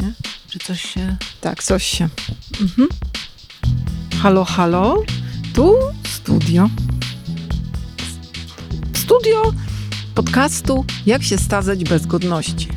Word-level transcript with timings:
nie? 0.00 0.12
Czy 0.48 0.58
coś 0.58 0.82
się... 0.82 1.16
Tak, 1.40 1.64
coś 1.64 1.84
się. 1.84 2.08
Mhm. 2.60 2.88
Halo, 4.22 4.44
halo. 4.44 5.02
Tu 5.54 5.74
studio. 6.04 6.70
Studio 8.94 9.52
podcastu 10.14 10.84
Jak 11.06 11.22
się 11.22 11.38
stazać 11.38 11.84
bez 11.84 12.06
godności. 12.06 12.68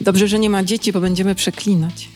Dobrze, 0.00 0.28
że 0.28 0.38
nie 0.38 0.50
ma 0.50 0.64
dzieci, 0.64 0.92
bo 0.92 1.00
będziemy 1.00 1.34
przeklinać. 1.34 2.15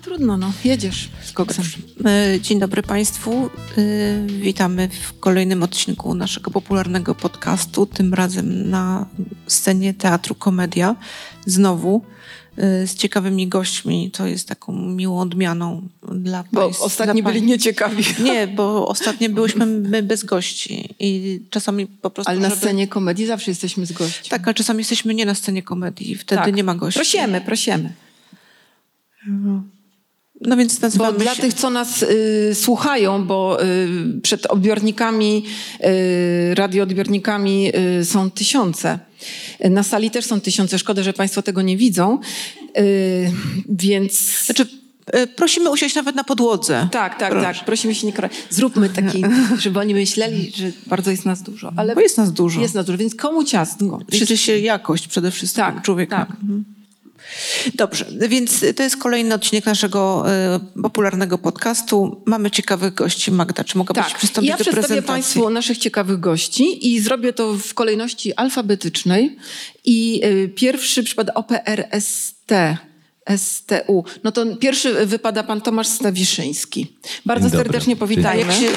No 0.00 0.04
trudno, 0.04 0.36
no. 0.36 0.52
Jedziesz 0.64 1.08
z 1.24 1.32
koksem. 1.32 1.64
E, 2.04 2.40
Dzień 2.40 2.58
dobry 2.60 2.82
Państwu. 2.82 3.50
E, 3.78 4.26
Witamy 4.26 4.88
w 4.88 5.20
kolejnym 5.20 5.62
odcinku 5.62 6.14
naszego 6.14 6.50
popularnego 6.50 7.14
podcastu, 7.14 7.86
tym 7.86 8.14
razem 8.14 8.70
na 8.70 9.06
scenie 9.46 9.94
Teatru 9.94 10.34
Komedia. 10.34 10.96
Znowu 11.46 12.02
e, 12.56 12.86
z 12.86 12.94
ciekawymi 12.94 13.48
gośćmi. 13.48 14.10
To 14.10 14.26
jest 14.26 14.48
taką 14.48 14.72
miłą 14.72 15.20
odmianą 15.20 15.88
dla 16.12 16.44
Bo 16.52 16.60
Państwa. 16.60 16.84
ostatni 16.84 17.22
dla 17.22 17.32
byli 17.32 17.42
nieciekawi. 17.46 18.04
Nie, 18.24 18.46
bo 18.46 18.88
ostatnio 18.88 19.28
byłyśmy 19.28 19.66
my 19.66 20.02
bez 20.02 20.24
gości 20.24 20.94
i 20.98 21.40
czasami 21.50 21.86
po 21.86 22.10
prostu... 22.10 22.30
Ale 22.30 22.40
na 22.40 22.48
żeby- 22.48 22.60
scenie 22.60 22.88
komedii 22.88 23.26
zawsze 23.26 23.50
jesteśmy 23.50 23.86
z 23.86 23.92
gośćmi. 23.92 24.30
Tak, 24.30 24.46
ale 24.48 24.54
czasami 24.54 24.78
jesteśmy 24.80 25.14
nie 25.14 25.26
na 25.26 25.34
scenie 25.34 25.62
komedii, 25.62 26.14
wtedy 26.14 26.42
Tak. 26.44 26.54
nie 26.54 26.64
ma 26.64 26.74
gości. 26.74 26.98
Prosimy, 26.98 27.40
prosimy. 27.40 27.92
No 29.26 29.62
więc 30.40 30.96
Bo 30.96 31.12
dla 31.12 31.34
się... 31.34 31.42
tych, 31.42 31.54
co 31.54 31.70
nas 31.70 32.02
y, 32.02 32.50
słuchają, 32.54 33.24
bo 33.26 33.64
y, 33.64 34.20
przed 34.22 34.46
odbiornikami, 34.46 35.44
y, 36.50 36.54
radioodbiornikami 36.54 37.72
y, 38.00 38.04
są 38.04 38.30
tysiące. 38.30 38.98
Na 39.70 39.82
sali 39.82 40.10
też 40.10 40.24
są 40.24 40.40
tysiące. 40.40 40.78
Szkoda, 40.78 41.02
że 41.02 41.12
Państwo 41.12 41.42
tego 41.42 41.62
nie 41.62 41.76
widzą. 41.76 42.18
Y, 42.78 43.32
więc... 43.68 44.12
Znaczy, 44.44 44.66
e, 45.06 45.26
prosimy 45.26 45.70
usiąść 45.70 45.94
nawet 45.94 46.16
na 46.16 46.24
podłodze. 46.24 46.88
Tak, 46.92 47.18
tak, 47.18 47.30
Proszę. 47.30 47.46
tak. 47.54 47.64
Prosimy 47.64 47.94
się 47.94 48.06
nie. 48.06 48.12
Zróbmy 48.50 48.88
taki, 48.88 49.24
żeby 49.58 49.78
oni 49.78 49.94
myśleli, 49.94 50.52
że 50.56 50.70
bardzo 50.86 51.10
jest 51.10 51.26
nas 51.26 51.42
dużo. 51.42 51.72
Ale 51.76 51.94
Bo 51.94 52.00
jest 52.00 52.18
nas 52.18 52.32
dużo. 52.32 52.60
jest 52.60 52.74
nas 52.74 52.86
dużo, 52.86 52.98
więc 52.98 53.14
komu 53.14 53.44
ciastko? 53.44 54.00
Liczy 54.12 54.36
się 54.36 54.58
jakość 54.58 55.08
przede 55.08 55.30
wszystkim 55.30 55.64
Tak, 55.64 55.82
człowieka. 55.82 56.16
tak. 56.16 56.30
Mhm. 56.42 56.64
Dobrze, 57.74 58.06
więc 58.28 58.64
to 58.76 58.82
jest 58.82 58.96
kolejny 58.96 59.34
odcinek 59.34 59.66
naszego 59.66 60.24
e, 60.30 60.60
popularnego 60.82 61.38
podcastu. 61.38 62.22
Mamy 62.26 62.50
ciekawych 62.50 62.94
gości. 62.94 63.32
Magda, 63.32 63.64
czy 63.64 63.78
mogłabyś 63.78 64.04
Tak, 64.04 64.18
przystąpić 64.18 64.50
ja 64.50 64.56
do 64.56 64.64
przedstawię 64.64 64.86
prezentacji? 64.86 65.12
Państwu 65.12 65.50
naszych 65.50 65.78
ciekawych 65.78 66.20
gości 66.20 66.92
i 66.92 67.00
zrobię 67.00 67.32
to 67.32 67.54
w 67.54 67.74
kolejności 67.74 68.34
alfabetycznej. 68.34 69.36
I 69.84 70.20
y, 70.24 70.48
pierwszy 70.48 71.02
przypada 71.02 71.34
OPRST. 71.34 72.52
STU. 73.38 74.04
No 74.24 74.32
to 74.32 74.56
pierwszy 74.56 75.06
wypada 75.06 75.42
pan 75.42 75.60
Tomasz 75.60 75.86
Stawiszyński. 75.86 76.96
Bardzo 77.26 77.48
Dzień 77.48 77.50
dobry. 77.52 77.64
serdecznie 77.72 77.94
A 77.94 77.96
powitajmy. 77.96 78.52
jak, 78.52 78.60
się, 78.60 78.68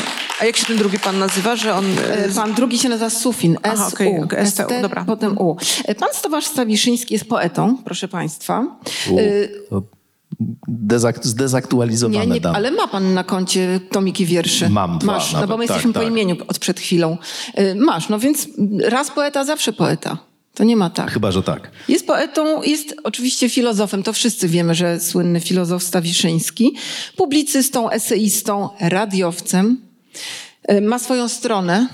a 0.42 0.46
jak 0.46 0.58
się 0.58 0.66
ten 0.66 0.78
drugi 0.78 1.00
pan 1.00 1.20
nazywa, 1.20 1.56
że 1.56 1.74
on... 1.76 1.86
e, 1.86 2.26
E, 2.26 2.30
Pan 2.30 2.54
drugi 2.54 2.78
się 2.80 2.90
nazywa 2.90 3.10
Sufin, 3.10 3.58
Aha, 3.64 3.90
SU, 3.90 3.96
okej, 3.96 4.20
okej, 4.24 4.48
STU, 4.48 4.64
ST, 4.64 4.82
dobra. 4.82 5.04
potem 5.06 5.38
U. 5.38 5.58
E, 5.86 5.96
Pan 5.96 6.10
Tomasz 6.24 6.46
Stawiszyński 6.46 7.14
jest 7.14 7.26
poetą, 7.26 7.78
proszę 7.86 8.08
państwa. 8.08 8.66
U, 9.12 9.18
E, 9.20 9.24
to 9.70 9.82
dezak- 10.88 11.24
zdezaktualizowane 11.24 12.26
Nie, 12.28 12.34
nie, 12.34 12.42
dane. 12.42 12.56
ale 12.58 12.72
ma 12.72 12.88
pan 12.88 13.14
na 13.14 13.24
koncie 13.24 13.80
tomiki 13.92 14.26
wierszy. 14.26 14.70
Mam 14.70 14.98
dwa 15.00 15.14
Masz, 15.14 15.32
no 15.34 15.38
nawet, 15.40 15.50
bo 15.50 15.58
my 15.58 15.68
tak, 15.68 15.76
jesteśmy 15.76 15.94
po 15.94 16.00
tak. 16.00 16.10
imieniu 16.10 16.36
od 16.48 16.60
przed 16.60 16.80
chwilą. 16.80 17.18
Masz, 17.76 18.10
no 18.10 18.20
więc 18.20 18.48
raz 18.84 19.12
poeta, 19.12 19.44
zawsze 19.46 19.74
poeta. 19.74 20.18
To 20.54 20.64
nie 20.64 20.76
ma 20.76 20.90
tak. 20.90 21.12
Chyba, 21.12 21.32
że 21.32 21.44
tak. 21.44 21.72
Jest 21.90 22.08
poetą, 22.08 22.62
jest 22.62 22.96
oczywiście 23.04 23.50
filozofem, 23.50 24.04
to 24.04 24.14
wszyscy 24.14 24.48
wiemy, 24.48 24.76
że 24.76 25.00
słynny 25.00 25.40
filozof 25.40 25.84
Stawiszyński, 25.84 26.76
publicystą, 27.16 27.90
eseistą, 27.90 28.70
radiowcem. 28.80 29.82
Y, 30.72 30.82
Ma 30.82 31.00
swoją 31.00 31.30
stronę 31.30 31.88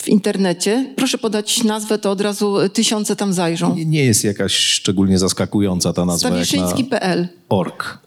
w 0.00 0.08
internecie. 0.08 0.92
Proszę 0.96 1.18
podać 1.18 1.64
nazwę, 1.64 1.98
to 1.98 2.10
od 2.10 2.20
razu 2.20 2.56
tysiące 2.72 3.16
tam 3.16 3.32
zajrzą. 3.32 3.74
Nie, 3.76 3.84
nie 3.84 4.04
jest 4.04 4.24
jakaś 4.24 4.52
szczególnie 4.56 5.18
zaskakująca 5.18 5.92
ta 5.92 6.04
nazwa 6.04 6.28
jak 6.28 6.38
na 6.38 6.44
Stawiszyński.pl 6.44 7.28
ork. 7.48 8.00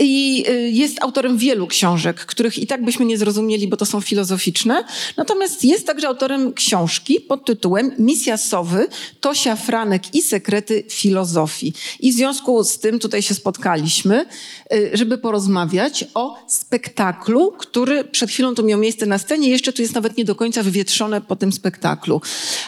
I 0.00 0.44
y, 0.48 0.70
jest 0.70 1.02
autorem 1.02 1.38
wielu 1.38 1.66
książek, 1.66 2.16
których 2.16 2.58
i 2.58 2.66
tak 2.66 2.84
byśmy 2.84 3.04
nie 3.04 3.18
zrozumieli, 3.18 3.68
bo 3.68 3.76
to 3.76 3.86
są 3.86 4.00
filozoficzne. 4.00 4.84
Natomiast 5.16 5.64
jest 5.64 5.86
także 5.86 6.08
autorem 6.08 6.52
książki 6.52 7.20
pod 7.20 7.44
tytułem 7.44 7.92
Misja 7.98 8.36
Sowy, 8.36 8.88
Tosia 9.20 9.56
Franek 9.56 10.14
i 10.14 10.22
sekrety 10.22 10.84
filozofii. 10.88 11.72
I 12.00 12.12
w 12.12 12.14
związku 12.14 12.64
z 12.64 12.78
tym 12.78 12.98
tutaj 12.98 13.22
się 13.22 13.34
spotkaliśmy, 13.34 14.26
y, 14.72 14.90
żeby 14.92 15.18
porozmawiać 15.18 16.04
o 16.14 16.36
spektaklu, 16.48 17.52
który 17.58 18.04
przed 18.04 18.30
chwilą 18.30 18.54
tu 18.54 18.64
miał 18.64 18.78
miejsce 18.78 19.06
na 19.06 19.18
scenie. 19.18 19.48
Jeszcze 19.48 19.72
tu 19.72 19.82
jest 19.82 19.94
nawet 19.94 20.16
nie 20.16 20.24
do 20.24 20.34
końca 20.34 20.62
wywietrzone 20.62 21.20
po 21.20 21.36
tym 21.36 21.52
spektaklu. 21.52 22.20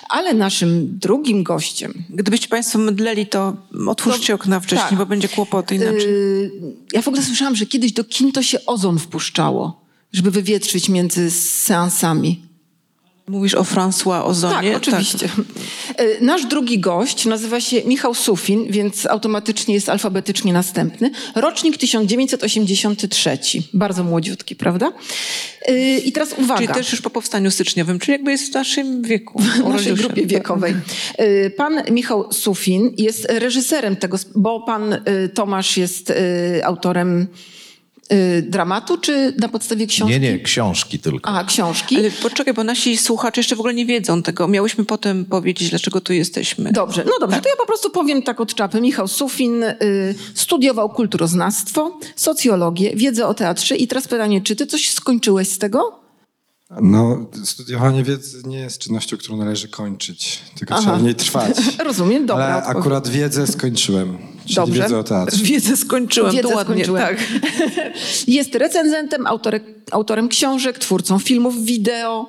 Ale 0.09 0.35
naszym 0.35 0.99
drugim 0.99 1.43
gościem 1.43 1.69
Gdybyście 2.11 2.49
państwo 2.49 2.79
mydleli, 2.79 3.27
to 3.27 3.57
otwórzcie 3.89 4.35
okna 4.35 4.61
wcześniej, 4.61 4.89
tak. 4.89 4.99
bo 4.99 5.07
będzie 5.07 5.29
kłopot 5.29 5.73
inaczej. 5.73 6.13
Yy, 6.13 6.68
ja 6.93 7.03
w 7.03 7.09
ogóle 7.09 7.23
słyszałam, 7.23 7.57
że 7.57 7.67
kiedyś 7.67 7.93
do 7.93 8.05
kin 8.05 8.33
to 8.33 8.43
się 8.43 8.67
ozon 8.67 8.99
wpuszczało, 8.99 9.85
żeby 10.13 10.31
wywietrzyć 10.31 10.89
między 10.89 11.31
seansami. 11.31 12.48
Mówisz 13.29 13.55
o 13.55 13.63
François 13.63 14.25
Ozonie? 14.25 14.73
Tak, 14.73 14.83
oczywiście. 14.83 15.29
Yy, 15.99 16.19
Nasz 16.21 16.47
drugi 16.47 16.79
gość 16.79 17.25
nazywa 17.25 17.61
się 17.61 17.83
Michał 17.85 18.15
Sufin, 18.15 18.67
więc 18.71 19.07
automatycznie 19.07 19.75
jest 19.75 19.89
alfabetycznie 19.89 20.53
następny. 20.53 21.11
Rocznik 21.35 21.77
1983. 21.77 23.39
Bardzo 23.75 24.05
młodziutki, 24.05 24.57
prawda? 24.57 24.93
Yy, 25.69 25.99
I 25.99 26.13
teraz 26.13 26.33
uwaga. 26.39 26.61
Czyli 26.61 26.75
też 26.75 26.93
już 26.93 27.01
po 27.01 27.11
powstaniu 27.11 27.51
styczniowym, 27.51 27.99
czyli 27.99 28.13
jakby 28.13 28.31
jest 28.31 28.51
w 28.51 28.55
naszym 28.55 29.03
wieku. 29.03 29.39
w 29.43 29.69
naszej 29.69 29.95
grupie 29.95 30.27
wiekowej. 30.27 30.75
Y, 31.21 31.53
Pan 31.57 31.83
Michał 31.91 32.33
Sufin 32.33 32.95
jest 32.99 33.27
reżyserem 33.31 33.97
tego, 33.97 34.19
bo 34.35 34.61
pan 34.61 34.97
Tomasz 35.35 35.77
jest 35.77 36.13
autorem 36.65 37.27
dramatu, 38.43 38.99
czy 38.99 39.35
na 39.39 39.49
podstawie 39.49 39.87
książki? 39.87 40.21
Nie, 40.21 40.21
nie, 40.21 40.39
książki 40.39 40.99
tylko. 40.99 41.31
Aha, 41.31 41.45
książki. 41.45 41.97
Ale 41.97 42.11
poczekaj, 42.11 42.55
bo 42.55 42.65
nasi 42.65 42.97
słuchacze 42.97 43.41
jeszcze 43.41 43.57
w 43.57 43.59
ogóle 43.61 43.75
nie 43.75 43.87
wiedzą 43.87 44.23
tego. 44.23 44.49
Miałyśmy 44.49 44.85
potem 44.85 45.25
powiedzieć, 45.25 45.71
dlaczego 45.71 46.01
tu 46.01 46.13
jesteśmy. 46.13 46.73
Dobrze, 46.73 47.05
no 47.07 47.13
dobrze, 47.21 47.41
to 47.41 47.49
ja 47.49 47.57
po 47.57 47.67
prostu 47.67 47.91
powiem 47.91 48.23
tak 48.23 48.41
od 48.41 48.55
czapy. 48.55 48.81
Michał 48.81 49.09
Sufin 49.09 49.63
y, 49.63 49.75
studiował 50.35 50.89
kulturoznawstwo, 50.91 51.99
socjologię, 52.17 52.97
wiedzę 52.97 53.27
o 53.27 53.35
teatrze 53.35 53.77
i 53.77 53.89
teraz 53.89 54.09
pytanie, 54.09 54.41
czy 54.41 54.57
ty 54.57 54.67
coś 54.67 54.91
skończyłeś 54.91 55.49
z 55.49 55.59
tego? 55.59 56.01
No, 56.83 57.27
studiowanie 57.45 58.05
wiedzy 58.05 58.43
nie 58.47 58.59
jest 58.59 58.79
czynnością, 58.79 59.17
którą 59.17 59.37
należy 59.37 59.69
kończyć, 59.69 60.41
tylko 60.59 60.75
Aha. 60.75 60.83
trzeba 60.83 60.97
w 60.97 61.03
niej 61.03 61.15
trwać. 61.15 61.57
Rozumiem, 61.85 62.27
dobra. 62.27 62.45
Ale 62.45 62.57
odpowiedź. 62.57 62.79
akurat 62.79 63.09
wiedzę 63.09 63.47
skończyłem, 63.47 64.19
czyli 64.49 64.57
Dobrze. 64.57 64.83
wiedzę 64.83 64.99
o 64.99 65.05
teatrze. 65.05 65.45
Wiedzę 65.53 65.77
skończyłem, 65.77 66.33
Wiedzę 66.33 66.49
to 66.49 66.55
ładnie. 66.55 66.75
skończyłem. 66.75 67.03
Tak. 67.03 67.19
Jest 68.27 68.55
recenzentem, 68.55 69.27
autorek, 69.27 69.65
autorem 69.91 70.29
książek, 70.29 70.79
twórcą 70.79 71.19
filmów, 71.19 71.65
wideo. 71.65 72.29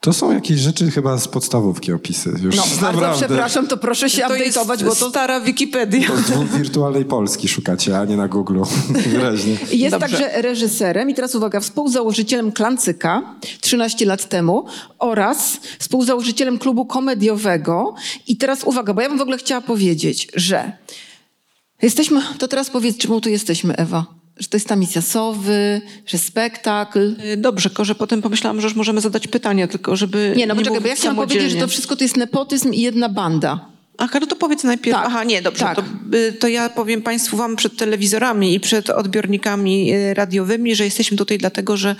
To 0.00 0.12
są 0.12 0.32
jakieś 0.32 0.58
rzeczy 0.60 0.90
chyba 0.90 1.18
z 1.18 1.28
podstawówki 1.28 1.92
opisy. 1.92 2.30
Już 2.42 2.56
No, 2.56 2.62
bardzo 2.62 2.80
naprawdę. 2.92 3.26
przepraszam, 3.26 3.66
to 3.66 3.76
proszę 3.76 4.10
się 4.10 4.22
update'ować, 4.22 4.84
bo 4.84 4.94
to 4.94 5.10
stara 5.10 5.40
Wikipedia. 5.40 6.08
To 6.08 6.58
wirtualnej 6.58 7.04
Polski 7.04 7.48
szukacie, 7.48 7.98
a 7.98 8.04
nie 8.04 8.16
na 8.16 8.28
Google. 8.28 8.60
Wyraźnie. 9.12 9.56
Jest 9.72 9.96
Dobrze. 9.96 10.08
także 10.18 10.42
reżyserem 10.42 11.10
i 11.10 11.14
teraz 11.14 11.34
uwaga, 11.34 11.60
współzałożycielem 11.60 12.52
Klancyka 12.52 13.22
13 13.60 14.06
lat 14.06 14.28
temu 14.28 14.66
oraz 14.98 15.56
współzałożycielem 15.78 16.58
klubu 16.58 16.86
komediowego. 16.86 17.94
I 18.26 18.36
teraz 18.36 18.64
uwaga, 18.64 18.94
bo 18.94 19.00
ja 19.00 19.08
bym 19.08 19.18
w 19.18 19.22
ogóle 19.22 19.38
chciała 19.38 19.60
powiedzieć, 19.60 20.28
że 20.34 20.72
jesteśmy, 21.82 22.20
to 22.38 22.48
teraz 22.48 22.70
powiedz, 22.70 22.96
czemu 22.96 23.20
tu 23.20 23.28
jesteśmy, 23.28 23.76
Ewa? 23.76 24.06
Że 24.36 24.48
to 24.48 24.56
jest 24.56 24.68
ta 24.68 24.76
misja 24.76 25.02
Sowy, 25.02 25.80
że 26.06 26.18
spektakl. 26.18 27.14
Y, 27.32 27.36
Dobrze, 27.36 27.70
tylko 27.70 27.84
że 27.84 27.94
potem 27.94 28.22
pomyślałam, 28.22 28.60
że 28.60 28.66
już 28.66 28.76
możemy 28.76 29.00
zadać 29.00 29.28
pytania, 29.28 29.68
tylko 29.68 29.96
żeby 29.96 30.34
Nie, 30.36 30.46
no 30.46 30.56
poczekaj, 30.56 30.80
bo 30.80 30.88
ja 30.88 30.94
chciałam 30.94 31.16
powiedzieć, 31.16 31.52
że 31.52 31.58
to 31.58 31.68
wszystko 31.68 31.96
to 31.96 32.04
jest 32.04 32.16
nepotyzm 32.16 32.72
i 32.72 32.80
jedna 32.80 33.08
banda. 33.08 33.75
Aha, 33.98 34.18
no 34.20 34.26
to 34.26 34.36
powiedz 34.36 34.64
najpierw. 34.64 34.96
Tak, 34.96 35.06
Aha, 35.06 35.24
nie, 35.24 35.42
dobrze. 35.42 35.64
tak. 35.64 35.76
To, 35.76 35.82
y, 36.16 36.32
to 36.32 36.48
ja 36.48 36.68
powiem 36.68 37.02
Państwu 37.02 37.36
Wam 37.36 37.56
przed 37.56 37.76
telewizorami 37.76 38.54
i 38.54 38.60
przed 38.60 38.90
odbiornikami 38.90 39.94
y, 39.94 40.14
radiowymi, 40.14 40.74
że 40.74 40.84
jesteśmy 40.84 41.16
tutaj 41.16 41.38
dlatego, 41.38 41.76
że 41.76 41.96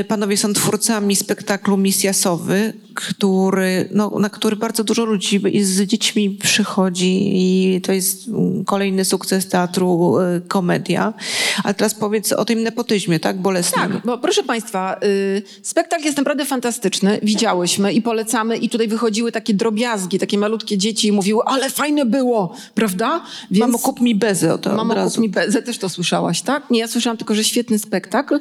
y, 0.00 0.04
panowie 0.04 0.36
są 0.36 0.52
twórcami 0.52 1.16
spektaklu 1.16 1.76
Misja 1.76 2.12
Sowy, 2.12 2.72
który, 2.94 3.88
no, 3.92 4.18
na 4.18 4.30
który 4.30 4.56
bardzo 4.56 4.84
dużo 4.84 5.04
ludzi 5.04 5.40
z 5.62 5.82
dziećmi 5.82 6.30
przychodzi 6.30 7.30
i 7.34 7.80
to 7.80 7.92
jest 7.92 8.22
kolejny 8.66 9.04
sukces 9.04 9.48
teatru 9.48 10.14
Komedia. 10.48 11.14
A 11.64 11.74
teraz 11.74 11.94
powiedz 11.94 12.32
o 12.32 12.44
tym 12.44 12.62
nepotyzmie, 12.62 13.20
tak? 13.20 13.40
Bolesnym. 13.40 13.92
Tak, 13.92 14.06
bo 14.06 14.18
proszę 14.18 14.42
Państwa, 14.42 15.00
spektakl 15.62 16.04
jest 16.04 16.16
naprawdę 16.16 16.44
fantastyczny. 16.44 17.20
Widziałyśmy 17.22 17.92
i 17.92 18.02
polecamy 18.02 18.56
i 18.56 18.68
tutaj 18.68 18.88
wychodziły 18.88 19.32
takie 19.32 19.54
drobiazgi, 19.54 20.18
takie 20.18 20.38
malutkie 20.38 20.78
dzieci 20.78 21.05
i 21.06 21.12
mówiły, 21.12 21.42
ale 21.46 21.70
fajne 21.70 22.04
było, 22.04 22.54
prawda? 22.74 23.22
Więc... 23.50 23.60
Mamo, 23.66 23.78
kup 23.78 24.00
mi 24.00 24.14
bezę 24.14 24.54
o 24.54 24.58
to 24.58 24.70
od 24.70 24.76
Mamo, 24.76 24.94
razu. 24.94 25.14
kup 25.14 25.22
mi 25.22 25.28
bezę, 25.28 25.62
też 25.62 25.78
to 25.78 25.88
słyszałaś, 25.88 26.42
tak? 26.42 26.70
Nie, 26.70 26.80
ja 26.80 26.88
słyszałam 26.88 27.16
tylko, 27.16 27.34
że 27.34 27.44
świetny 27.44 27.78
spektakl 27.78 28.40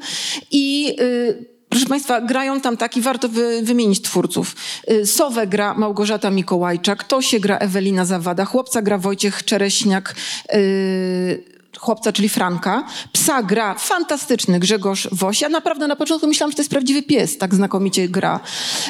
i... 0.52 0.96
Y, 1.00 1.56
Proszę 1.70 1.86
Państwa, 1.86 2.22
grają 2.22 2.62
tam 2.62 2.78
tak 2.78 2.98
i 2.98 3.02
warto 3.02 3.30
wy, 3.30 3.62
wymienić 3.64 4.02
twórców. 4.02 4.56
Y, 4.92 5.06
Sowę 5.06 5.48
gra 5.48 5.74
Małgorzata 5.74 6.32
Mikołajczak, 6.32 7.04
Tosię 7.04 7.40
gra 7.40 7.58
Ewelina 7.58 8.06
Zawada, 8.06 8.46
chłopca 8.46 8.82
gra 8.82 8.98
Wojciech 8.98 9.46
Czereśniak, 9.46 10.16
y, 10.54 11.55
chłopca, 11.86 12.12
czyli 12.12 12.30
Franka. 12.30 12.84
Psa 13.12 13.44
gra 13.44 13.74
fantastyczny 13.74 14.60
Grzegorz 14.60 15.08
Woś. 15.12 15.42
Ja 15.42 15.50
naprawdę 15.50 15.88
na 15.88 15.96
początku 15.96 16.28
myślałam, 16.28 16.52
że 16.52 16.56
to 16.56 16.62
jest 16.62 16.70
prawdziwy 16.70 17.04
pies, 17.04 17.38
tak 17.38 17.56
znakomicie 17.56 18.10
gra. 18.10 18.40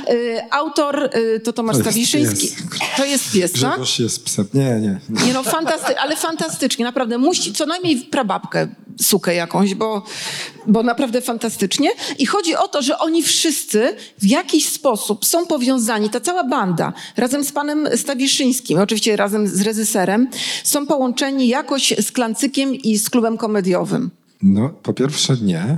Y, 0.09 0.41
autor 0.51 1.09
y, 1.15 1.39
to 1.39 1.53
Tomasz 1.53 1.75
To 1.75 1.81
Stawiszyński. 1.81 2.49
To 2.97 3.05
jest 3.05 3.31
pies, 3.31 3.51
tak? 3.51 3.59
Grzegorz 3.61 3.99
jest 3.99 4.25
psem. 4.25 4.47
Nie, 4.53 4.79
nie. 4.79 4.99
Nie 5.25 5.33
no, 5.33 5.43
fantasty, 5.43 5.99
ale 5.99 6.15
fantastycznie, 6.15 6.85
naprawdę. 6.85 7.17
Musi 7.17 7.53
co 7.53 7.65
najmniej 7.65 7.97
prababkę 7.97 8.67
sukę 9.01 9.35
jakąś, 9.35 9.75
bo, 9.75 10.03
bo 10.67 10.83
naprawdę 10.83 11.21
fantastycznie. 11.21 11.89
I 12.19 12.25
chodzi 12.25 12.55
o 12.55 12.67
to, 12.67 12.81
że 12.81 12.97
oni 12.99 13.23
wszyscy 13.23 13.95
w 14.19 14.25
jakiś 14.25 14.69
sposób 14.69 15.25
są 15.25 15.45
powiązani, 15.47 16.09
ta 16.09 16.19
cała 16.21 16.43
banda, 16.43 16.93
razem 17.17 17.43
z 17.43 17.51
panem 17.51 17.87
Stawiszyńskim, 17.95 18.79
oczywiście 18.79 19.15
razem 19.15 19.47
z 19.47 19.61
reżyserem, 19.61 20.27
są 20.63 20.87
połączeni 20.87 21.47
jakoś 21.47 21.93
z 22.01 22.11
Klancykiem 22.11 22.75
i 22.75 22.97
z 22.97 23.09
klubem 23.09 23.37
komediowym. 23.37 24.11
No, 24.43 24.69
po 24.69 24.93
pierwsze 24.93 25.37
nie. 25.41 25.77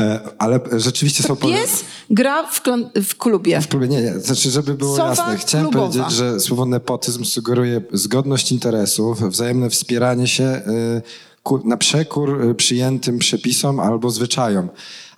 E, 0.00 0.20
ale 0.38 0.60
rzeczywiście 0.76 1.22
są... 1.22 1.36
powie- 1.36 1.54
Pies 1.54 1.84
gra 2.10 2.46
w, 2.46 2.60
w 3.04 3.14
klubie. 3.16 3.60
W 3.60 3.68
klubie, 3.68 3.88
nie, 3.88 4.02
nie. 4.02 4.18
Znaczy, 4.20 4.50
żeby 4.50 4.74
było 4.74 4.96
Sowa 4.96 5.08
jasne, 5.08 5.36
chciałem 5.38 5.68
klubowa. 5.70 5.92
powiedzieć, 5.92 6.16
że 6.18 6.40
słowo 6.40 6.66
nepotyzm 6.66 7.24
sugeruje 7.24 7.80
zgodność 7.92 8.52
interesów, 8.52 9.20
wzajemne 9.30 9.70
wspieranie 9.70 10.26
się 10.28 10.44
y, 10.44 11.02
na 11.64 11.76
przekór 11.76 12.44
y, 12.44 12.54
przyjętym 12.54 13.18
przepisom 13.18 13.80
albo 13.80 14.10
zwyczajom. 14.10 14.68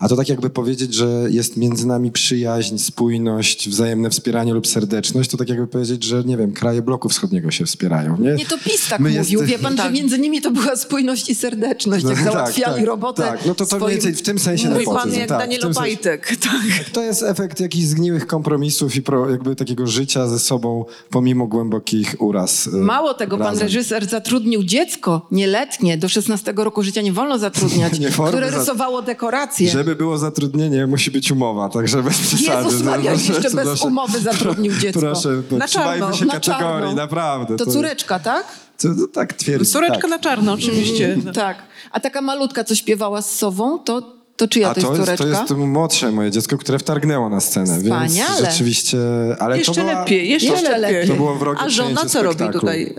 A 0.02 0.08
to 0.08 0.16
tak 0.16 0.28
jakby 0.28 0.50
powiedzieć, 0.50 0.94
że 0.94 1.26
jest 1.30 1.56
między 1.56 1.86
nami 1.86 2.10
przyjaźń, 2.12 2.78
spójność, 2.78 3.68
wzajemne 3.68 4.10
wspieranie 4.10 4.54
lub 4.54 4.66
serdeczność, 4.66 5.30
to 5.30 5.36
tak 5.36 5.48
jakby 5.48 5.66
powiedzieć, 5.66 6.04
że 6.04 6.24
nie 6.24 6.36
wiem, 6.36 6.52
kraje 6.52 6.82
bloku 6.82 7.08
wschodniego 7.08 7.50
się 7.50 7.64
wspierają. 7.66 8.16
Nie, 8.18 8.34
Nie, 8.34 8.46
to 8.46 8.58
PiS 8.58 8.88
tak 8.88 9.00
My 9.00 9.08
mówił. 9.10 9.40
jeste- 9.40 9.46
Wie 9.46 9.58
pan, 9.58 9.76
że 9.76 9.82
Tak. 9.82 9.92
między 9.92 10.18
nimi 10.18 10.40
to 10.40 10.50
była 10.50 10.76
spójność 10.76 11.30
i 11.30 11.34
serdeczność, 11.34 12.04
jak 12.04 12.14
Tak, 12.14 12.24
załatwiali 12.24 12.74
tak, 12.76 12.86
robotę 12.86 13.22
tak. 13.22 13.46
No 13.46 13.54
to 13.54 13.66
to 13.66 13.66
swoim... 13.66 13.82
mniej 13.84 13.94
więcej 13.94 14.14
w 14.14 14.22
tym 14.22 14.38
sensie 14.38 14.68
Mój 14.68 14.78
nepotyzm. 14.78 15.10
pan 15.10 15.18
jak 15.20 15.28
tak, 15.28 15.38
Daniel 15.38 15.60
tym 15.60 15.74
sensie- 15.74 15.80
Obajtek. 15.80 16.36
Tak. 16.42 16.90
To 16.92 17.02
jest 17.02 17.22
efekt 17.22 17.60
jakichś 17.60 17.84
zgniłych 17.86 18.26
kompromisów 18.26 18.96
i 18.96 19.02
pro, 19.02 19.30
jakby 19.30 19.56
takiego 19.56 19.86
życia 19.86 20.28
ze 20.28 20.38
sobą 20.38 20.84
pomimo 21.10 21.46
głębokich 21.46 22.14
uraz. 22.18 22.66
y, 22.66 22.70
Mało 22.70 23.14
tego, 23.14 23.38
pan 23.38 23.46
razem. 23.46 23.62
reżyser 23.62 24.06
zatrudnił 24.08 24.64
dziecko 24.64 25.26
nieletnie, 25.30 25.98
do 25.98 26.08
16 26.08 26.52
roku 26.56 26.82
życia 26.82 27.02
nie 27.02 27.12
wolno 27.12 27.38
zatrudniać, 27.38 27.98
Nie 28.00 28.08
które 28.10 28.50
rysowało 28.50 29.02
dekoracje. 29.02 29.70
Żeby 29.70 29.91
było 29.96 30.18
zatrudnienie, 30.18 30.86
musi 30.86 31.10
być 31.10 31.32
umowa, 31.32 31.68
także 31.68 32.02
bez 32.02 32.18
przesady. 32.18 32.64
Jezus 32.64 32.82
Maria, 32.82 33.10
Proszę, 33.10 33.32
jeszcze 33.32 33.50
bez 33.50 33.64
proszę. 33.64 33.86
umowy 33.86 34.20
zatrudnił 34.20 34.72
dziecko. 34.74 35.00
Proszę, 35.00 35.42
no, 35.50 35.58
Na 35.58 35.68
czarno, 35.68 36.12
się 36.12 36.24
na 36.24 36.32
kategorii, 36.32 36.62
czarno. 36.64 36.92
naprawdę. 36.92 37.56
To 37.56 37.66
córeczka, 37.66 38.18
tak? 38.18 38.46
To, 38.78 38.88
to 38.88 39.08
tak 39.12 39.32
twierdzi. 39.32 39.70
Córeczka 39.72 40.00
tak. 40.00 40.10
na 40.10 40.18
czarno, 40.18 40.52
oczywiście. 40.52 41.16
Tak. 41.34 41.56
A 41.92 42.00
taka 42.00 42.22
malutka, 42.22 42.64
co 42.64 42.74
śpiewała 42.74 43.22
z 43.22 43.30
Sową, 43.34 43.78
to, 43.78 44.21
to 44.42 44.48
czyja 44.48 44.70
A 44.70 44.74
to 44.74 44.80
jest 44.80 44.86
to 44.92 44.96
jest, 44.96 45.04
córeczka? 45.06 45.24
to 45.24 45.30
jest 45.30 45.48
to 45.48 45.56
młodsze 45.56 46.12
moje 46.12 46.30
dziecko, 46.30 46.58
które 46.58 46.78
wtargnęło 46.78 47.28
na 47.28 47.40
scenę, 47.40 47.76
Wspaniale. 47.78 48.08
więc 48.08 48.50
rzeczywiście... 48.50 48.98
Ale 49.38 49.58
Jeszcze 49.58 49.74
to 49.74 49.80
była, 49.80 50.00
lepiej, 50.00 50.30
jeszcze, 50.30 50.48
Jeszcze 50.48 50.78
lepiej. 50.78 50.94
lepiej. 50.94 51.08
To 51.08 51.14
było 51.16 51.34
wrogie 51.34 51.60
A 51.60 51.68
żona 51.68 52.04
co 52.06 52.22
robi 52.22 52.34
spektaklu. 52.34 52.60
tutaj? 52.60 52.82
Y, 52.82 52.96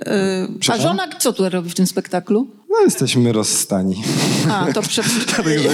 A 0.55 0.59
Przepraszam? 0.59 0.87
żona 0.97 1.07
co 1.19 1.33
tu 1.33 1.49
robi 1.49 1.69
w 1.69 1.75
tym 1.75 1.87
spektaklu? 1.87 2.47
No 2.69 2.75
jesteśmy 2.85 3.31
rozstani. 3.33 4.03
A, 4.51 4.73
to 4.73 4.81
prze... 4.81 5.01
Także 5.37 5.69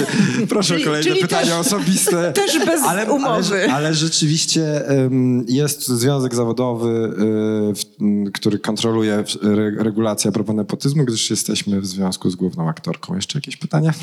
Proszę 0.48 0.74
Czyli- 0.74 0.82
o 0.82 0.86
kolejne 0.86 1.10
czyli 1.10 1.20
pytania 1.22 1.42
też- 1.58 1.66
osobiste. 1.66 2.32
też 2.42 2.58
bez 2.66 2.82
ale, 2.82 3.10
umowy. 3.12 3.64
Ale, 3.64 3.72
ale 3.74 3.94
rzeczywiście 3.94 4.88
em, 4.88 5.44
jest 5.48 5.88
związek 5.88 6.34
zawodowy, 6.34 6.88
y, 6.88 7.74
w, 7.74 7.84
który 8.34 8.58
kontroluje 8.58 9.24
regulację 9.78 10.28
a 10.28 10.32
propos 10.32 10.56
nepotyzmu, 10.56 11.04
gdyż 11.04 11.30
jesteśmy 11.30 11.80
w 11.80 11.86
związku 11.86 12.30
z 12.30 12.36
główną 12.36 12.68
aktorką. 12.68 13.16
Jeszcze 13.16 13.38
jakieś 13.38 13.56
pytania? 13.56 13.92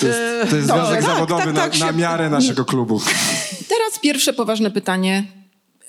To 0.00 0.06
jest, 0.06 0.50
to 0.50 0.56
jest 0.56 0.68
związek 0.68 0.94
tak, 0.94 1.02
zawodowy 1.02 1.44
tak, 1.44 1.54
na, 1.54 1.60
tak, 1.60 1.78
na 1.78 1.86
się- 1.86 1.92
miarę 1.92 2.30
naszego 2.30 2.64
klubu. 2.64 3.00
Teraz 3.68 3.98
pierwsze 4.02 4.32
poważne 4.32 4.70
pytanie. 4.70 5.24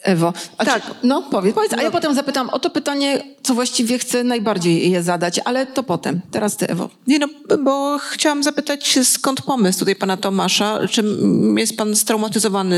Ewo, 0.04 0.34
a 0.58 0.66
Tak. 0.66 0.86
Czy, 0.86 0.92
no 1.04 1.22
powiedz, 1.22 1.56
powiedz, 1.56 1.74
a 1.74 1.82
ja 1.82 1.92
potem 1.92 2.16
zapytam 2.16 2.50
o 2.50 2.60
to 2.60 2.70
pytanie, 2.70 3.24
co 3.44 3.54
właściwie 3.54 4.00
chcę 4.00 4.24
najbardziej 4.24 4.92
je 4.92 5.04
zadać, 5.04 5.40
ale 5.46 5.66
to 5.66 5.84
potem. 5.84 6.22
Teraz 6.32 6.58
ty, 6.58 6.70
Ewo. 6.70 6.90
Nie 7.08 7.20
no, 7.20 7.28
bo 7.64 7.98
chciałam 7.98 8.44
zapytać, 8.44 9.00
skąd 9.04 9.42
pomysł 9.42 9.80
tutaj 9.80 9.96
pana 9.96 10.18
Tomasza? 10.18 10.88
Czy 10.88 11.04
jest 11.58 11.78
pan 11.78 11.96
straumatyzowany 11.96 12.76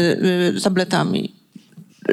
y, 0.58 0.62
tabletami? 0.62 1.41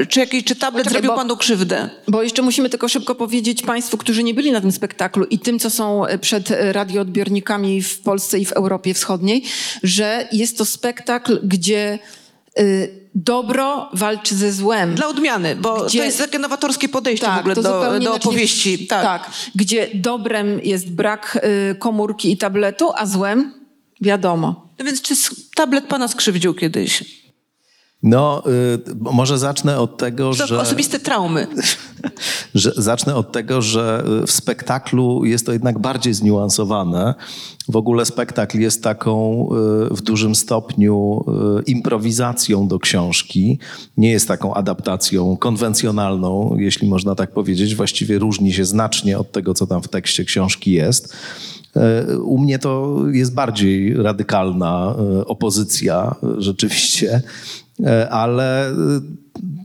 Czy, 0.09 0.21
jakiś, 0.21 0.45
czy 0.45 0.57
tablet 0.57 0.85
Poczekaj, 0.85 0.93
zrobił 1.03 1.11
bo- 1.11 1.17
panu 1.17 1.37
krzywdę? 1.37 1.91
Bo 2.09 2.23
jeszcze 2.23 2.43
musimy 2.43 2.71
tylko 2.71 2.89
szybko 2.89 3.15
powiedzieć 3.15 3.63
Państwu, 3.63 3.97
którzy 3.99 4.23
nie 4.23 4.35
byli 4.35 4.53
na 4.53 4.61
tym 4.61 4.73
spektaklu 4.73 5.25
i 5.25 5.39
tym, 5.39 5.59
co 5.59 5.71
są 5.71 6.03
przed 6.21 6.49
radioodbiornikami 6.73 7.83
w 7.83 8.01
Polsce 8.01 8.39
i 8.39 8.45
w 8.45 8.53
Europie 8.53 8.95
Wschodniej, 8.95 9.43
że 9.83 10.29
jest 10.33 10.59
to 10.59 10.65
spektakl, 10.65 11.41
gdzie 11.43 11.99
y, 12.61 13.09
dobro 13.15 13.89
walczy 13.93 14.35
ze 14.35 14.53
złem. 14.53 14.95
Dla 14.95 15.09
odmiany, 15.09 15.57
bo 15.57 15.85
Gdzie- 15.85 15.99
to 15.99 16.05
jest 16.05 16.19
takie 16.19 16.39
nowatorskie 16.39 16.89
podejście 16.89 17.27
w 17.27 17.29
Tak, 17.29 17.41
ogóle 17.41 17.55
to 17.55 17.63
do, 17.63 17.69
do 17.81 17.97
inaczej 17.97 18.17
opowieści. 18.21 18.71
niż- 18.79 18.89
Tak. 18.89 19.03
tak, 19.03 19.31
gdzie 19.55 19.89
dobrem 19.95 20.61
jest 20.65 20.91
brak 20.91 21.39
y, 21.73 21.75
komórki 21.75 22.33
i 22.33 22.37
tabletu, 22.37 22.91
a 22.95 23.07
złem 23.07 23.53
wiadomo. 24.01 24.69
No 24.79 24.85
więc 24.85 25.03
czy 25.03 25.15
tablet 25.55 25.85
pana 25.87 26.09
skrzywdził 26.09 26.55
kiedyś? 26.55 27.05
No, 28.03 28.43
y, 28.89 28.95
może 29.01 29.39
zacznę 29.39 29.79
od 29.79 29.97
tego, 29.97 30.31
To 30.35 30.47
że... 30.47 30.61
osobiste 30.61 31.01
traumy. 31.01 31.47
że 32.55 32.73
zacznę 32.77 33.15
od 33.15 33.33
tego, 33.33 33.63
że 33.63 34.05
w 34.27 34.31
spektaklu 34.31 35.25
jest 35.25 35.47
to 35.47 35.53
jednak 35.53 35.79
bardziej 35.79 36.15
zniuansowane. 36.15 37.15
W 37.69 37.77
ogóle 37.77 38.05
spektakl 38.05 38.59
jest 38.59 38.83
taką 38.83 39.49
y, 39.91 39.95
w 39.95 40.03
dużym 40.03 40.35
stopniu 40.35 41.25
y, 41.59 41.63
improwizacją 41.63 42.69
do 42.69 42.79
książki. 42.79 43.59
Nie 43.97 44.11
jest 44.11 44.29
taką 44.29 44.55
adaptacją 44.55 45.37
konwencjonalną, 45.37 46.57
jeśli 46.59 46.89
można 46.89 47.15
tak 47.15 47.31
powiedzieć. 47.31 47.75
Właściwie 47.75 48.19
różni 48.19 48.53
się 48.53 48.65
znacznie 48.65 49.19
od 49.19 49.33
tego, 49.33 49.55
co 49.55 49.67
tam 49.67 49.83
w 49.83 49.89
tekście 49.89 50.25
książki 50.25 50.73
jest. 50.73 51.15
Y, 52.11 52.19
U 52.21 52.39
mnie 52.39 52.59
to 52.59 53.03
jest 53.13 53.35
bardziej 53.35 53.95
radykalna 53.95 54.95
y, 55.21 55.27
opozycja, 55.27 56.15
y, 56.39 56.43
rzeczywiście, 56.43 57.23
Y, 57.23 57.68
ale 58.11 58.71
y, 58.71 58.75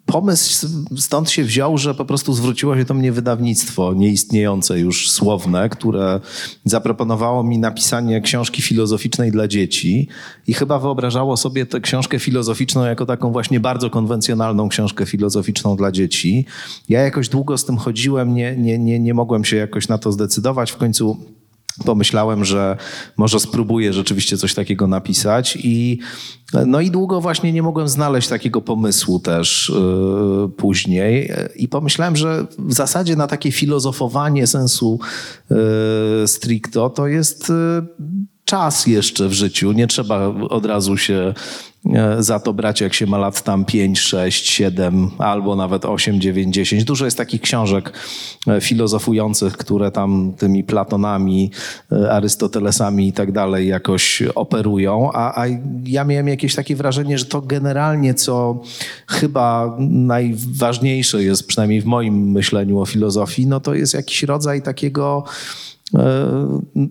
pomysł 0.05 0.67
stąd 0.97 1.31
się 1.31 1.43
wziął, 1.43 1.77
że 1.77 1.95
po 1.95 2.05
prostu 2.05 2.33
zwróciło 2.33 2.77
się 2.77 2.85
do 2.85 2.93
mnie 2.93 3.11
wydawnictwo 3.11 3.93
nieistniejące 3.93 4.79
już 4.79 5.11
słowne, 5.11 5.69
które 5.69 6.19
zaproponowało 6.65 7.43
mi 7.43 7.59
napisanie 7.59 8.21
książki 8.21 8.61
filozoficznej 8.61 9.31
dla 9.31 9.47
dzieci 9.47 10.07
i 10.47 10.53
chyba 10.53 10.79
wyobrażało 10.79 11.37
sobie 11.37 11.65
tę 11.65 11.81
książkę 11.81 12.19
filozoficzną 12.19 12.85
jako 12.85 13.05
taką 13.05 13.31
właśnie 13.31 13.59
bardzo 13.59 13.89
konwencjonalną 13.89 14.69
książkę 14.69 15.05
filozoficzną 15.05 15.75
dla 15.75 15.91
dzieci. 15.91 16.45
Ja 16.89 17.01
jakoś 17.01 17.29
długo 17.29 17.57
z 17.57 17.65
tym 17.65 17.77
chodziłem, 17.77 18.33
nie, 18.33 18.55
nie, 18.57 18.79
nie, 18.79 18.99
nie 18.99 19.13
mogłem 19.13 19.45
się 19.45 19.57
jakoś 19.57 19.87
na 19.87 19.97
to 19.97 20.11
zdecydować. 20.11 20.71
W 20.71 20.77
końcu 20.77 21.17
pomyślałem, 21.85 22.45
że 22.45 22.77
może 23.17 23.39
spróbuję 23.39 23.93
rzeczywiście 23.93 24.37
coś 24.37 24.53
takiego 24.53 24.87
napisać 24.87 25.57
i 25.63 25.99
no 26.65 26.81
i 26.81 26.91
długo 26.91 27.21
właśnie 27.21 27.53
nie 27.53 27.63
mogłem 27.63 27.87
znaleźć 27.87 28.27
takiego 28.27 28.61
pomysłu 28.61 29.19
też 29.19 29.71
yy, 29.75 30.49
później. 30.49 31.31
I 31.55 31.67
pomyślałem, 31.67 32.15
że 32.15 32.45
w 32.59 32.73
zasadzie 32.73 33.15
na 33.15 33.27
takie 33.27 33.51
filozofowanie 33.51 34.47
sensu 34.47 34.99
yy, 35.49 35.57
stricto 36.27 36.89
to 36.89 37.07
jest 37.07 37.49
yy, 37.49 38.32
czas 38.45 38.87
jeszcze 38.87 39.27
w 39.27 39.33
życiu. 39.33 39.71
Nie 39.71 39.87
trzeba 39.87 40.27
od 40.49 40.65
razu 40.65 40.97
się 40.97 41.33
e, 41.93 42.23
za 42.23 42.39
to 42.39 42.53
brać, 42.53 42.81
jak 42.81 42.93
się 42.93 43.05
ma 43.05 43.17
lat 43.17 43.43
tam 43.43 43.65
5, 43.65 43.99
6, 43.99 44.49
7 44.49 45.11
albo 45.17 45.55
nawet 45.55 45.85
8, 45.85 46.21
9, 46.21 46.55
10. 46.55 46.83
Dużo 46.83 47.05
jest 47.05 47.17
takich 47.17 47.41
książek 47.41 47.93
e, 48.47 48.61
filozofujących, 48.61 49.57
które 49.57 49.91
tam 49.91 50.33
tymi 50.37 50.63
Platonami, 50.63 51.51
e, 51.91 52.11
Arystotelesami 52.11 53.07
i 53.07 53.13
tak 53.13 53.31
dalej 53.31 53.67
jakoś 53.67 54.23
operują, 54.35 55.11
a, 55.13 55.41
a 55.41 55.45
ja 55.85 56.03
miałem 56.03 56.27
jakieś 56.27 56.55
takie 56.55 56.75
wrażenie, 56.75 57.17
że 57.17 57.25
to 57.25 57.41
generalnie, 57.41 58.13
co 58.13 58.61
chyba 59.07 59.77
najważniejsze 59.89 61.23
jest, 61.23 61.47
przynajmniej 61.47 61.81
w 61.81 61.85
moim 61.85 62.31
myśleniu 62.31 62.79
o 62.79 62.85
filozofii, 62.85 63.47
no 63.47 63.59
to 63.59 63.73
jest 63.73 63.93
jakiś 63.93 64.23
rodzaj 64.23 64.61
takiego 64.61 65.23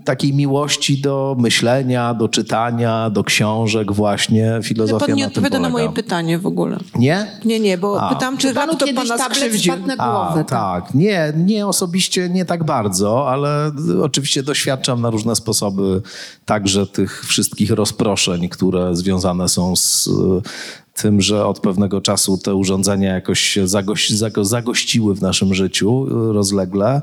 takiej 0.05 0.35
miłości 0.35 1.01
do 1.01 1.37
myślenia, 1.39 2.15
do 2.15 2.29
czytania, 2.29 3.11
do 3.11 3.25
książek 3.25 3.93
właśnie. 3.93 4.61
Filozofia 4.63 5.07
pan 5.07 5.17
nie 5.17 5.27
odpowiada 5.27 5.59
na 5.59 5.69
moje 5.69 5.93
pytanie 5.93 6.39
w 6.39 6.47
ogóle. 6.47 6.79
Nie? 6.95 7.27
Nie, 7.45 7.61
nie, 7.61 7.79
bo 7.79 8.03
A. 8.03 8.15
pytam, 8.15 8.37
czy, 8.37 8.49
Czy 8.49 8.55
panu 8.55 8.77
to 8.77 8.87
pana 8.95 9.19
skrzywdził. 9.19 9.75
A, 9.99 10.27
głowę? 10.27 10.45
tak. 10.45 10.95
Nie, 10.95 11.33
nie 11.37 11.67
osobiście 11.67 12.29
nie 12.29 12.45
tak 12.45 12.65
bardzo, 12.65 13.31
ale 13.31 13.71
oczywiście 14.03 14.43
doświadczam 14.43 15.01
na 15.01 15.11
różne 15.11 15.37
sposoby 15.37 16.03
także 16.45 16.87
tych 16.87 17.25
wszystkich 17.27 17.71
rozproszeń, 17.71 18.49
które 18.49 18.97
związane 18.97 19.49
są 19.49 19.77
z 19.77 20.09
e, 20.09 21.03
tym, 21.03 21.21
że 21.21 21.47
od 21.47 21.61
pewnego 21.61 22.01
czasu 22.01 22.39
te 22.39 22.55
urządzenia 22.55 23.15
jakoś 23.15 23.41
się 23.41 23.69
zagoś, 23.69 24.11
zago, 24.11 24.45
zagościły 24.45 25.15
w 25.15 25.23
naszym 25.23 25.55
życiu 25.55 26.07
e, 26.07 26.33
rozlegle. 26.33 27.03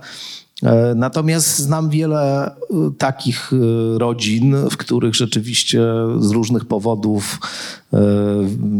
E, 0.63 0.93
Natomiast 0.95 1.59
znam 1.59 1.89
wiele 1.89 2.45
e, 2.47 2.55
takich 2.97 3.51
e, 3.53 3.99
rodzin, 3.99 4.55
w 4.71 4.77
których 4.77 5.15
rzeczywiście 5.15 5.81
z 6.19 6.31
różnych 6.31 6.65
powodów 6.65 7.39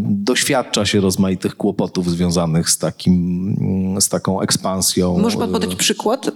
doświadcza 0.10 0.86
się 0.86 1.02
rozmaitych 1.02 1.56
kłopotów 1.58 2.10
związanych 2.10 2.70
z, 2.70 2.78
takim, 2.78 3.98
z 4.02 4.10
taką 4.10 4.42
ekspansją. 4.42 5.18
Może 5.20 5.38
pan 5.38 5.50
e, 5.50 5.54
podać 5.54 5.76
przykład? 5.76 6.32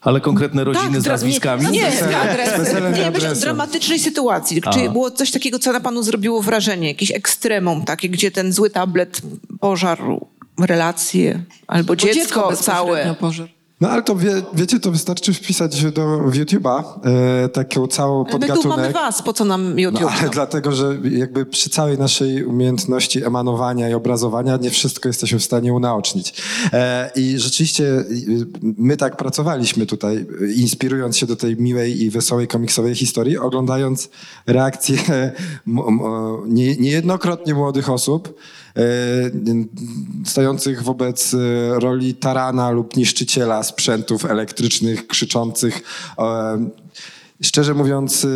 Ale 0.00 0.20
konkretne 0.20 0.64
rodziny 0.64 1.00
z 1.00 1.04
dra- 1.04 1.08
nazwiskami? 1.10 1.70
Nie, 1.70 1.90
Z 1.90 1.94
weselem- 1.94 2.14
adres. 2.30 2.54
z 2.54 2.58
weselem 2.58 2.94
i 2.94 2.98
nie 2.98 3.04
myślę 3.04 3.04
o 3.06 3.08
adresem. 3.08 3.40
dramatycznej 3.40 3.98
sytuacji. 3.98 4.62
Czy 4.72 4.90
było 4.90 5.10
coś 5.10 5.30
takiego, 5.30 5.58
co 5.58 5.72
na 5.72 5.80
panu 5.80 6.02
zrobiło 6.02 6.42
wrażenie? 6.42 6.88
Jakiś 6.88 7.10
ekstremum 7.10 7.84
takie, 7.84 8.08
gdzie 8.08 8.30
ten 8.30 8.52
zły 8.52 8.70
tablet 8.70 9.22
pożarł 9.60 10.26
relacje 10.60 11.42
albo 11.66 11.86
Bo 11.86 11.96
dziecko, 11.96 12.48
bezpośrednio 12.50 12.62
całe. 13.02 13.14
pożar. 13.14 13.48
No 13.82 13.90
ale 13.90 14.02
to 14.02 14.16
wie, 14.16 14.42
wiecie, 14.54 14.80
to 14.80 14.90
wystarczy 14.90 15.34
wpisać 15.34 15.84
do 15.84 16.02
YouTube'a 16.18 16.82
e, 17.44 17.48
taką 17.48 17.86
całą 17.86 18.24
My 18.24 18.30
tu 18.30 18.38
mamy 18.38 18.46
podgatunek. 18.46 18.92
was, 18.92 19.22
po 19.22 19.32
co 19.32 19.44
nam 19.44 19.78
YouTube? 19.78 20.00
No, 20.00 20.10
ale 20.10 20.30
dlatego, 20.30 20.72
że 20.72 20.96
jakby 21.10 21.46
przy 21.46 21.70
całej 21.70 21.98
naszej 21.98 22.44
umiejętności 22.44 23.24
emanowania 23.24 23.90
i 23.90 23.94
obrazowania 23.94 24.56
nie 24.56 24.70
wszystko 24.70 25.08
jesteśmy 25.08 25.38
w 25.38 25.44
stanie 25.44 25.72
unaocznić. 25.72 26.42
E, 26.72 27.10
I 27.16 27.38
rzeczywiście 27.38 28.04
my 28.62 28.96
tak 28.96 29.16
pracowaliśmy 29.16 29.86
tutaj, 29.86 30.26
inspirując 30.56 31.16
się 31.16 31.26
do 31.26 31.36
tej 31.36 31.56
miłej 31.56 32.02
i 32.02 32.10
wesołej 32.10 32.48
komiksowej 32.48 32.94
historii, 32.94 33.38
oglądając 33.38 34.08
reakcje 34.46 34.98
niejednokrotnie 36.78 37.54
młodych 37.54 37.90
osób, 37.90 38.34
stojących 40.24 40.82
wobec 40.82 41.34
e, 41.34 41.38
roli 41.80 42.14
tarana 42.14 42.70
lub 42.70 42.96
niszczyciela 42.96 43.62
sprzętów 43.62 44.24
elektrycznych, 44.24 45.06
krzyczących. 45.06 45.82
Szczerze 47.44 47.74
mówiąc, 47.74 48.24
y, 48.24 48.28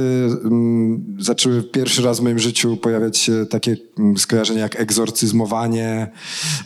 mm, 0.44 1.16
zaczęły 1.18 1.62
pierwszy 1.62 2.02
raz 2.02 2.20
w 2.20 2.22
moim 2.22 2.38
życiu 2.38 2.76
pojawiać 2.76 3.18
się 3.18 3.46
takie 3.46 3.76
mm, 3.98 4.18
skojarzenia 4.18 4.60
jak 4.60 4.80
egzorcyzmowanie, 4.80 6.10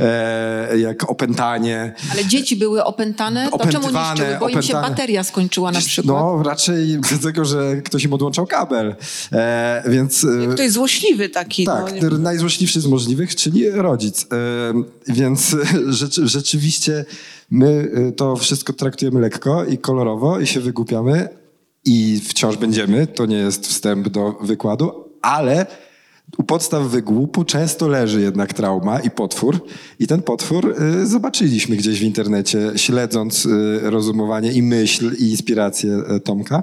e, 0.01 0.79
jak 0.79 1.11
opętanie. 1.11 1.95
Ale 2.13 2.25
dzieci 2.25 2.57
były 2.57 2.85
opętane, 2.85 3.49
to 3.51 3.59
czemu 3.59 3.87
niszczyły? 3.87 4.37
Bo 4.41 4.49
im 4.49 4.63
się 4.63 4.73
bateria 4.73 5.25
skończyła 5.25 5.73
na 5.73 5.81
przykład. 5.81 6.17
No, 6.17 6.43
raczej 6.43 6.99
dlatego, 7.11 7.45
że 7.45 7.77
ktoś 7.85 8.05
im 8.05 8.13
odłączał 8.13 8.47
kabel. 8.47 8.97
E, 9.33 9.83
więc... 9.87 10.25
e, 10.25 10.55
Ktoś 10.55 10.71
złośliwy 10.71 11.29
taki. 11.29 11.65
tak, 11.65 11.93
no. 11.93 11.99
który 11.99 12.19
najzłośliwszy 12.19 12.81
z 12.81 12.87
możliwych, 12.87 13.37
czyli 13.37 13.71
rodzic. 13.71 14.27
Więc 15.09 15.57
rzeczy, 16.01 16.29
rzeczywiście 16.29 17.05
my 17.51 17.91
y, 18.09 18.13
to 18.13 18.37
wszystko 18.37 18.73
traktujemy 18.73 19.21
lekko 19.21 19.65
i 19.65 19.79
kolorowo 19.79 20.41
i 20.41 20.47
się 20.47 20.61
wygłupiamy 20.61 21.40
i 21.85 22.21
wciąż 22.21 22.57
będziemy. 22.57 23.07
To 23.07 23.27
nie 23.27 23.37
jest 23.37 23.67
wstęp 23.67 24.09
do 24.09 24.33
wykładu, 24.33 25.19
ale 25.23 25.67
u 26.39 26.43
podstaw 26.43 26.83
wygłupu 26.83 27.45
często 27.45 27.89
leży 27.89 28.21
jednak 28.21 28.55
trauma 28.55 29.01
i 29.01 29.11
potwór. 29.11 29.65
I 29.99 30.07
ten 30.07 30.23
potwór 30.23 30.75
y, 31.03 31.07
zobaczyliśmy 31.07 31.77
gdzieś 31.77 32.01
w 32.01 32.03
internecie, 32.03 32.73
śledząc 32.77 33.47
y, 33.47 33.81
rozumowanie 33.83 34.53
i 34.53 34.63
myśl 34.63 35.17
i 35.19 35.31
inspirację 35.31 36.03
y, 36.17 36.21
Tomka. 36.21 36.63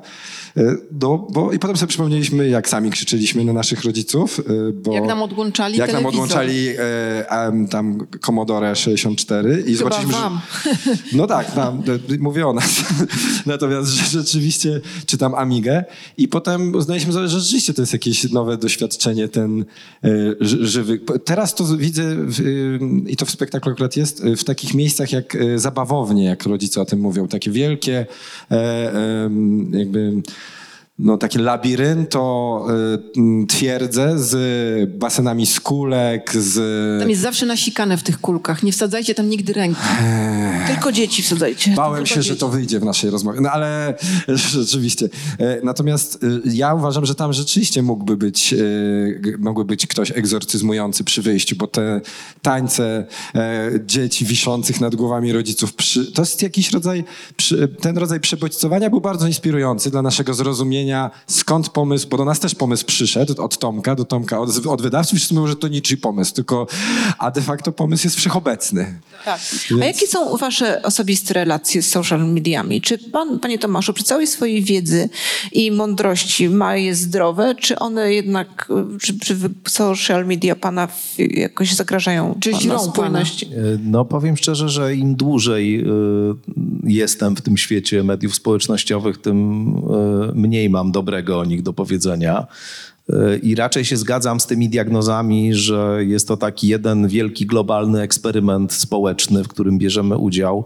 Do, 0.91 1.27
bo, 1.31 1.51
I 1.51 1.59
potem 1.59 1.77
sobie 1.77 1.87
przypomnieliśmy, 1.89 2.49
jak 2.49 2.69
sami 2.69 2.91
krzyczeliśmy 2.91 3.45
na 3.45 3.53
naszych 3.53 3.83
rodziców. 3.83 4.41
Bo, 4.73 4.93
Jak 4.93 5.05
nam 5.05 5.21
odłączali 5.21 5.77
Jak 5.77 5.93
nam 5.93 6.03
telewizor. 6.03 6.23
odłączali 6.23 6.67
e, 6.79 7.67
tam 7.69 8.07
Commodore 8.21 8.75
64 8.75 9.59
i 9.59 9.63
Chyba 9.63 9.77
zobaczyliśmy, 9.77 10.13
wam. 10.13 10.39
że... 10.63 10.97
No 11.17 11.27
tak, 11.27 11.51
tam, 11.51 11.83
mówię 12.19 12.47
o 12.47 12.53
nas. 12.53 12.83
Natomiast 13.45 13.89
że 13.89 14.05
rzeczywiście 14.05 14.81
czytam 15.05 15.35
Amigę 15.35 15.83
i 16.17 16.27
potem 16.27 16.75
uznaliśmy, 16.75 17.11
że 17.11 17.29
rzeczywiście 17.29 17.73
to 17.73 17.81
jest 17.81 17.93
jakieś 17.93 18.31
nowe 18.31 18.57
doświadczenie, 18.57 19.27
ten 19.27 19.56
e, 20.03 20.09
ży- 20.39 20.67
żywy... 20.67 20.99
Teraz 21.25 21.55
to 21.55 21.77
widzę 21.77 22.03
e, 22.03 22.17
i 23.07 23.15
to 23.15 23.25
w 23.25 23.31
spektaklu 23.31 23.71
akurat 23.71 23.97
jest, 23.97 24.23
e, 24.25 24.35
w 24.35 24.43
takich 24.43 24.73
miejscach 24.73 25.11
jak 25.11 25.35
e, 25.35 25.59
zabawownie, 25.59 26.23
jak 26.23 26.43
rodzice 26.43 26.81
o 26.81 26.85
tym 26.85 26.99
mówią. 26.99 27.27
Takie 27.27 27.51
wielkie 27.51 28.05
e, 28.51 29.29
jakby 29.71 30.13
no, 30.99 31.17
takie 31.17 31.39
labirynto 31.39 32.65
y, 33.15 33.19
m, 33.19 33.47
twierdze 33.47 34.19
z 34.19 34.89
basenami 34.99 35.45
z 35.45 35.59
kulek, 35.59 36.33
z... 36.35 36.99
Tam 37.01 37.09
jest 37.09 37.21
zawsze 37.21 37.45
nasikane 37.45 37.97
w 37.97 38.03
tych 38.03 38.21
kulkach. 38.21 38.63
Nie 38.63 38.71
wsadzajcie 38.71 39.15
tam 39.15 39.29
nigdy 39.29 39.53
ręki. 39.53 39.81
Tylko 40.67 40.91
dzieci 40.91 41.23
wsadzajcie. 41.23 41.71
Bałem 41.75 41.95
Tylko 41.95 42.07
się, 42.15 42.21
że 42.21 42.29
dzieci. 42.29 42.39
to 42.39 42.49
wyjdzie 42.49 42.79
w 42.79 42.83
naszej 42.83 43.09
rozmowie. 43.09 43.41
No 43.41 43.49
ale 43.51 43.93
rzeczywiście. 44.27 45.09
E, 45.39 45.61
Natomiast 45.63 46.23
e, 46.23 46.27
ja 46.45 46.73
uważam, 46.73 47.05
że 47.05 47.15
tam 47.15 47.33
rzeczywiście 47.33 47.81
mógłby 47.81 48.17
być, 48.17 48.53
e, 48.53 48.57
mógłby 49.39 49.65
być 49.65 49.87
ktoś 49.87 50.11
egzorcyzmujący 50.11 51.03
przy 51.03 51.21
wyjściu, 51.21 51.55
bo 51.55 51.67
te 51.67 52.01
tańce 52.41 53.05
dzieci 53.85 54.25
wiszących 54.25 54.81
nad 54.81 54.95
głowami 54.95 55.33
rodziców, 55.33 55.73
przy, 55.73 56.11
to 56.11 56.21
jest 56.21 56.41
jakiś 56.41 56.71
rodzaj, 56.71 57.03
ten 57.81 57.97
rodzaj 57.97 58.19
przebodźcowania 58.19 58.89
był 58.89 59.01
bardzo 59.01 59.27
inspirujący 59.27 59.91
dla 59.91 60.01
naszego 60.01 60.33
zrozumienia, 60.33 60.86
skąd 61.27 61.69
pomysł, 61.69 62.07
bo 62.09 62.17
do 62.17 62.25
nas 62.25 62.39
też 62.39 62.55
pomysł 62.55 62.85
przyszedł 62.85 63.41
od 63.41 63.57
Tomka, 63.57 63.95
do 63.95 64.05
Tomka, 64.05 64.39
od, 64.39 64.65
od 64.67 64.81
wydawców, 64.81 65.17
wszyscy 65.17 65.33
mówią, 65.33 65.47
że 65.47 65.55
to 65.55 65.67
niczyj 65.67 65.97
pomysł, 65.97 66.33
tylko, 66.33 66.67
a 67.17 67.31
de 67.31 67.41
facto 67.41 67.71
pomysł 67.71 68.07
jest 68.07 68.17
wszechobecny. 68.17 68.99
Tak. 69.25 69.39
A 69.81 69.85
jakie 69.85 70.07
są 70.07 70.37
wasze 70.37 70.81
osobiste 70.83 71.33
relacje 71.33 71.81
z 71.81 71.89
social 71.89 72.33
mediami? 72.33 72.81
Czy 72.81 72.97
pan, 72.97 73.39
panie 73.39 73.59
Tomaszu, 73.59 73.93
przy 73.93 74.03
całej 74.03 74.27
swojej 74.27 74.63
wiedzy 74.63 75.09
i 75.51 75.71
mądrości 75.71 76.49
ma 76.49 76.75
je 76.75 76.95
zdrowe, 76.95 77.55
czy 77.55 77.79
one 77.79 78.13
jednak, 78.13 78.69
y, 78.95 78.99
czy, 78.99 79.19
czy 79.19 79.37
social 79.67 80.25
media 80.25 80.55
pana 80.55 80.87
jakoś 81.17 81.73
zagrażają 81.73 82.35
Czy 82.39 82.51
pana 82.51 82.79
spójności? 82.79 83.45
E, 83.45 83.49
No 83.83 84.05
powiem 84.05 84.37
szczerze, 84.37 84.69
że 84.69 84.95
im 84.95 85.15
dłużej 85.15 85.79
e, 85.79 85.83
jestem 86.83 87.35
w 87.35 87.41
tym 87.41 87.57
świecie 87.57 88.03
mediów 88.03 88.35
społecznościowych, 88.35 89.17
tym 89.17 89.67
e, 90.29 90.31
mniej 90.35 90.69
mam 90.69 90.76
dobrego 90.85 91.39
o 91.39 91.45
nich 91.45 91.63
do 91.63 91.73
powiedzenia. 91.73 92.47
E, 93.09 93.37
I 93.37 93.55
raczej 93.55 93.85
się 93.85 93.97
zgadzam 93.97 94.39
z 94.39 94.45
tymi 94.45 94.69
diagnozami, 94.69 95.53
że 95.53 95.99
jest 96.07 96.27
to 96.27 96.37
taki 96.37 96.67
jeden 96.67 97.07
wielki 97.07 97.45
globalny 97.45 98.01
eksperyment 98.01 98.73
społeczny, 98.73 99.43
w 99.43 99.47
którym 99.47 99.77
bierzemy 99.77 100.17
udział, 100.17 100.65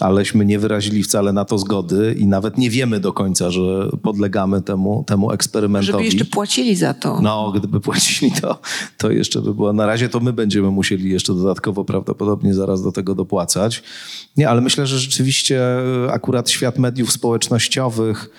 aleśmy 0.00 0.44
nie 0.44 0.58
wyrazili 0.58 1.02
wcale 1.02 1.32
na 1.32 1.44
to 1.44 1.58
zgody 1.58 2.14
i 2.18 2.26
nawet 2.26 2.58
nie 2.58 2.70
wiemy 2.70 3.00
do 3.00 3.12
końca, 3.12 3.50
że 3.50 3.90
podlegamy 4.02 4.62
temu, 4.62 5.04
temu 5.06 5.30
eksperymentowi. 5.30 5.92
Żeby 5.92 6.04
jeszcze 6.04 6.24
płacili 6.24 6.76
za 6.76 6.94
to. 6.94 7.20
No, 7.20 7.52
gdyby 7.56 7.80
płacili, 7.80 8.32
to, 8.32 8.58
to 8.98 9.10
jeszcze 9.10 9.42
by 9.42 9.54
było. 9.54 9.72
Na 9.72 9.86
razie 9.86 10.08
to 10.08 10.20
my 10.20 10.32
będziemy 10.32 10.70
musieli 10.70 11.10
jeszcze 11.10 11.34
dodatkowo 11.34 11.84
prawdopodobnie 11.84 12.54
zaraz 12.54 12.82
do 12.82 12.92
tego 12.92 13.14
dopłacać. 13.14 13.82
Nie, 14.36 14.48
ale 14.48 14.60
myślę, 14.60 14.86
że 14.86 14.98
rzeczywiście 14.98 15.62
e, 16.06 16.12
akurat 16.12 16.50
świat 16.50 16.78
mediów 16.78 17.12
społecznościowych 17.12 18.30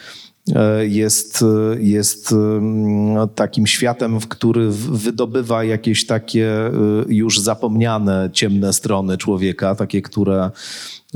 jest, 0.81 1.41
e, 1.41 1.81
jest 1.81 2.31
mm, 2.31 3.29
takim 3.35 3.67
światem, 3.67 4.19
w 4.19 4.27
który 4.27 4.69
wydobywa 4.71 5.63
jakieś 5.63 6.05
takie 6.05 6.47
e, 6.47 6.71
już 7.07 7.39
zapomniane 7.39 8.29
ciemne 8.33 8.73
strony 8.73 9.17
człowieka, 9.17 9.75
takie, 9.75 10.01
które 10.01 10.51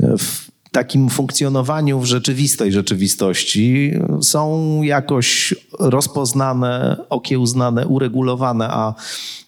e, 0.02 0.18
w 0.18 0.50
takim 0.72 1.10
funkcjonowaniu 1.10 2.00
w 2.00 2.04
rzeczywistej 2.04 2.72
rzeczywistości 2.72 3.92
są 4.22 4.82
jakoś 4.82 5.54
rozpoznane, 5.78 6.96
okiełznane, 7.08 7.86
uregulowane, 7.86 8.68
a 8.70 8.94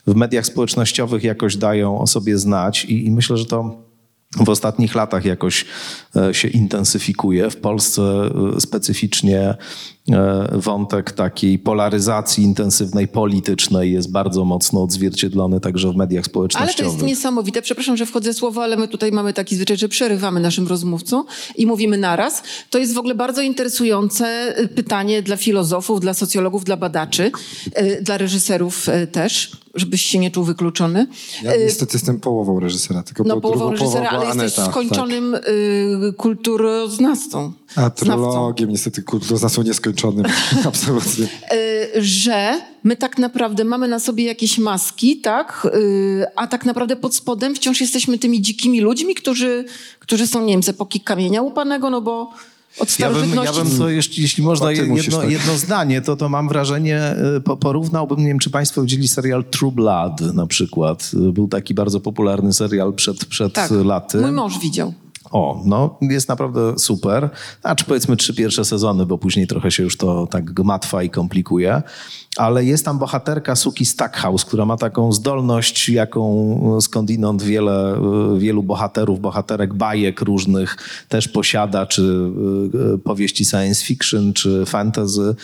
w 0.06 0.14
mediach 0.14 0.46
społecznościowych 0.46 1.24
jakoś 1.24 1.56
dają 1.56 1.98
o 1.98 2.06
sobie 2.06 2.38
znać. 2.38 2.84
I, 2.84 3.06
i 3.06 3.10
myślę, 3.10 3.36
że 3.36 3.46
to 3.46 3.91
w 4.36 4.48
ostatnich 4.48 4.94
latach 4.94 5.24
jakoś 5.24 5.64
e, 6.16 6.34
się 6.34 6.48
intensyfikuje. 6.48 7.50
W 7.50 7.56
Polsce 7.56 8.02
e, 8.56 8.60
specyficznie 8.60 9.54
wątek 10.52 11.12
takiej 11.12 11.58
polaryzacji 11.58 12.44
intensywnej 12.44 13.08
politycznej 13.08 13.92
jest 13.92 14.10
bardzo 14.10 14.44
mocno 14.44 14.82
odzwierciedlony 14.82 15.60
także 15.60 15.92
w 15.92 15.96
mediach 15.96 16.24
społecznościowych. 16.24 16.80
Ale 16.80 16.88
to 16.88 16.92
jest 16.92 17.06
niesamowite. 17.06 17.62
Przepraszam, 17.62 17.96
że 17.96 18.06
wchodzę 18.06 18.34
słowo, 18.34 18.62
ale 18.62 18.76
my 18.76 18.88
tutaj 18.88 19.12
mamy 19.12 19.32
taki 19.32 19.56
zwyczaj, 19.56 19.76
że 19.76 19.88
przerywamy 19.88 20.40
naszym 20.40 20.66
rozmówcom 20.66 21.24
i 21.56 21.66
mówimy 21.66 21.98
naraz. 21.98 22.42
To 22.70 22.78
jest 22.78 22.94
w 22.94 22.98
ogóle 22.98 23.14
bardzo 23.14 23.42
interesujące 23.42 24.54
pytanie 24.74 25.22
dla 25.22 25.36
filozofów, 25.36 26.00
dla 26.00 26.14
socjologów, 26.14 26.64
dla 26.64 26.76
badaczy, 26.76 27.30
dla 28.02 28.18
reżyserów 28.18 28.86
też 29.12 29.62
żebyś 29.74 30.02
się 30.02 30.18
nie 30.18 30.30
czuł 30.30 30.44
wykluczony. 30.44 31.06
Ja 31.42 31.56
niestety 31.56 31.96
jestem 31.96 32.20
połową 32.20 32.60
reżysera, 32.60 33.02
tylko 33.02 33.24
no, 33.24 33.34
po 33.34 33.40
połową 33.40 33.70
reżysera, 33.70 34.08
ale 34.08 34.26
Aneta, 34.26 34.44
jesteś 34.44 34.64
skończonym 34.64 35.32
tak. 35.32 36.16
kulturoznawcą. 36.16 37.52
A 37.76 37.90
trologiem, 37.90 38.70
niestety 38.70 39.02
kulturoznawcą 39.02 39.62
nieskończonym, 39.62 40.24
absolutnie. 40.64 41.24
Y, 41.24 42.02
że 42.02 42.60
my 42.84 42.96
tak 42.96 43.18
naprawdę 43.18 43.64
mamy 43.64 43.88
na 43.88 43.98
sobie 43.98 44.24
jakieś 44.24 44.58
maski, 44.58 45.16
tak? 45.20 45.68
Y, 45.74 46.24
a 46.36 46.46
tak 46.46 46.64
naprawdę 46.64 46.96
pod 46.96 47.14
spodem 47.14 47.54
wciąż 47.54 47.80
jesteśmy 47.80 48.18
tymi 48.18 48.42
dzikimi 48.42 48.80
ludźmi, 48.80 49.14
którzy, 49.14 49.64
którzy 49.98 50.26
są, 50.26 50.44
nie 50.44 50.52
wiem, 50.54 50.62
z 50.62 50.68
epoki 50.68 51.00
kamienia 51.00 51.42
łupanego, 51.42 51.90
no 51.90 52.00
bo 52.00 52.30
od 52.78 52.98
ja 52.98 53.10
bym, 53.10 53.34
ja 53.44 53.52
bym 53.52 53.78
to, 53.78 53.88
jeśli, 53.88 54.22
jeśli 54.22 54.44
można, 54.44 54.72
jedno, 54.72 55.20
tak. 55.20 55.30
jedno 55.30 55.56
zdanie, 55.56 56.02
to, 56.02 56.16
to 56.16 56.28
mam 56.28 56.48
wrażenie, 56.48 57.14
y, 57.52 57.56
porównałbym, 57.56 58.18
nie 58.18 58.26
wiem, 58.26 58.38
czy 58.38 58.50
państwo 58.50 58.82
widzieli 58.82 59.08
serial 59.08 59.44
True 59.44 59.72
Blood 59.72 60.20
na 60.20 60.46
przykład. 60.46 61.10
Był 61.14 61.48
taki 61.48 61.74
bardzo 61.74 62.00
popularny 62.00 62.52
serial 62.52 62.92
przed, 62.92 63.24
przed 63.24 63.52
tak, 63.52 63.70
laty. 63.84 64.18
mój 64.18 64.32
mąż 64.32 64.58
widział. 64.58 64.94
O, 65.32 65.62
no 65.64 65.98
jest 66.00 66.28
naprawdę 66.28 66.78
super. 66.78 67.30
Znaczy 67.60 67.84
powiedzmy 67.84 68.16
trzy 68.16 68.34
pierwsze 68.34 68.64
sezony, 68.64 69.06
bo 69.06 69.18
później 69.18 69.46
trochę 69.46 69.70
się 69.70 69.82
już 69.82 69.96
to 69.96 70.26
tak 70.26 70.44
gmatwa 70.44 71.02
i 71.02 71.10
komplikuje. 71.10 71.82
Ale 72.36 72.64
jest 72.64 72.84
tam 72.84 72.98
bohaterka 72.98 73.56
Suki 73.56 73.86
Stackhouse, 73.86 74.44
która 74.44 74.66
ma 74.66 74.76
taką 74.76 75.12
zdolność, 75.12 75.88
jaką 75.88 76.80
skądinąd 76.80 77.42
wiele, 77.42 78.00
wielu 78.38 78.62
bohaterów, 78.62 79.20
bohaterek 79.20 79.74
bajek 79.74 80.20
różnych 80.20 80.76
też 81.08 81.28
posiada, 81.28 81.86
czy 81.86 82.30
e, 82.94 82.98
powieści 82.98 83.44
science 83.44 83.84
fiction, 83.84 84.32
czy 84.32 84.66
fantasy, 84.66 85.34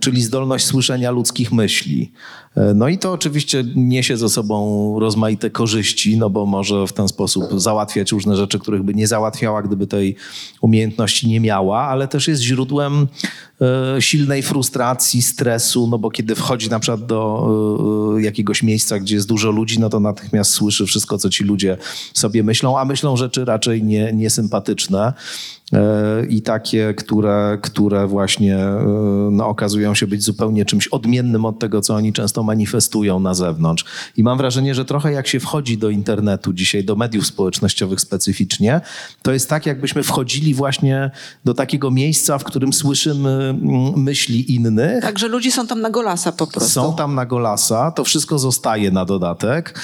czyli 0.00 0.22
zdolność 0.22 0.66
słyszenia 0.66 1.10
ludzkich 1.10 1.52
myśli. 1.52 2.12
E, 2.56 2.74
no 2.74 2.88
i 2.88 2.98
to 2.98 3.12
oczywiście 3.12 3.64
niesie 3.76 4.16
ze 4.16 4.28
sobą 4.28 4.96
rozmaite 5.00 5.50
korzyści, 5.50 6.18
no 6.18 6.30
bo 6.30 6.46
może 6.46 6.86
w 6.86 6.92
ten 6.92 7.08
sposób 7.08 7.44
załatwiać 7.60 8.12
różne 8.12 8.36
rzeczy, 8.36 8.58
których 8.58 8.82
by 8.82 8.94
nie 8.94 9.06
załatwiała, 9.20 9.62
gdyby 9.62 9.86
tej 9.86 10.16
umiejętności 10.60 11.28
nie 11.28 11.40
miała, 11.40 11.82
ale 11.82 12.08
też 12.08 12.28
jest 12.28 12.42
źródłem 12.42 13.08
e, 13.96 14.02
silnej 14.02 14.42
frustracji, 14.42 15.22
stresu, 15.22 15.86
no 15.86 15.98
bo 15.98 16.10
kiedy 16.10 16.34
wchodzi 16.34 16.70
na 16.70 16.80
przykład 16.80 17.06
do 17.06 18.16
e, 18.18 18.22
jakiegoś 18.22 18.62
miejsca, 18.62 18.98
gdzie 18.98 19.14
jest 19.14 19.28
dużo 19.28 19.50
ludzi, 19.50 19.80
no 19.80 19.88
to 19.88 20.00
natychmiast 20.00 20.50
słyszy 20.50 20.86
wszystko, 20.86 21.18
co 21.18 21.30
ci 21.30 21.44
ludzie 21.44 21.76
sobie 22.14 22.42
myślą, 22.42 22.78
a 22.78 22.84
myślą 22.84 23.16
rzeczy 23.16 23.44
raczej 23.44 23.82
nie, 23.82 24.12
niesympatyczne 24.12 25.12
i 26.28 26.42
takie, 26.42 26.94
które, 26.94 27.58
które 27.62 28.06
właśnie 28.06 28.58
no, 29.30 29.48
okazują 29.48 29.94
się 29.94 30.06
być 30.06 30.22
zupełnie 30.22 30.64
czymś 30.64 30.88
odmiennym 30.88 31.44
od 31.44 31.58
tego, 31.58 31.80
co 31.80 31.94
oni 31.94 32.12
często 32.12 32.42
manifestują 32.42 33.20
na 33.20 33.34
zewnątrz. 33.34 33.84
I 34.16 34.22
mam 34.22 34.38
wrażenie, 34.38 34.74
że 34.74 34.84
trochę 34.84 35.12
jak 35.12 35.26
się 35.26 35.40
wchodzi 35.40 35.78
do 35.78 35.90
internetu 35.90 36.52
dzisiaj, 36.52 36.84
do 36.84 36.96
mediów 36.96 37.26
społecznościowych 37.26 38.00
specyficznie, 38.00 38.80
to 39.22 39.32
jest 39.32 39.48
tak, 39.48 39.66
jakbyśmy 39.66 40.02
wchodzili 40.02 40.54
właśnie 40.54 41.10
do 41.44 41.54
takiego 41.54 41.90
miejsca, 41.90 42.38
w 42.38 42.44
którym 42.44 42.72
słyszymy 42.72 43.30
mm, 43.30 44.02
myśli 44.02 44.54
innych. 44.54 45.02
Także 45.02 45.28
ludzie 45.28 45.52
są 45.52 45.66
tam 45.66 45.80
na 45.80 45.90
golasa 45.90 46.32
po 46.32 46.46
prostu. 46.46 46.70
Są 46.70 46.96
tam 46.96 47.14
na 47.14 47.26
golasa, 47.26 47.90
to 47.90 48.04
wszystko 48.04 48.38
zostaje 48.38 48.90
na 48.90 49.04
dodatek. 49.04 49.80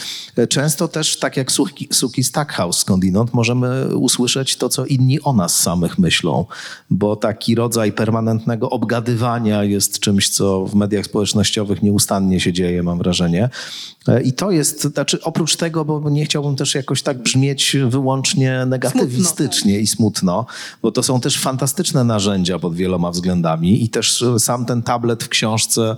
Często 0.49 0.89
też, 0.89 1.19
tak 1.19 1.37
jak 1.37 1.53
Suki, 1.53 1.89
Suki 1.93 2.25
Stackhouse 2.25 2.79
skądinąd, 2.79 3.35
możemy 3.35 3.97
usłyszeć 3.97 4.57
to, 4.57 4.69
co 4.69 4.87
inni 4.87 5.23
o 5.23 5.33
nas 5.33 5.57
samych 5.77 5.99
myślą, 5.99 6.45
bo 6.91 7.17
taki 7.17 7.55
rodzaj 7.55 7.93
permanentnego 7.93 8.71
obgadywania 8.71 9.65
jest 9.65 10.01
czymś, 10.01 10.29
co 10.29 10.67
w 10.67 10.75
mediach 10.75 11.05
społecznościowych 11.05 11.83
nieustannie 11.83 12.41
się 12.41 12.53
dzieje, 12.53 12.83
mam 12.83 12.99
wrażenie. 12.99 13.51
E, 14.09 14.23
I 14.23 14.33
to 14.33 14.51
jest, 14.51 14.83
znaczy 14.83 15.23
oprócz 15.23 15.57
tego, 15.57 15.85
bo 15.85 16.11
nie 16.11 16.25
chciałbym 16.25 16.57
też 16.57 16.75
jakoś 16.75 17.03
tak 17.03 17.23
brzmieć 17.23 17.77
wyłącznie 17.89 18.67
negatywistycznie 18.67 19.73
smutno, 19.73 19.83
i 19.83 19.87
smutno, 19.87 20.47
bo 20.83 20.93
to 20.93 21.03
są 21.03 21.21
też 21.21 21.39
fantastyczne 21.39 22.05
narzędzia 22.05 22.59
pod 22.59 22.75
wieloma 22.75 23.11
względami 23.11 23.85
i 23.85 23.89
też 23.89 24.25
sam 24.39 24.65
ten 24.67 24.83
tablet 24.83 25.25
w 25.25 25.29
książce 25.29 25.97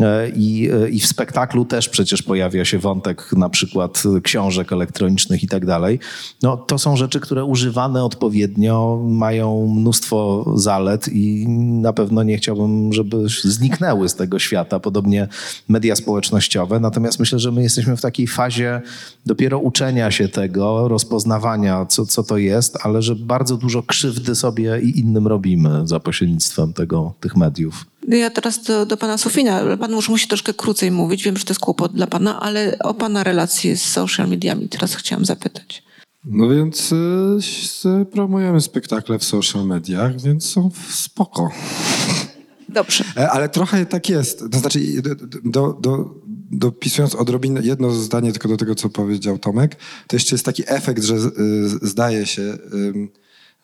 e, 0.00 0.28
i, 0.28 0.70
e, 0.70 0.88
i 0.88 1.00
w 1.00 1.06
spektaklu 1.06 1.64
też 1.64 1.88
przecież 1.88 2.22
pojawia 2.22 2.64
się 2.64 2.78
wątek 2.78 3.32
na 3.32 3.48
przykład 3.48 4.02
książek 4.22 4.72
elektronicznych 4.72 5.42
i 5.42 5.48
tak 5.48 5.66
dalej. 5.66 5.98
No, 6.42 6.56
to 6.56 6.78
są 6.78 6.96
rzeczy, 6.96 7.20
które 7.20 7.44
używane 7.44 8.04
odpowiednio 8.04 9.02
mają 9.12 9.74
mnóstwo 9.74 10.44
zalet 10.56 11.08
i 11.08 11.48
na 11.82 11.92
pewno 11.92 12.22
nie 12.22 12.36
chciałbym, 12.36 12.92
żeby 12.92 13.16
zniknęły 13.44 14.08
z 14.08 14.14
tego 14.14 14.38
świata, 14.38 14.80
podobnie 14.80 15.28
media 15.68 15.96
społecznościowe. 15.96 16.80
Natomiast 16.80 17.18
myślę, 17.18 17.38
że 17.38 17.52
my 17.52 17.62
jesteśmy 17.62 17.96
w 17.96 18.00
takiej 18.00 18.26
fazie 18.26 18.80
dopiero 19.26 19.58
uczenia 19.58 20.10
się 20.10 20.28
tego, 20.28 20.88
rozpoznawania, 20.88 21.86
co, 21.86 22.06
co 22.06 22.22
to 22.22 22.38
jest, 22.38 22.78
ale 22.82 23.02
że 23.02 23.16
bardzo 23.16 23.56
dużo 23.56 23.82
krzywdy 23.82 24.34
sobie 24.34 24.80
i 24.80 25.00
innym 25.00 25.26
robimy 25.26 25.88
za 25.88 26.00
pośrednictwem 26.00 26.72
tego, 26.72 27.14
tych 27.20 27.36
mediów. 27.36 27.86
Ja 28.08 28.30
teraz 28.30 28.62
do, 28.62 28.86
do 28.86 28.96
pana 28.96 29.18
Sofina. 29.18 29.76
Pan 29.76 29.92
już 29.92 30.08
musi 30.08 30.28
troszkę 30.28 30.54
krócej 30.54 30.90
mówić. 30.90 31.24
Wiem, 31.24 31.36
że 31.36 31.44
to 31.44 31.50
jest 31.50 31.60
kłopot 31.60 31.92
dla 31.92 32.06
pana, 32.06 32.40
ale 32.40 32.76
o 32.78 32.94
pana 32.94 33.24
relacje 33.24 33.76
z 33.76 33.82
social 33.82 34.28
mediami 34.28 34.68
teraz 34.68 34.94
chciałam 34.94 35.24
zapytać. 35.24 35.82
No 36.24 36.48
więc 36.48 36.92
y, 36.92 38.06
promujemy 38.12 38.60
spektakle 38.60 39.18
w 39.18 39.24
social 39.24 39.66
mediach, 39.66 40.20
więc 40.20 40.50
są 40.50 40.70
spoko. 40.90 41.50
Dobrze. 42.68 43.04
E, 43.16 43.30
ale 43.30 43.48
trochę 43.48 43.86
tak 43.86 44.08
jest. 44.08 44.44
To 44.52 44.58
znaczy, 44.58 44.80
do, 45.44 45.72
do, 45.80 46.14
dopisując 46.50 47.14
odrobinę, 47.14 47.60
jedno 47.64 47.90
zdanie 47.90 48.32
tylko 48.32 48.48
do 48.48 48.56
tego, 48.56 48.74
co 48.74 48.88
powiedział 48.88 49.38
Tomek, 49.38 49.76
to 50.06 50.16
jeszcze 50.16 50.34
jest 50.34 50.44
taki 50.44 50.62
efekt, 50.66 51.02
że 51.02 51.18
zdaje 51.82 52.26
się, 52.26 52.58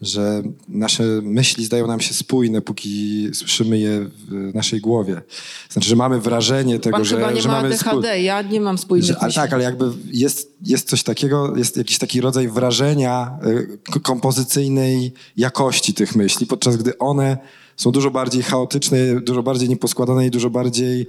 że 0.01 0.43
nasze 0.69 1.03
myśli 1.23 1.65
zdają 1.65 1.87
nam 1.87 2.01
się 2.01 2.15
spójne, 2.15 2.61
póki 2.61 3.29
słyszymy 3.35 3.79
je 3.79 4.05
w 4.29 4.55
naszej 4.55 4.81
głowie. 4.81 5.23
Znaczy, 5.71 5.89
że 5.89 5.97
mamy 5.97 6.21
wrażenie 6.21 6.79
tego, 6.79 6.97
Pan 6.97 7.05
że, 7.05 7.17
chyba 7.17 7.31
nie 7.31 7.41
że 7.41 7.49
ma 7.49 7.55
mamy 7.55 7.75
ADHD, 7.75 8.09
spój... 8.09 8.25
ja 8.25 8.43
nie 8.43 8.61
mam 8.61 8.79
spójnych 8.79 9.07
że, 9.07 9.15
myśli. 9.23 9.35
Tak, 9.35 9.53
ale 9.53 9.65
jakby 9.65 9.91
jest, 10.13 10.53
jest 10.65 10.89
coś 10.89 11.03
takiego, 11.03 11.57
jest 11.57 11.77
jakiś 11.77 11.99
taki 11.99 12.21
rodzaj 12.21 12.49
wrażenia 12.49 13.39
y, 13.97 14.01
kompozycyjnej 14.01 15.13
jakości 15.37 15.95
tych 15.95 16.17
myśli, 16.17 16.47
podczas 16.47 16.77
gdy 16.77 16.99
one 16.99 17.39
są 17.79 17.91
dużo 17.91 18.11
bardziej 18.11 18.43
chaotyczne, 18.43 18.99
dużo 19.21 19.43
bardziej 19.43 19.69
nieposkładane 19.69 20.27
i 20.27 20.31
dużo 20.31 20.51
bardziej 20.51 21.07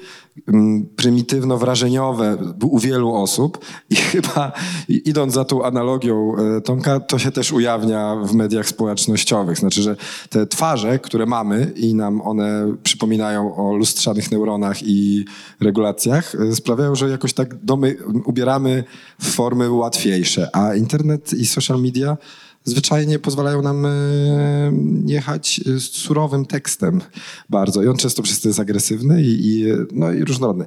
um, 0.47 0.89
prymitywno-wrażeniowe 0.95 2.37
u 2.63 2.79
wielu 2.79 3.13
osób. 3.13 3.65
I 3.89 3.95
chyba 4.11 4.51
idąc 4.89 5.33
za 5.33 5.45
tą 5.45 5.63
analogią 5.63 6.35
e, 6.35 6.61
Tomka, 6.61 6.99
to 6.99 7.19
się 7.19 7.31
też 7.31 7.51
ujawnia 7.51 8.15
w 8.23 8.33
mediach 8.33 8.67
społecznościowych. 8.67 9.57
Znaczy, 9.57 9.81
że 9.81 9.95
te 10.29 10.47
twarze, 10.47 10.99
które 10.99 11.25
mamy 11.25 11.73
i 11.75 11.95
nam 11.95 12.21
one 12.21 12.75
przypominają 12.83 13.55
o 13.55 13.75
lustrzanych 13.75 14.31
neuronach 14.31 14.77
i 14.83 15.25
regulacjach, 15.59 16.35
e, 16.35 16.55
sprawiają, 16.55 16.95
że 16.95 17.09
jakoś 17.09 17.33
tak 17.33 17.55
domy 17.65 17.97
ubieramy 18.25 18.83
w 19.19 19.31
formy 19.31 19.71
łatwiejsze. 19.71 20.49
A 20.53 20.75
internet 20.75 21.33
i 21.33 21.45
social 21.45 21.81
media 21.81 22.17
zwyczajnie 22.69 23.19
pozwalają 23.19 23.61
nam 23.61 23.85
e, 23.85 23.89
jechać 25.05 25.61
z 25.65 25.83
surowym 25.83 26.45
tekstem 26.45 27.01
bardzo. 27.49 27.83
I 27.83 27.87
on 27.87 27.97
często 27.97 28.21
przez 28.23 28.41
to 28.41 28.49
jest 28.49 28.59
agresywny 28.59 29.23
i, 29.23 29.47
i, 29.47 29.65
no, 29.91 30.11
i 30.11 30.23
różnorodny. 30.23 30.65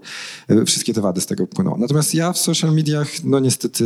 E, 0.49 0.65
wszystkie 0.65 0.95
te 0.95 1.01
wady 1.01 1.21
z 1.21 1.27
tego 1.27 1.47
płyną. 1.47 1.77
Natomiast 1.79 2.15
ja 2.15 2.33
w 2.33 2.39
social 2.39 2.75
mediach, 2.75 3.09
no 3.25 3.41
niestety 3.41 3.85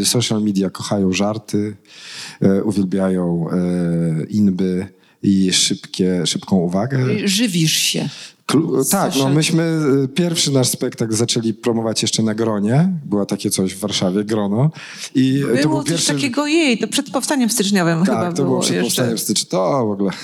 e, 0.00 0.04
social 0.04 0.42
media 0.42 0.70
kochają 0.70 1.12
żarty, 1.12 1.76
uwielbiają 2.64 3.46
inby 4.28 4.86
i 5.22 5.52
szybkie, 5.52 6.26
szybką 6.26 6.56
uwagę. 6.56 6.98
Żywisz 7.24 7.72
się. 7.72 8.08
Klu- 8.48 8.90
tak, 8.90 9.12
no 9.18 9.28
myśmy 9.28 9.62
y, 10.04 10.08
pierwszy 10.08 10.52
nasz 10.52 10.68
spektakl 10.68 11.14
zaczęli 11.14 11.54
promować 11.54 12.02
jeszcze 12.02 12.22
na 12.22 12.34
Gronie. 12.34 12.92
Było 13.04 13.26
takie 13.26 13.50
coś 13.50 13.74
w 13.74 13.78
Warszawie, 13.78 14.24
Grono. 14.24 14.70
I 15.14 15.40
Było 15.46 15.56
to 15.62 15.68
był 15.68 15.78
coś 15.82 15.88
pierwszy... 15.90 16.14
takiego 16.14 16.46
jej, 16.46 16.78
to 16.78 16.88
przed 16.88 17.10
powstaniem 17.10 17.50
styczniowym 17.50 18.04
chyba 18.04 18.20
Tak, 18.22 18.30
to 18.30 18.34
było 18.36 18.48
było 18.48 18.60
przed 18.60 18.74
jeszcze. 18.74 18.86
powstaniem 18.88 19.18
stycznia. 19.18 19.48
To 19.50 19.86
w 19.86 19.90
ogóle... 19.90 20.10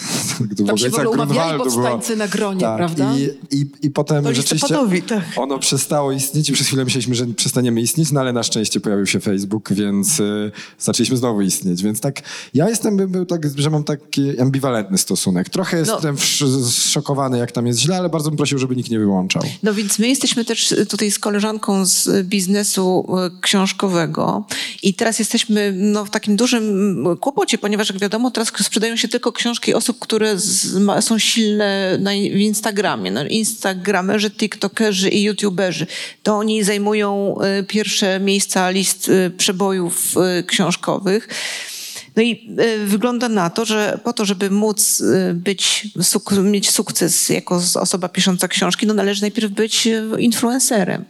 To 0.56 0.64
Tam 0.64 0.78
się 0.78 0.90
w 0.90 0.94
ogóle 0.94 1.10
umawiali 1.10 1.58
powstańcy 1.58 2.16
na 2.16 2.28
gronie, 2.28 2.60
tak, 2.60 2.76
prawda? 2.76 3.12
I, 3.16 3.56
i, 3.58 3.66
I 3.82 3.90
potem 3.90 4.24
To 4.24 4.34
rzeczywiście 4.34 4.74
tak. 5.08 5.22
ono 5.36 5.58
przestało 5.58 6.12
istnieć 6.12 6.48
i 6.48 6.52
przez 6.52 6.66
chwilę 6.66 6.84
myśleliśmy, 6.84 7.14
że 7.14 7.26
przestaniemy 7.26 7.80
istnieć, 7.80 8.12
no 8.12 8.20
ale 8.20 8.32
na 8.32 8.42
szczęście 8.42 8.80
pojawił 8.80 9.06
się 9.06 9.20
Facebook, 9.20 9.72
więc 9.72 10.20
y, 10.20 10.52
zaczęliśmy 10.78 11.16
znowu 11.16 11.40
istnieć. 11.42 11.82
Więc 11.82 12.00
tak, 12.00 12.22
ja 12.54 12.68
jestem, 12.68 12.96
bym 12.96 13.10
był 13.10 13.26
tak, 13.26 13.40
że 13.56 13.70
mam 13.70 13.84
taki 13.84 14.40
ambiwalentny 14.40 14.98
stosunek. 14.98 15.48
Trochę 15.48 15.82
No. 15.86 15.92
jestem 15.92 16.16
zszokowany, 16.70 17.38
jak 17.38 17.52
tam 17.52 17.66
jest 17.66 17.78
źle, 17.80 17.96
ale 17.98 18.10
bardzo 18.14 18.30
bym 18.30 18.36
prosił, 18.36 18.58
żeby 18.58 18.76
nikt 18.76 18.90
nie 18.90 18.98
wyłączał. 18.98 19.42
No 19.62 19.74
więc 19.74 19.98
my 19.98 20.08
jesteśmy 20.08 20.44
też 20.44 20.74
tutaj 20.88 21.10
z 21.10 21.18
koleżanką 21.18 21.86
z 21.86 22.26
biznesu 22.26 23.06
e, 23.08 23.40
książkowego 23.40 24.44
i 24.82 24.94
teraz 24.94 25.18
jesteśmy 25.18 25.72
no, 25.76 26.04
w 26.04 26.10
takim 26.10 26.36
dużym 26.36 27.04
kłopocie, 27.20 27.58
ponieważ 27.58 27.88
jak 27.88 27.98
wiadomo, 27.98 28.30
teraz 28.30 28.52
sprzedają 28.62 28.96
się 28.96 29.08
tylko 29.08 29.32
książki 29.32 29.74
osób, 29.74 29.98
które 29.98 30.38
z, 30.38 30.74
ma, 30.74 31.00
są 31.00 31.18
silne 31.18 31.98
na, 31.98 32.10
w 32.10 32.40
Instagramie. 32.40 33.10
No, 33.10 33.26
Instagramerzy, 33.26 34.30
TikTokerzy 34.30 35.08
i 35.08 35.22
YouTuberzy. 35.22 35.86
To 36.22 36.36
oni 36.36 36.64
zajmują 36.64 37.38
e, 37.40 37.62
pierwsze 37.62 38.20
miejsca 38.20 38.70
list 38.70 39.08
e, 39.08 39.30
przebojów 39.30 40.14
książkowych. 40.46 41.28
No 42.16 42.22
i 42.22 42.50
e, 42.58 42.86
wygląda 42.86 43.28
na 43.28 43.50
to, 43.50 43.64
że 43.64 43.98
po 44.04 44.12
to, 44.12 44.24
żeby 44.24 44.50
móc 44.50 45.00
e, 45.00 45.34
być, 45.34 45.88
mieć 46.42 46.70
sukces 46.70 47.28
jako 47.28 47.60
osoba 47.74 48.08
pisząca 48.08 48.48
książki, 48.48 48.86
no 48.86 48.94
należy 48.94 49.20
najpierw 49.20 49.52
być 49.52 49.86
e, 49.86 50.02
influencerem. 50.18 51.04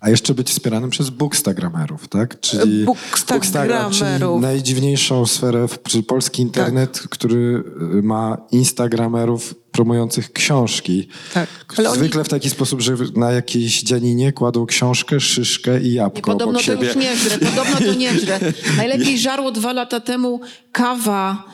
A 0.00 0.10
jeszcze 0.10 0.34
być 0.34 0.50
wspieranym 0.50 0.90
przez 0.90 1.10
bookstagramerów, 1.10 2.08
tak? 2.08 2.40
Czyli 2.40 2.84
Bookstagramerów. 2.84 3.28
Bookstagram, 3.28 4.18
czyli 4.20 4.40
najdziwniejszą 4.40 5.26
sferę, 5.26 5.68
w- 5.68 5.82
czyli 5.82 6.02
polski 6.04 6.42
internet, 6.42 6.92
Tak. 7.02 7.08
który 7.08 7.64
y, 7.98 8.02
ma 8.02 8.36
instagramerów 8.52 9.54
promujących 9.72 10.32
książki. 10.32 11.08
Tak, 11.34 11.48
oni- 11.78 11.94
Zwykle 11.94 12.24
w 12.24 12.28
taki 12.28 12.50
sposób, 12.50 12.80
że 12.80 12.96
na 13.16 13.32
jakiejś 13.32 13.82
dzianinie 13.82 14.32
kładą 14.32 14.66
książkę, 14.66 15.20
szyszkę 15.20 15.80
i 15.82 15.92
jabłko 15.92 16.32
Podobno 16.32 16.44
obok 16.50 16.56
to 16.56 16.62
siebie. 16.66 16.86
już 16.86 16.96
nie 16.96 17.16
żre, 17.16 17.38
podobno 17.38 17.76
to 17.86 17.94
nie 17.94 18.18
żre. 18.18 18.40
Najlepiej 18.76 19.18
żarło 19.18 19.50
dwa 19.52 19.72
lata 19.72 20.00
temu 20.00 20.40
kawa 20.72 21.44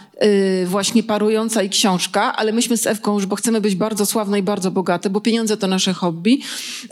właśnie 0.66 1.02
parująca 1.02 1.62
i 1.62 1.68
książka, 1.68 2.36
ale 2.36 2.52
myśmy 2.52 2.76
z 2.76 2.86
Ewką 2.86 3.14
już, 3.14 3.26
bo 3.26 3.36
chcemy 3.36 3.60
być 3.60 3.74
bardzo 3.74 4.06
sławne 4.06 4.38
i 4.38 4.42
bardzo 4.42 4.70
bogate, 4.70 5.10
bo 5.10 5.20
pieniądze 5.20 5.56
to 5.56 5.66
nasze 5.66 5.92
hobby, 5.92 6.38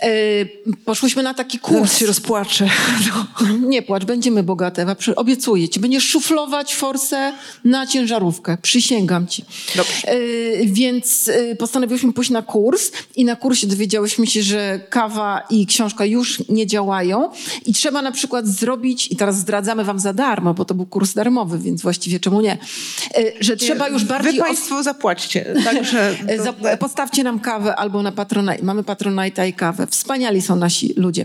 y, 0.04 0.74
poszłyśmy 0.84 1.22
na 1.22 1.34
taki 1.34 1.58
kurs. 1.58 1.78
Zaraz 1.78 1.98
się 1.98 2.06
rozpłaczę. 2.06 2.70
Nie 3.60 3.82
płacz, 3.82 4.04
będziemy 4.04 4.42
bogate, 4.42 4.82
Ewa, 4.82 4.96
obiecuję 5.16 5.68
ci. 5.68 5.80
Będziesz 5.80 6.04
szuflować 6.08 6.74
forsę 6.74 7.32
na 7.64 7.86
ciężarówkę, 7.86 8.58
przysięgam 8.62 9.26
ci. 9.26 9.44
Dobrze. 9.76 10.14
Y, 10.14 10.62
więc 10.66 11.28
y, 11.28 11.56
postanowiłyśmy 11.58 12.12
pójść 12.12 12.30
na 12.30 12.42
kurs 12.42 12.90
i 13.16 13.24
na 13.24 13.36
kursie 13.36 13.66
dowiedziałyśmy 13.66 14.26
się, 14.26 14.42
że 14.42 14.80
kawa 14.90 15.42
i 15.50 15.66
książka 15.66 16.04
już 16.04 16.48
nie 16.48 16.66
działają 16.66 17.30
i 17.66 17.74
trzeba 17.74 18.02
na 18.02 18.12
przykład 18.12 18.46
zrobić, 18.46 19.12
i 19.12 19.16
teraz 19.16 19.38
zdradzamy 19.38 19.84
wam 19.84 19.98
za 19.98 20.12
darmo, 20.12 20.54
bo 20.54 20.64
to 20.64 20.74
był 20.74 20.86
kurs 20.86 21.14
darmowy, 21.14 21.58
więc 21.58 21.82
właściwie 21.82 22.20
czemu 22.20 22.40
nie, 22.40 22.54
y, 22.54 23.13
że 23.40 23.56
trzeba 23.56 23.88
już 23.88 24.04
bardziej... 24.04 24.32
Wy 24.32 24.38
państwo 24.38 24.82
zapłaćcie. 24.82 25.54
Także 25.64 26.04
E, 26.26 26.38
to, 26.38 26.54
postawcie 26.78 27.22
nam 27.22 27.40
kawę 27.40 27.76
albo 27.76 28.02
na 28.02 28.12
Patronite. 28.12 28.62
Mamy 28.62 28.82
Patronite'a 28.82 29.48
i 29.48 29.52
kawę. 29.52 29.86
Wspaniali 29.86 30.42
są 30.42 30.56
nasi 30.56 30.94
ludzie, 30.96 31.24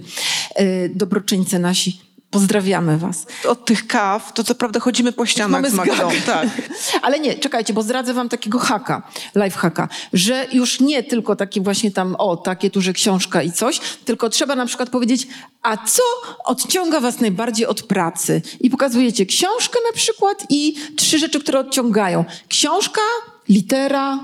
e, 0.55 0.89
dobroczyńcy 0.89 1.59
nasi. 1.59 2.08
Pozdrawiamy 2.31 2.97
was. 2.97 3.25
od 3.47 3.65
tych 3.65 3.87
kaw, 3.87 4.33
to 4.33 4.43
co 4.43 4.55
prawda 4.55 4.79
chodzimy 4.79 5.11
po 5.11 5.25
ścianach 5.25 5.61
Mamy 5.61 5.69
z 5.69 5.73
Magdą. 5.73 6.09
Tak. 6.25 6.49
Ale 7.01 7.19
nie, 7.19 7.35
czekajcie, 7.35 7.73
bo 7.73 7.83
zdradzę 7.83 8.13
wam 8.13 8.29
takiego 8.29 8.59
haka, 8.59 9.01
life 9.35 9.59
haka, 9.59 9.87
że 10.13 10.47
już 10.53 10.79
nie 10.79 11.03
tylko 11.03 11.35
takie 11.35 11.61
właśnie 11.61 11.91
tam, 11.91 12.15
o, 12.17 12.37
takie 12.37 12.69
tu, 12.69 12.81
że 12.81 12.93
książka 12.93 13.43
i 13.43 13.51
coś, 13.51 13.79
tylko 14.05 14.29
trzeba 14.29 14.55
na 14.55 14.65
przykład 14.65 14.89
powiedzieć, 14.89 15.27
a 15.61 15.77
co 15.77 16.03
odciąga 16.45 16.99
was 16.99 17.19
najbardziej 17.19 17.65
od 17.65 17.83
pracy? 17.83 18.41
I 18.59 18.69
pokazujecie 18.69 19.25
książkę 19.25 19.79
na 19.91 19.97
przykład 19.97 20.45
i 20.49 20.75
trzy 20.95 21.19
rzeczy, 21.19 21.39
które 21.39 21.59
odciągają. 21.59 22.25
Książka, 22.47 23.01
litera, 23.49 24.19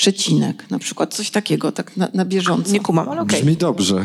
przecinek, 0.00 0.70
na 0.70 0.78
przykład 0.78 1.14
coś 1.14 1.30
takiego, 1.30 1.72
tak 1.72 1.96
na, 1.96 2.08
na 2.14 2.24
bieżąco. 2.24 2.72
Nie 2.72 2.80
kumam, 2.80 3.08
ale 3.08 3.20
okej. 3.20 3.40
Brzmi 3.40 3.56
dobrze. 3.56 4.04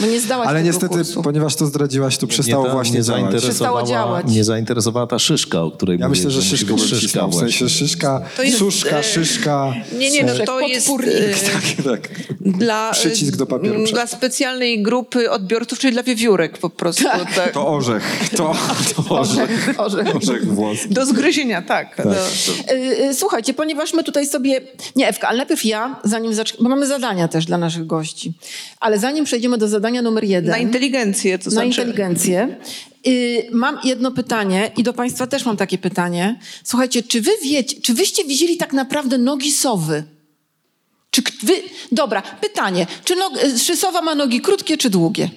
No 0.00 0.06
nie 0.06 0.20
zdałaś 0.20 0.48
Ale 0.48 0.62
niestety, 0.62 0.94
kursu. 0.94 1.22
ponieważ 1.22 1.56
to 1.56 1.66
zdradziłaś, 1.66 2.18
to 2.18 2.26
przestało 2.26 2.66
ta- 2.66 2.72
właśnie 2.72 3.02
działać. 3.02 3.36
Przestało 3.42 3.82
działać. 3.82 4.26
Nie 4.28 4.44
zainteresowała 4.44 5.06
ta 5.06 5.18
szyszka, 5.18 5.62
o 5.62 5.70
której 5.70 5.98
Ja 5.98 6.08
myślę, 6.08 6.30
że 6.30 6.40
być 6.40 6.64
bym 6.64 6.78
cisnął. 6.78 7.30
W 7.30 7.34
sensie 7.34 7.68
szyszka, 7.68 8.22
To 8.36 8.42
jest, 8.42 8.58
suszka, 8.58 8.98
e, 8.98 9.02
szyszka. 9.02 9.74
Nie, 9.98 10.10
nie, 10.10 10.24
no 10.24 10.32
to 10.46 10.60
jest 10.60 10.88
e, 10.88 11.82
Tak. 11.90 12.08
dla, 12.40 12.92
Przycisk 12.92 13.36
do 13.36 13.46
papieru 13.46 13.84
dla 13.86 14.06
specjalnej 14.06 14.82
grupy 14.82 15.30
odbiorców, 15.30 15.78
czyli 15.78 15.92
dla 15.92 16.02
wiewiórek 16.02 16.58
po 16.58 16.70
prostu. 16.70 17.04
Tak. 17.36 17.52
To 17.52 17.68
orzech. 17.68 18.30
To, 18.36 18.54
to 18.96 19.04
orzech. 19.20 19.74
Orzech. 19.76 20.16
Orzech 20.16 20.54
włoski. 20.54 20.88
Do 20.88 21.06
zgryzienia, 21.06 21.62
tak. 21.62 22.02
Do, 22.04 22.14
Y, 22.74 23.04
y, 23.10 23.14
Słuchajcie, 23.14 23.54
ponieważ 23.54 23.94
my 23.94 24.04
tutaj 24.04 24.26
sobie... 24.26 24.60
Nie, 24.96 25.03
Ewka, 25.08 25.28
ale 25.28 25.36
najpierw 25.36 25.64
ja, 25.64 26.00
zanim 26.04 26.34
zacznę... 26.34 26.58
Bo 26.60 26.68
mamy 26.68 26.86
zadania 26.86 27.28
też 27.28 27.44
dla 27.44 27.58
naszych 27.58 27.86
gości. 27.86 28.32
Ale 28.80 28.98
zanim 28.98 29.24
przejdziemy 29.24 29.58
do 29.58 29.68
zadania 29.68 30.02
numer 30.02 30.24
jeden... 30.24 30.50
na 30.50 30.58
inteligencję, 30.58 31.38
to 31.38 31.44
na 31.44 31.50
znaczy... 31.50 31.68
inteligencję. 31.68 32.56
Y, 33.06 33.48
mam 33.52 33.78
jedno 33.84 34.10
pytanie 34.10 34.70
i 34.76 34.82
do 34.82 34.92
Państwa 34.92 35.26
też 35.26 35.44
mam 35.44 35.56
takie 35.56 35.78
pytanie. 35.78 36.38
Słuchajcie, 36.64 37.02
czy 37.02 37.20
wy 37.20 37.30
wiecie, 37.42 37.80
czy 37.80 37.94
wyście 37.94 38.24
widzieli 38.24 38.56
tak 38.56 38.72
naprawdę 38.72 39.18
nogi 39.18 39.52
sowy? 39.52 40.04
Czy 41.10 41.22
wy... 41.42 41.52
Dobra, 41.92 42.22
pytanie. 42.40 42.86
Czy, 43.04 43.16
nog... 43.16 43.32
czy 43.66 43.76
sowa 43.76 44.02
ma 44.02 44.14
nogi 44.14 44.40
krótkie 44.40 44.76
czy 44.76 44.90
długie? 44.90 45.30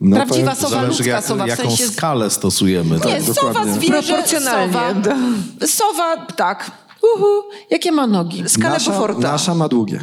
No, 0.00 0.16
Prawdziwa 0.16 0.54
sowa 0.54 0.68
Zależy 0.68 0.88
ludzka 0.88 1.06
jak, 1.06 1.24
sowa, 1.24 1.44
w 1.44 1.48
jaką 1.48 1.62
sensie... 1.62 1.88
skalę 1.88 2.30
stosujemy. 2.30 2.96
Nie, 2.96 3.00
tak? 3.00 3.22
sowa 3.22 3.48
dokładnie. 3.48 3.74
zwierzę, 3.74 4.24
sowa. 4.26 4.94
Sowa, 5.66 6.26
tak. 6.36 6.70
Uhu. 7.02 7.26
Jakie 7.70 7.92
ma 7.92 8.06
nogi? 8.06 8.42
Skalę 8.46 8.74
Nasza, 8.74 8.90
Beauforta. 8.90 9.32
nasza 9.32 9.54
ma 9.54 9.68
długie. 9.68 10.00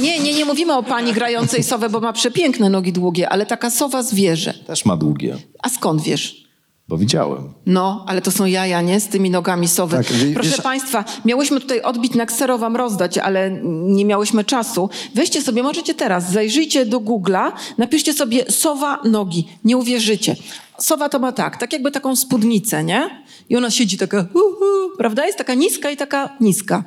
Nie, 0.00 0.18
nie, 0.20 0.34
nie 0.34 0.44
mówimy 0.44 0.74
o 0.76 0.82
pani 0.82 1.12
grającej 1.12 1.62
sowę, 1.62 1.88
bo 1.90 2.00
ma 2.00 2.12
przepiękne 2.12 2.70
nogi 2.70 2.92
długie, 2.92 3.28
ale 3.28 3.46
taka 3.46 3.70
sowa 3.70 4.02
zwierzę. 4.02 4.54
Też 4.54 4.84
ma 4.84 4.96
długie, 4.96 5.36
A 5.62 5.68
skąd 5.68 6.02
wiesz? 6.02 6.40
bo 6.88 6.96
widziałem. 6.98 7.52
No, 7.66 8.04
ale 8.08 8.22
to 8.22 8.30
są 8.30 8.44
jaja, 8.44 8.80
nie? 8.82 9.00
Z 9.00 9.08
tymi 9.08 9.30
nogami 9.30 9.68
sowy. 9.68 9.96
Tak, 9.96 10.06
wie- 10.06 10.34
Proszę 10.34 10.50
wiesz- 10.50 10.60
Państwa, 10.60 11.04
miałyśmy 11.24 11.60
tutaj 11.60 11.82
odbić 11.82 12.14
na 12.14 12.26
ksero 12.26 12.58
wam 12.58 12.76
rozdać, 12.76 13.18
ale 13.18 13.50
nie 13.64 14.04
miałyśmy 14.04 14.44
czasu. 14.44 14.90
Weźcie 15.14 15.42
sobie, 15.42 15.62
możecie 15.62 15.94
teraz, 15.94 16.32
zajrzyjcie 16.32 16.86
do 16.86 17.00
Google'a, 17.00 17.52
napiszcie 17.78 18.12
sobie 18.12 18.44
sowa 18.52 18.98
nogi. 19.04 19.48
Nie 19.64 19.76
uwierzycie. 19.76 20.36
Sowa 20.78 21.08
to 21.08 21.18
ma 21.18 21.32
tak, 21.32 21.56
tak 21.56 21.72
jakby 21.72 21.90
taką 21.90 22.16
spódnicę, 22.16 22.84
nie? 22.84 23.24
I 23.50 23.56
ona 23.56 23.70
siedzi 23.70 23.98
taka, 23.98 24.26
uhu, 24.34 24.96
prawda? 24.98 25.26
Jest 25.26 25.38
taka 25.38 25.54
niska 25.54 25.90
i 25.90 25.96
taka 25.96 26.36
niska. 26.40 26.84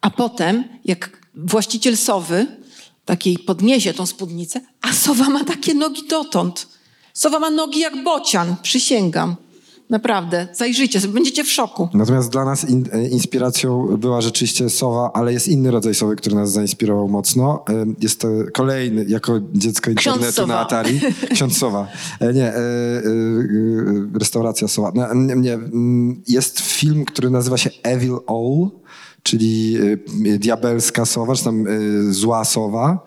A 0.00 0.10
potem, 0.10 0.64
jak 0.84 1.10
właściciel 1.34 1.96
sowy 1.96 2.46
takiej 3.04 3.38
podniesie 3.38 3.94
tą 3.94 4.06
spódnicę, 4.06 4.60
a 4.80 4.92
sowa 4.92 5.30
ma 5.30 5.44
takie 5.44 5.74
nogi 5.74 6.08
dotąd. 6.08 6.68
Sowa 7.12 7.38
ma 7.38 7.50
nogi 7.50 7.80
jak 7.80 8.04
bocian, 8.04 8.56
przysięgam. 8.62 9.36
Naprawdę, 9.90 10.48
zajrzyjcie 10.52 11.00
będziecie 11.08 11.44
w 11.44 11.50
szoku. 11.50 11.88
Natomiast 11.94 12.30
dla 12.30 12.44
nas 12.44 12.68
in, 12.68 12.84
e, 12.92 13.08
inspiracją 13.08 13.96
była 13.96 14.20
rzeczywiście 14.20 14.70
sowa, 14.70 15.10
ale 15.14 15.32
jest 15.32 15.48
inny 15.48 15.70
rodzaj 15.70 15.94
sowy, 15.94 16.16
który 16.16 16.36
nas 16.36 16.52
zainspirował 16.52 17.08
mocno. 17.08 17.64
E, 17.68 17.72
Jest 18.00 18.20
to 18.20 18.28
kolejny, 18.54 19.04
jako 19.08 19.40
dziecko 19.52 19.90
internetu 19.90 20.46
na 20.46 20.58
Atari. 20.58 21.00
Ksiądz 21.34 21.58
Sowa. 21.58 21.88
E, 22.20 22.32
Nie, 22.32 22.52
restauracja 24.14 24.68
Sowa. 24.68 24.92
No, 24.94 25.14
nie, 25.14 25.58
jest 26.28 26.60
film, 26.60 27.04
który 27.04 27.30
nazywa 27.30 27.56
się 27.56 27.70
Evil 27.82 28.16
Owl, 28.26 28.70
czyli 29.22 29.78
diabelska 30.38 31.04
sowa, 31.04 31.34
czy 31.34 31.44
tam 31.44 31.64
zła 32.10 32.44
sowa. 32.44 33.04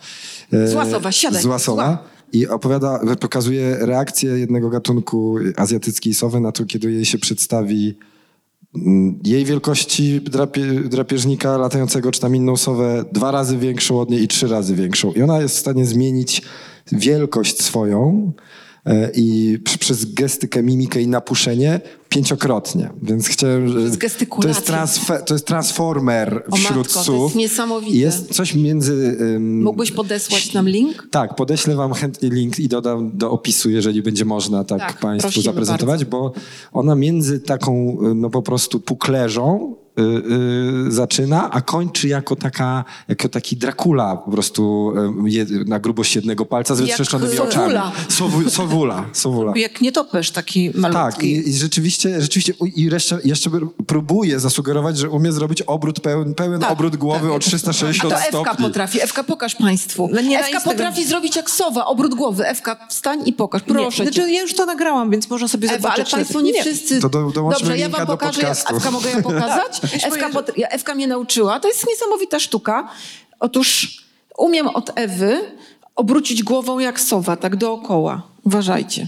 Zła 0.65 0.85
sowa, 0.85 1.11
siadaj. 1.11 1.41
Zła 1.41 1.59
sowa. 1.59 1.85
Zła. 1.85 2.16
I 2.33 2.47
opowiada, 2.47 2.99
pokazuje 3.19 3.77
reakcję 3.79 4.31
jednego 4.31 4.69
gatunku 4.69 5.35
azjatyckiej 5.55 6.13
sowy 6.13 6.39
na 6.39 6.51
to, 6.51 6.65
kiedy 6.65 6.91
jej 6.91 7.05
się 7.05 7.17
przedstawi 7.17 7.97
mm, 8.75 9.19
jej 9.23 9.45
wielkości 9.45 10.21
drapie, 10.21 10.65
drapieżnika 10.65 11.57
latającego, 11.57 12.11
czy 12.11 12.21
tam 12.21 12.35
inną 12.35 12.57
sowę, 12.57 13.05
dwa 13.11 13.31
razy 13.31 13.57
większą 13.57 13.99
od 13.99 14.09
niej 14.09 14.23
i 14.23 14.27
trzy 14.27 14.47
razy 14.47 14.75
większą. 14.75 15.13
I 15.13 15.21
ona 15.21 15.41
jest 15.41 15.55
w 15.55 15.59
stanie 15.59 15.85
zmienić 15.85 16.41
wielkość 16.91 17.61
swoją 17.61 18.31
e, 18.85 19.11
i 19.15 19.57
przez 19.79 20.13
gestykę, 20.13 20.63
mimikę 20.63 21.01
i 21.01 21.07
napuszenie 21.07 21.81
pięciokrotnie, 22.09 22.89
więc 23.01 23.27
chciałem... 23.27 23.73
To 24.41 24.47
jest, 24.47 24.65
transfe, 24.65 25.19
to 25.19 25.33
jest 25.33 25.47
transformer 25.47 26.43
O 26.51 26.55
wśród 26.55 26.87
matko, 26.95 27.03
to 27.03 27.23
jest 27.23 27.35
niesamowite. 27.35 27.97
Jest 27.97 28.35
coś 28.35 28.55
między... 28.55 29.17
ym, 29.21 29.63
Mógłbyś 29.63 29.91
podesłać 29.91 30.53
nam 30.53 30.69
link? 30.69 31.07
Tak, 31.11 31.35
podeślę 31.35 31.75
wam 31.75 31.93
chętnie 31.93 32.29
link 32.29 32.59
i 32.59 32.67
dodam 32.67 33.17
do 33.17 33.31
opisu, 33.31 33.69
jeżeli 33.69 34.01
będzie 34.01 34.25
można 34.25 34.63
tak, 34.63 34.79
Tak, 34.79 34.99
Państwu 34.99 35.41
zaprezentować, 35.41 36.05
bo 36.05 36.33
ona 36.73 36.95
między 36.95 37.39
taką 37.39 37.97
y, 38.11 38.15
no 38.15 38.29
po 38.29 38.41
prostu 38.41 38.79
puklerzą 38.79 39.75
y, 39.99 40.01
y, 40.87 40.91
zaczyna, 40.91 41.51
a 41.51 41.61
kończy 41.61 42.07
jako 42.07 42.35
taka, 42.35 42.85
jako 43.07 43.29
taki 43.29 43.57
Dracula 43.57 44.15
po 44.17 44.31
prostu 44.31 44.93
y, 45.27 45.65
na 45.65 45.79
grubość 45.79 46.15
jednego 46.15 46.45
palca 46.45 46.75
z 46.75 46.81
wytrzeszczonymi 46.81 47.39
oczami. 47.39 47.53
Sowula. 47.53 47.91
Sowu, 48.09 48.49
sowula. 48.49 49.05
Sowula. 49.13 49.53
Jak 49.55 49.81
nietoperz 49.81 50.31
taki 50.31 50.71
malutki. 50.75 51.03
Tak, 51.11 51.23
i, 51.23 51.49
i 51.49 51.53
rzeczywiście, 51.53 51.96
rzeczywiście 52.01 52.53
u- 52.60 52.65
i 52.65 52.81
jeszcze, 52.83 53.19
jeszcze 53.23 53.49
próbuję 53.88 54.39
zasugerować, 54.39 54.97
że 54.97 55.10
umie 55.10 55.31
zrobić 55.31 55.62
obrót 55.62 55.99
pełen, 55.99 56.33
pełen 56.33 56.62
Tak, 56.62 56.71
obrót 56.71 56.95
głowy 56.95 57.27
tak. 57.27 57.36
o 57.36 57.39
360 57.39 58.13
A 58.13 58.15
to 58.17 58.21
Ewka 58.25 58.29
stopni. 58.43 58.65
potrafi. 58.65 59.01
Ewka, 59.03 59.23
pokaż 59.23 59.55
Państwu. 59.55 60.10
No 60.13 60.21
nie 60.21 60.39
Ewka 60.39 60.49
Instagram. 60.51 60.77
potrafi 60.77 61.05
zrobić 61.07 61.36
jak 61.36 61.49
sowa, 61.49 61.86
obrót 61.86 62.15
głowy. 62.15 62.47
Ewka, 62.47 62.88
wstań 62.89 63.21
i 63.25 63.33
pokaż, 63.33 63.62
proszę 63.63 63.83
nie, 63.86 63.91
cię. 63.91 64.03
znaczy, 64.03 64.31
ja 64.31 64.41
już 64.41 64.53
to 64.53 64.65
nagrałam, 64.65 65.12
więc 65.12 65.29
można 65.29 65.47
sobie 65.47 65.69
Ewa, 65.69 65.77
zobaczyć. 65.77 66.13
ale 66.13 66.23
Państwo 66.23 66.41
nie, 66.41 66.62
wszyscy... 66.62 67.01
To 67.01 67.10
do- 67.10 67.31
Dobrze, 67.31 67.77
ja 67.77 67.89
Wam 67.89 68.07
pokażę. 68.07 68.41
jak- 68.41 68.49
podcastu. 68.49 68.75
Ewka, 68.75 68.91
mogę 68.91 69.10
ja 69.15 69.21
pokazać? 69.21 69.81
Ewka, 70.03 70.29
pot... 70.29 70.51
ja, 70.57 70.67
Ewka 70.67 70.95
mnie 70.95 71.07
nauczyła. 71.07 71.60
To 71.60 71.67
jest 71.67 71.86
niesamowita 71.88 72.39
sztuka. 72.39 72.89
Otóż 73.39 73.97
umiem 74.38 74.67
od 74.67 74.91
Ewy 74.95 75.39
obrócić 75.95 76.43
głową 76.43 76.79
jak 76.79 76.99
sowa, 76.99 77.36
tak 77.36 77.55
dookoła. 77.55 78.21
Uważajcie. 78.43 79.07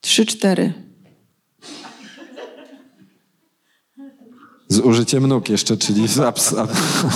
Trzy, 0.00 0.26
cztery. 0.26 0.72
Z 4.72 4.78
użyciem 4.80 5.26
nóg 5.26 5.48
jeszcze, 5.48 5.76
czyli 5.76 6.08
z 6.08 6.18
abs, 6.20 6.54
ab, 6.54 6.70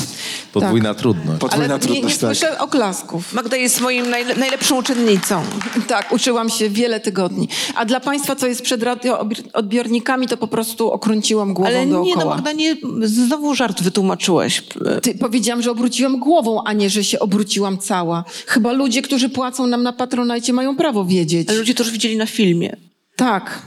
Podwójna 0.53 0.95
trudność. 0.95 1.41
podwójna 1.41 1.65
Ale 1.75 1.79
nie, 1.85 1.87
nie 1.89 1.93
trudność. 1.95 2.19
tak. 2.19 2.37
słyszę 2.37 2.59
oklasków. 2.59 3.33
Magda 3.33 3.57
jest 3.57 3.81
moim 3.81 4.07
najle- 4.07 4.39
najlepszą 4.39 4.79
uczennicą. 4.79 5.43
Tak, 5.89 6.13
uczyłam 6.13 6.51
się 6.51 6.69
wiele 6.71 7.01
tygodni. 7.01 7.49
A 7.75 7.85
dla 7.85 8.01
Państwa, 8.01 8.37
co 8.37 8.47
jest 8.47 8.63
przed 8.63 8.83
radioodbiornikami, 8.83 10.27
to 10.29 10.37
po 10.37 10.49
prostu 10.49 10.91
okręciłam 10.93 11.55
głową 11.55 11.71
Ale 11.71 11.87
dookoła. 11.87 12.07
nie, 12.07 12.17
no 12.17 12.27
Magda, 12.31 12.53
nie, 12.53 12.77
znowu 13.03 13.55
żart 13.55 13.83
wytłumaczyłeś. 13.83 14.63
Ty, 15.03 15.15
powiedziałam, 15.15 15.63
że 15.63 15.71
obróciłam 15.71 16.19
głową, 16.21 16.63
a 16.65 16.73
nie, 16.73 16.91
że 16.91 17.05
się 17.05 17.19
obróciłam 17.19 17.79
cała. 17.79 18.25
Chyba 18.47 18.73
ludzie, 18.73 19.03
którzy 19.03 19.29
płacą 19.29 19.67
nam 19.67 19.83
na 19.83 19.93
Patronajcie 19.93 20.53
mają 20.53 20.77
prawo 20.77 21.05
wiedzieć. 21.05 21.49
Ale 21.49 21.59
ludzie 21.59 21.75
to 21.75 21.83
już 21.83 21.93
widzieli 21.93 22.17
na 22.17 22.27
filmie. 22.27 22.77
Tak. 23.17 23.63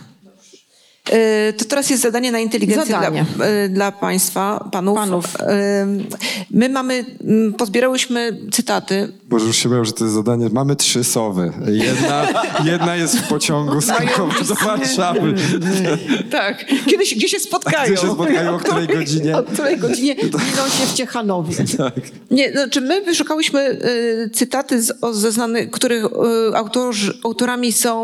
E, 1.09 1.53
To 1.53 1.65
teraz 1.65 1.89
jest 1.89 2.03
zadanie 2.03 2.31
na 2.31 2.39
inteligencję 2.39 2.85
Zadanie. 2.93 3.25
Dla, 3.35 3.45
e, 3.45 3.69
dla 3.69 3.91
Państwa, 3.91 4.69
panów. 4.71 4.95
Panów. 4.95 5.25
My 6.51 6.69
mamy, 6.69 7.05
m, 7.27 7.53
pozbierałyśmy 7.57 8.37
cytaty. 8.51 9.11
Bo 9.29 9.39
już 9.39 9.57
się 9.57 9.69
bałem, 9.69 9.85
że 9.85 9.91
to 9.93 10.03
jest 10.03 10.15
zadanie. 10.15 10.49
Mamy 10.51 10.75
trzy 10.75 11.03
sowy. 11.03 11.51
Jedna, 11.67 12.27
jedna 12.71 12.95
jest 12.95 13.19
w 13.19 13.27
pociągu 13.27 13.81
z 13.81 13.85
Krakowa 13.85 14.33
do 14.47 14.55
Warszawy. 14.55 15.33
Tak. 16.31 16.65
Kiedyś, 16.85 17.15
gdzie 17.15 17.29
się 17.29 17.39
spotkają. 17.39 17.93
Gdzie 17.93 18.01
się 18.01 18.11
spotkają, 18.11 18.55
o 18.55 18.59
której 18.63 18.87
godzinie? 18.87 19.37
O 19.37 19.43
której 19.43 19.77
godzinie 19.77 20.15
widzą 20.45 20.69
się 20.69 20.85
w 20.87 20.93
Ciechanowie. 20.93 21.55
Nie, 22.31 22.51
znaczy 22.51 22.81
my 22.81 23.01
wyszukałyśmy 23.01 23.59
e, 23.61 24.29
cytaty 24.29 24.81
z, 24.81 24.91
o, 25.01 25.13
ze 25.13 25.31
znanych, 25.31 25.71
których 25.71 26.05
autorzy, 26.55 27.13
autorami 27.23 27.71
są 27.71 27.99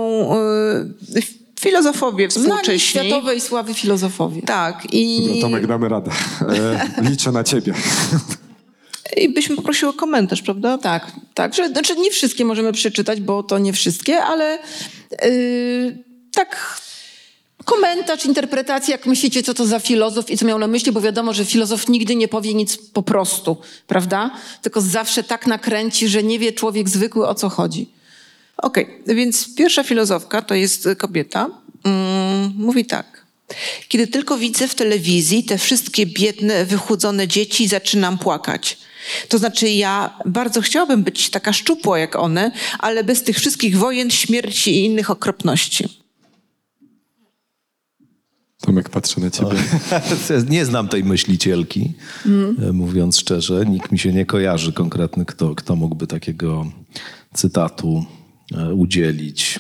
filozofowie 1.60 2.32
Znani 2.32 2.48
współcześni. 2.50 2.80
światowej 2.90 3.42
sławy 3.42 3.74
filozofowie. 3.74 4.42
Tak. 4.42 4.94
I, 4.94 5.30
No, 5.36 5.42
Tomek, 5.42 5.68
damy 5.68 5.90
radę. 5.90 6.12
E, 6.42 6.90
liczę 7.10 7.32
na 7.32 7.44
ciebie. 7.44 7.74
I 9.18 9.30
byśmy 9.30 9.56
poprosiły 9.56 9.92
o 9.92 9.94
komentarz, 9.94 10.42
prawda? 10.42 10.78
Tak, 10.78 11.12
tak. 11.34 11.54
Że, 11.56 11.70
znaczy 11.70 11.96
nie 11.96 12.12
wszystkie 12.12 12.46
możemy 12.46 12.72
przeczytać, 12.74 13.22
bo 13.22 13.44
to 13.44 13.58
nie 13.60 13.74
wszystkie, 13.74 14.24
ale 14.24 14.60
yy, 15.24 15.98
tak 16.34 16.80
komentarz, 17.66 18.26
interpretacja, 18.26 18.92
jak 18.92 19.06
myślicie, 19.06 19.44
co 19.44 19.54
to 19.54 19.66
za 19.66 19.80
filozof 19.80 20.30
i 20.30 20.38
co 20.38 20.46
miał 20.46 20.60
na 20.60 20.68
myśli, 20.68 20.92
bo 20.92 21.02
wiadomo, 21.02 21.34
że 21.34 21.46
filozof 21.46 21.90
nigdy 21.90 22.16
nie 22.16 22.28
powie 22.28 22.54
nic 22.54 22.78
po 22.78 23.04
prostu, 23.04 23.58
prawda? 23.88 24.32
Tylko 24.62 24.82
zawsze 24.82 25.24
tak 25.24 25.48
nakręci, 25.48 26.08
że 26.08 26.24
nie 26.24 26.40
wie 26.40 26.54
człowiek 26.54 26.90
zwykły, 26.90 27.28
o 27.28 27.36
co 27.36 27.50
chodzi. 27.50 27.90
Okej, 28.58 28.88
więc 29.08 29.56
pierwsza 29.56 29.84
filozofka 29.84 30.42
to 30.42 30.56
jest 30.56 30.88
kobieta. 30.98 31.50
Mm, 31.84 32.54
mówi 32.58 32.86
tak. 32.86 33.26
Kiedy 33.88 34.08
tylko 34.08 34.38
widzę 34.38 34.68
w 34.68 34.76
telewizji 34.76 35.44
te 35.44 35.58
wszystkie 35.58 36.06
biedne, 36.06 36.66
wychudzone 36.66 37.28
dzieci, 37.28 37.68
zaczynam 37.68 38.18
płakać. 38.18 38.78
To 39.30 39.38
znaczy, 39.38 39.70
ja 39.70 40.20
bardzo 40.26 40.62
chciałabym 40.62 41.04
być 41.04 41.30
taka 41.30 41.54
szczupła 41.54 42.00
jak 42.00 42.16
one, 42.16 42.52
ale 42.80 43.04
bez 43.04 43.24
tych 43.24 43.38
wszystkich 43.38 43.78
wojen, 43.78 44.12
śmierci 44.12 44.72
i 44.72 44.86
innych 44.86 45.10
okropności. 45.10 46.06
Tomek, 48.62 48.90
patrzę 48.90 49.22
na 49.22 49.32
ciebie. 49.32 49.58
Nie 50.50 50.66
znam 50.66 50.88
tej 50.88 51.04
myślicielki, 51.04 51.94
e, 52.70 52.72
mówiąc 52.72 53.20
szczerze. 53.20 53.66
Nikt 53.66 53.92
mi 53.92 54.00
się 54.00 54.14
nie 54.14 54.26
kojarzy 54.26 54.74
konkretny, 54.74 55.26
kto, 55.26 55.56
kto 55.56 55.76
mógłby 55.76 56.08
takiego 56.08 56.72
cytatu 57.34 58.06
udzielić. 58.74 59.60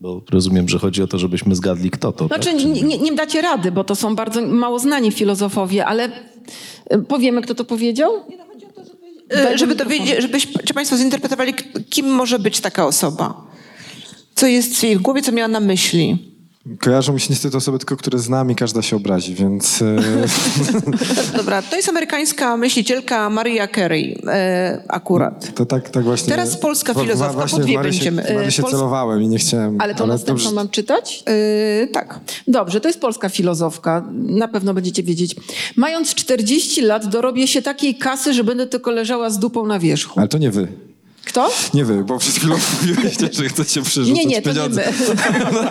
Bo 0.00 0.22
rozumiem, 0.30 0.68
że 0.68 0.78
chodzi 0.78 1.02
o 1.02 1.06
to, 1.06 1.18
żebyśmy 1.18 1.54
zgadli, 1.54 1.90
kto 1.90 2.12
to. 2.12 2.26
Znaczy, 2.26 2.50
tak? 2.50 2.58
Czy 2.60 2.66
nie, 2.66 2.82
nie, 2.82 2.98
nie 2.98 3.12
dacie 3.12 3.40
rady, 3.42 3.72
bo 3.72 3.84
to 3.84 3.94
są 3.94 4.16
bardzo 4.16 4.42
mało 4.46 4.78
znani 4.78 5.12
filozofowie, 5.12 5.86
ale 5.86 6.08
y, 6.94 6.98
powiemy, 7.08 7.42
kto 7.42 7.54
to 7.54 7.64
powiedział? 7.64 8.12
E, 9.32 9.58
Żeby 9.58 9.74
dowiedzieć, 9.74 10.22
żebyś, 10.22 10.48
czy 10.64 10.74
Państwo 10.74 10.96
zinterpretowali, 10.96 11.54
kim 11.90 12.06
może 12.06 12.38
być 12.38 12.60
taka 12.60 12.86
osoba. 12.86 13.46
Co 14.34 14.46
jest 14.46 14.76
w 14.76 14.82
jej 14.82 14.96
głowie, 14.96 15.22
co 15.22 15.32
miała 15.32 15.48
na 15.48 15.60
myśli. 15.60 16.35
Kojarzą 16.80 17.12
mi 17.12 17.20
się 17.20 17.26
niestety 17.30 17.56
osoby 17.56 17.78
tylko, 17.78 17.96
które 17.96 18.18
znam 18.18 18.50
i 18.50 18.54
każda 18.54 18.82
się 18.82 18.96
obrazi, 18.96 19.34
więc... 19.34 19.82
E, 19.82 19.96
Dobra, 21.36 21.62
to 21.62 21.76
jest 21.76 21.88
amerykańska 21.88 22.56
myślicielka 22.56 23.30
Maria 23.30 23.68
Carey 23.68 24.22
e, 24.26 24.82
akurat. 24.88 25.54
to 25.54 25.66
tak, 25.66 25.90
tak 25.90 26.04
właśnie... 26.04 26.28
Teraz 26.30 26.56
polska 26.56 26.94
filozofka, 26.94 27.32
właśnie 27.32 27.58
po 27.58 27.64
dwie 27.64 27.78
będziemy. 27.78 28.22
w 28.22 28.34
Marysię 28.34 28.62
Pols- 28.62 28.70
celowałem 28.70 29.22
i 29.22 29.28
nie 29.28 29.38
chciałem. 29.38 29.80
Ale 29.80 29.94
to 29.94 30.06
następną 30.06 30.44
dobrze- 30.44 30.54
mam 30.54 30.68
czytać? 30.68 31.24
E, 31.82 31.86
tak. 31.86 32.20
Dobrze, 32.48 32.80
to 32.80 32.88
jest 32.88 33.00
polska 33.00 33.28
filozofka. 33.28 34.04
Na 34.12 34.48
pewno 34.48 34.74
będziecie 34.74 35.02
wiedzieć. 35.02 35.36
Mając 35.76 36.14
40 36.14 36.82
lat, 36.82 37.06
dorobię 37.06 37.46
się 37.46 37.62
takiej 37.62 37.94
kasy, 37.94 38.34
że 38.34 38.44
będę 38.44 38.66
tylko 38.66 38.90
leżała 38.90 39.30
z 39.30 39.38
dupą 39.38 39.66
na 39.66 39.78
wierzchu. 39.78 40.20
Ale 40.20 40.28
to 40.28 40.38
nie 40.38 40.50
wy. 40.50 40.68
Kto? 41.26 41.50
Nie 41.74 41.84
wy, 41.84 42.04
bo 42.04 42.18
przed 42.18 42.34
chwilą 42.34 42.56
mówiliście, 42.80 43.28
że 43.32 43.48
chcecie 43.48 43.82
przerzucać 43.82 44.16
Nie, 44.18 44.24
nie, 44.26 44.42
to 44.42 44.48
nie 44.50 44.54
pieniądze. 44.54 44.92
my. 45.52 45.70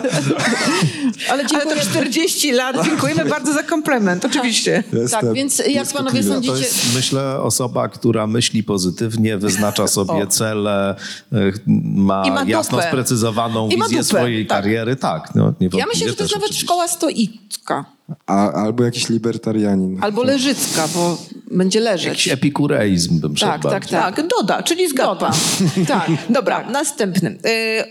Ale 1.28 1.30
Ale 1.30 1.46
dziękuję. 1.46 1.76
to 1.76 1.82
40 1.90 2.52
lat. 2.52 2.84
Dziękujemy 2.84 3.24
bardzo 3.24 3.52
za 3.52 3.62
komplement, 3.62 4.24
oczywiście. 4.24 4.84
Jestem 4.92 5.20
Tak, 5.20 5.32
więc 5.32 5.62
jak 5.68 5.88
panowie 5.92 6.22
To 6.22 6.28
sądzicie... 6.28 6.58
jest, 6.58 6.94
myślę, 6.94 7.40
osoba, 7.40 7.88
która 7.88 8.26
myśli 8.26 8.62
pozytywnie, 8.64 9.38
wyznacza 9.38 9.86
sobie 9.96 10.26
cele, 10.26 10.96
e, 11.32 11.36
ma, 11.66 12.24
ma 12.30 12.44
jasno 12.44 12.76
dupę. 12.78 12.88
sprecyzowaną 12.88 13.68
I 13.68 13.76
wizję 13.82 14.04
swojej 14.04 14.46
tak. 14.46 14.62
kariery. 14.62 14.96
Tak, 14.96 15.34
no, 15.34 15.54
Ja 15.60 15.86
myślę, 15.86 15.92
że 15.94 15.98
to 15.98 16.04
jest 16.06 16.18
też 16.18 16.30
nawet 16.32 16.44
oczywiście. 16.44 16.64
szkoła 16.66 16.88
stoicka. 16.88 17.84
A, 18.26 18.52
albo 18.52 18.84
jakiś 18.84 19.08
libertarianin. 19.08 19.98
Albo 20.00 20.22
leżycka, 20.22 20.88
bo 20.94 21.18
będzie 21.50 21.80
leżeć. 21.80 22.06
Jakiś 22.08 22.28
epikureizm 22.28 23.20
bym 23.20 23.34
Tak, 23.34 23.62
tak, 23.62 23.72
bardziej. 23.72 23.90
tak. 23.90 24.16
Tak, 24.16 24.26
doda, 24.28 24.62
czyli 24.62 24.88
zgadza. 24.88 25.30
Tak. 25.88 26.10
Dobra, 26.30 26.70
następny. 26.70 27.38
E, 27.44 27.84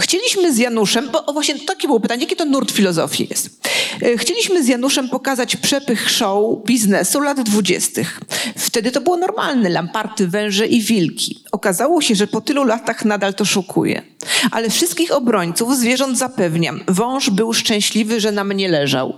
Chcieliśmy 0.00 0.54
z 0.54 0.58
Januszem, 0.58 1.08
bo 1.12 1.32
właśnie 1.32 1.58
takie 1.58 1.86
było 1.88 2.00
pytanie, 2.00 2.22
jaki 2.22 2.36
to 2.36 2.44
nurt 2.44 2.70
filozofii 2.70 3.26
jest. 3.30 3.60
E, 4.02 4.16
Chcieliśmy 4.18 4.64
z 4.64 4.68
Januszem 4.68 5.08
pokazać 5.08 5.56
przepych 5.56 6.10
show 6.10 6.64
biznesu 6.66 7.20
lat 7.20 7.40
dwudziestych. 7.40 8.20
Wtedy 8.56 8.90
to 8.92 9.00
było 9.00 9.16
normalne, 9.16 9.68
lamparty, 9.68 10.28
węże 10.28 10.66
i 10.66 10.80
wilki. 10.82 11.44
Okazało 11.52 12.00
się, 12.00 12.14
że 12.14 12.26
po 12.26 12.40
tylu 12.40 12.64
latach 12.64 13.04
nadal 13.04 13.34
to 13.34 13.44
szukuje. 13.44 14.02
Ale 14.50 14.70
wszystkich 14.70 15.12
obrońców 15.12 15.76
zwierząt 15.76 16.18
zapewniam, 16.18 16.80
wąż 16.88 17.30
był 17.30 17.52
szczęśliwy, 17.52 18.20
że 18.20 18.32
na 18.32 18.44
mnie 18.44 18.68
leżał. 18.68 19.14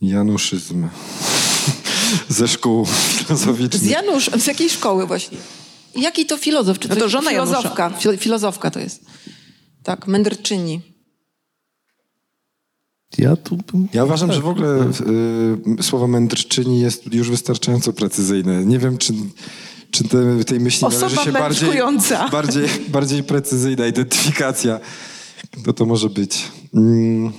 Januszyzm. 0.00 0.88
Ze 2.28 2.48
szkół 2.48 2.86
Z 2.86 2.90
filozoficznych. 2.90 3.90
Janusz, 3.90 4.30
z 4.38 4.46
jakiej 4.46 4.70
szkoły 4.70 5.06
właśnie? 5.06 5.38
Jaki 5.96 6.26
to 6.26 6.36
filozof? 6.36 6.78
Czy 6.78 6.88
No 6.88 6.94
to 6.96 7.00
jest 7.00 7.12
żona 7.12 7.32
Janusza. 7.32 7.56
filozofka? 7.56 7.90
Fil- 7.90 8.18
Filozofka 8.18 8.70
to 8.70 8.80
jest. 8.80 9.04
Tak, 9.82 10.06
mędrczyni. 10.06 10.80
Ja 13.18 13.36
tu 13.36 13.56
bym... 13.56 13.88
Ja 13.92 14.04
uważam, 14.04 14.32
że 14.32 14.40
w 14.40 14.46
ogóle 14.48 14.90
y, 15.78 15.82
słowo 15.82 16.06
mędrczyni 16.08 16.80
jest 16.80 17.14
już 17.14 17.30
wystarczająco 17.30 17.92
precyzyjne. 17.92 18.64
Nie 18.64 18.78
wiem, 18.78 18.98
czy, 18.98 19.12
czy 19.90 20.04
te, 20.04 20.44
tej 20.44 20.60
myśli 20.60 20.86
Osoba 20.86 21.06
należy 21.06 21.24
się 21.24 21.32
bardziej, 21.32 21.70
bardziej, 22.32 22.68
bardziej 22.88 23.22
precyzyjna 23.22 23.86
identyfikacja. 23.86 24.80
Kto 25.62 25.72
to 25.72 25.86
może 25.86 26.10
być? 26.10 26.44
Mm, 26.74 27.32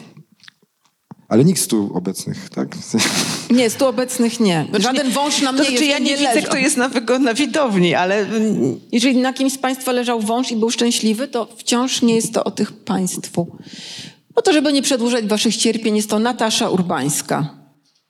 Ale 1.30 1.46
nikt 1.46 1.62
z 1.62 1.68
tu 1.68 1.92
obecnych, 1.94 2.50
tak? 2.50 2.68
Nie, 3.52 3.70
z 3.70 3.76
tu 3.76 3.86
obecnych 3.86 4.40
nie. 4.40 4.66
Żaden 4.80 5.12
wąż 5.12 5.42
na 5.42 5.52
mnie 5.52 5.58
To 5.64 5.66
znaczy, 5.70 5.72
jeszcze 5.72 5.86
ja 5.86 6.00
nie, 6.00 6.18
widzę, 6.18 6.34
leżał. 6.34 6.50
kto 6.50 6.58
jest 6.58 6.78
na, 6.78 6.90
na 7.20 7.34
widowni, 7.34 7.96
ale 7.96 8.26
Jeżeli 8.92 9.18
na 9.18 9.34
kimś 9.34 9.54
z 9.54 9.58
Państwa 9.58 9.92
leżał 9.92 10.20
wąż 10.20 10.52
i 10.52 10.56
był 10.56 10.70
szczęśliwy, 10.70 11.28
to 11.28 11.48
wciąż 11.58 12.02
nie 12.02 12.16
jest 12.16 12.34
to 12.34 12.44
o 12.44 12.52
tych 12.52 12.74
Państwu. 12.74 13.48
Po 14.34 14.42
to, 14.42 14.54
żeby 14.54 14.74
nie 14.74 14.82
przedłużać 14.82 15.26
Waszych 15.26 15.56
cierpień, 15.58 15.96
jest 15.96 16.10
to 16.10 16.20
Natasza 16.20 16.70
Urbańska. 16.70 17.50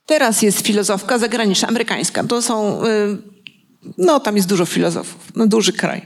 teraz 0.05 0.41
jest 0.41 0.59
filozofka 0.61 1.17
zagraniczna, 1.17 1.67
amerykańska. 1.67 2.23
To 2.23 2.41
są, 2.41 2.83
y, 2.85 2.87
no 3.97 4.19
tam 4.19 4.35
jest 4.35 4.47
dużo 4.47 4.65
filozofów, 4.65 5.31
no 5.35 5.47
duży 5.47 5.73
kraj. 5.73 6.05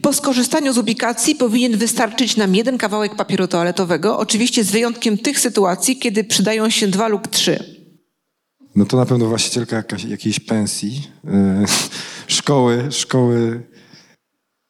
Po 0.00 0.12
skorzystaniu 0.12 0.72
z 0.72 0.78
ubikacji 0.78 1.34
powinien 1.34 1.76
wystarczyć 1.76 2.36
nam 2.36 2.54
jeden 2.54 2.78
kawałek 2.78 3.14
papieru 3.16 3.46
toaletowego, 3.48 4.18
oczywiście 4.18 4.64
z 4.64 4.70
wyjątkiem 4.70 5.18
tych 5.18 5.40
sytuacji, 5.40 5.96
kiedy 5.98 6.24
przydają 6.24 6.70
się 6.70 6.88
dwa 6.88 7.08
lub 7.08 7.28
trzy. 7.28 7.84
No 8.76 8.84
to 8.84 8.96
na 8.96 9.06
pewno 9.06 9.26
właścicielka 9.26 9.76
jakaś, 9.76 10.04
jakiejś 10.04 10.40
pensji, 10.40 11.02
e, 11.28 11.64
szkoły, 12.26 12.88
szkoły. 12.90 13.62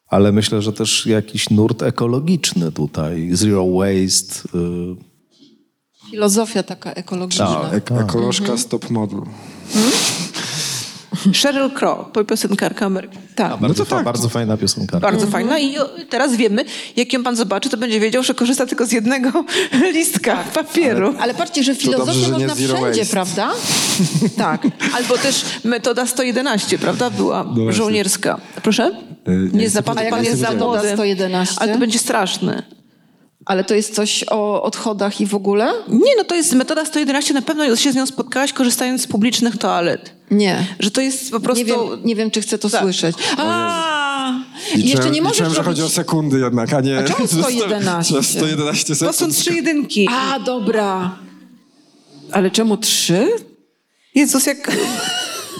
Ale 0.08 0.32
myślę, 0.32 0.62
że 0.62 0.72
też 0.72 1.06
jakiś 1.06 1.50
nurt 1.50 1.82
ekologiczny 1.82 2.72
tutaj. 2.72 3.28
Zero 3.32 3.66
waste. 3.72 4.58
y, 4.58 4.96
Filozofia 6.10 6.62
taka 6.62 6.92
ekologiczna. 6.92 7.46
Tak. 7.70 7.74
Ek- 7.74 8.00
ekolożka 8.00 8.56
stop 8.58 8.90
model. 8.90 9.20
Sheryl 11.32 11.70
Crow, 11.70 12.06
piosenkarka 12.28 12.86
amerykańska. 12.86 13.24
Tak. 13.34 13.60
Bardzo, 13.60 13.84
to 13.84 13.96
tak. 13.96 14.04
bardzo 14.04 14.28
fajna 14.28 14.56
piosenkarka. 14.56 15.10
Bardzo 15.10 15.26
fajna 15.26 15.58
i 15.58 15.76
teraz 16.10 16.36
wiemy, 16.36 16.64
jak 16.96 17.12
ją 17.12 17.22
pan 17.22 17.36
zobaczy, 17.36 17.68
to 17.68 17.76
będzie 17.76 18.00
wiedział, 18.00 18.22
że 18.22 18.34
korzysta 18.34 18.66
tylko 18.66 18.86
z 18.86 18.92
jednego 18.92 19.44
listka 19.94 20.44
papieru. 20.54 21.14
Ale 21.20 21.34
patrzcie, 21.34 21.62
że 21.64 21.74
filozofię 21.74 22.06
dobrze, 22.12 22.26
że 22.26 22.32
można 22.32 22.54
wszędzie, 22.54 23.00
waste. 23.00 23.06
prawda? 23.12 23.50
tak. 24.36 24.62
Albo 24.94 25.18
też 25.18 25.44
metoda 25.64 26.06
111, 26.06 26.78
prawda? 26.78 27.10
Była 27.10 27.44
właśnie. 27.44 27.72
żołnierska. 27.72 28.40
Proszę? 28.62 28.92
Y, 29.28 29.50
Nie 29.52 29.60
nie, 29.60 29.70
zna 29.70 29.82
pan, 29.82 29.98
jest 29.98 30.40
za 30.40 30.46
wiedziałem. 30.46 30.58
młody. 30.58 30.90
111. 30.94 31.54
Ale 31.58 31.72
to 31.72 31.78
będzie 31.78 31.98
straszne. 31.98 32.62
Ale 33.46 33.64
to 33.64 33.74
jest 33.74 33.94
coś 33.94 34.24
o 34.30 34.62
odchodach 34.62 35.20
i 35.20 35.26
w 35.26 35.34
ogóle? 35.34 35.72
Nie, 35.88 36.16
no 36.16 36.24
to 36.24 36.34
jest 36.34 36.52
metoda 36.52 36.84
111, 36.84 37.34
na 37.34 37.42
pewno 37.42 37.76
się 37.76 37.92
z 37.92 37.94
nią 37.94 38.06
spotkałaś, 38.06 38.52
korzystając 38.52 39.02
z 39.02 39.06
publicznych 39.06 39.56
toalet. 39.58 40.12
Nie. 40.30 40.66
Że 40.80 40.90
to 40.90 41.00
jest 41.00 41.30
po 41.30 41.40
prostu... 41.40 41.60
Nie 41.64 41.72
wiem, 41.72 41.78
nie 42.04 42.16
wiem, 42.16 42.30
czy 42.30 42.40
chcę 42.40 42.58
to 42.58 42.70
Tak. 42.70 42.82
słyszeć. 42.82 43.16
A, 43.38 44.32
I 44.76 44.80
jeszcze 44.88 45.02
Liczyłem- 45.02 45.12
nie 45.14 45.22
możesz 45.22 45.38
liczyłem, 45.38 45.54
że 45.54 45.62
chodzi 45.62 45.82
o 45.82 45.88
sekundy 45.88 46.38
jednak, 46.40 46.72
a 46.72 46.80
nie... 46.80 46.98
A 46.98 47.02
czemu 47.02 47.26
111? 47.42 48.22
111 48.22 48.86
to 48.96 49.04
są 49.06 49.12
sekund. 49.12 49.36
trzy 49.36 49.54
jedynki. 49.54 50.08
A, 50.12 50.38
dobra. 50.40 51.18
Ale 52.32 52.50
czemu 52.50 52.76
trzy? 52.76 53.28
Jezus, 54.14 54.46
jak... 54.46 54.70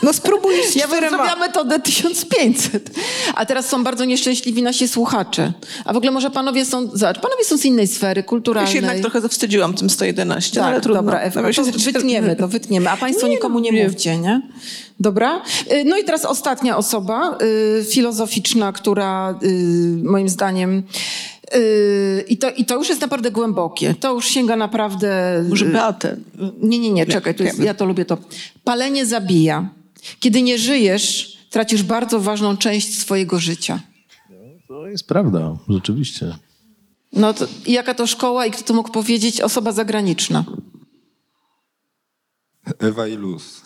No 0.04 0.12
spróbuj 0.12 0.54
z 0.70 0.74
Ja 0.74 0.86
czterema. 0.86 1.16
zrobiła 1.16 1.36
metodę 1.36 1.80
1500. 1.80 2.90
A 3.34 3.46
teraz 3.46 3.68
są 3.68 3.84
bardzo 3.84 4.04
nieszczęśliwi 4.04 4.62
nasi 4.62 4.88
słuchacze. 4.88 5.52
A 5.84 5.92
w 5.92 5.96
ogóle 5.96 6.12
może 6.12 6.30
panowie 6.30 6.64
są, 6.64 6.90
zobacz, 6.92 7.18
panowie 7.20 7.44
są 7.44 7.56
z 7.58 7.64
innej 7.64 7.86
sfery, 7.86 8.18
Ja 8.20 8.26
kulturalnej. 8.28 8.72
się 8.72 8.78
jednak 8.78 9.00
trochę 9.00 9.20
zawstydziłam 9.20 9.74
tym 9.74 9.90
111, 9.90 10.60
Tak, 10.60 10.64
ale 10.68 10.80
trudno. 10.80 11.02
dobra, 11.02 11.18
Ewa, 11.18 11.40
Nawet 11.42 11.56
to 11.56 11.62
wytniemy 11.92 12.36
to, 12.36 12.48
wytniemy. 12.48 12.90
A 12.90 12.96
państwo 12.96 13.26
Nie, 13.26 13.32
nikomu 13.34 13.58
nie, 13.58 13.70
nie. 13.70 13.84
mówcie, 13.84 14.18
nie? 14.18 14.42
Dobra? 15.00 15.42
Y, 15.72 15.84
No 15.84 15.96
i 15.98 16.04
teraz 16.04 16.24
ostatnia 16.24 16.76
osoba 16.76 17.38
y, 17.80 17.84
filozoficzna, 17.84 18.72
która 18.72 19.38
y, 19.42 19.96
moim 20.02 20.28
zdaniem 20.28 20.82
y, 21.54 22.24
i 22.28 22.36
to, 22.38 22.50
I 22.50 22.64
to 22.64 22.74
już 22.76 22.88
jest 22.88 23.00
naprawdę 23.00 23.30
głębokie. 23.30 23.94
To 24.00 24.12
już 24.14 24.26
sięga 24.28 24.56
naprawdę... 24.56 25.42
Może 25.48 25.66
y, 25.66 25.68
Beatę. 25.68 26.16
Nie, 26.62 26.78
nie, 26.78 26.90
nie, 26.90 27.06
czekaj, 27.06 27.34
to 27.34 27.42
jest, 27.44 27.58
ja 27.58 27.74
to 27.74 27.84
lubię 27.84 28.04
to. 28.04 28.18
Palenie 28.64 29.06
zabija. 29.06 29.68
Kiedy 30.20 30.42
nie 30.42 30.58
żyjesz, 30.58 31.38
tracisz 31.50 31.82
bardzo 31.82 32.20
ważną 32.20 32.56
część 32.56 32.98
swojego 32.98 33.38
życia. 33.38 33.80
To 34.68 34.86
jest 34.86 35.08
prawda, 35.08 35.56
rzeczywiście. 35.68 36.34
No 37.12 37.34
to, 37.34 37.46
i 37.66 37.72
jaka 37.72 37.94
to 37.94 38.06
szkoła 38.06 38.46
i 38.46 38.50
kto 38.50 38.62
to 38.62 38.74
mógł 38.74 38.90
powiedzieć? 38.90 39.40
Osoba 39.40 39.72
zagraniczna. 39.72 40.44
Ewa 42.78 43.08
i 43.08 43.16
Luz. 43.16 43.62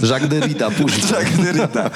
Jacques 0.10 0.28
Derrida 0.28 0.70
później. 0.70 1.02
Tak, 1.10 1.36
Derrida. 1.36 1.90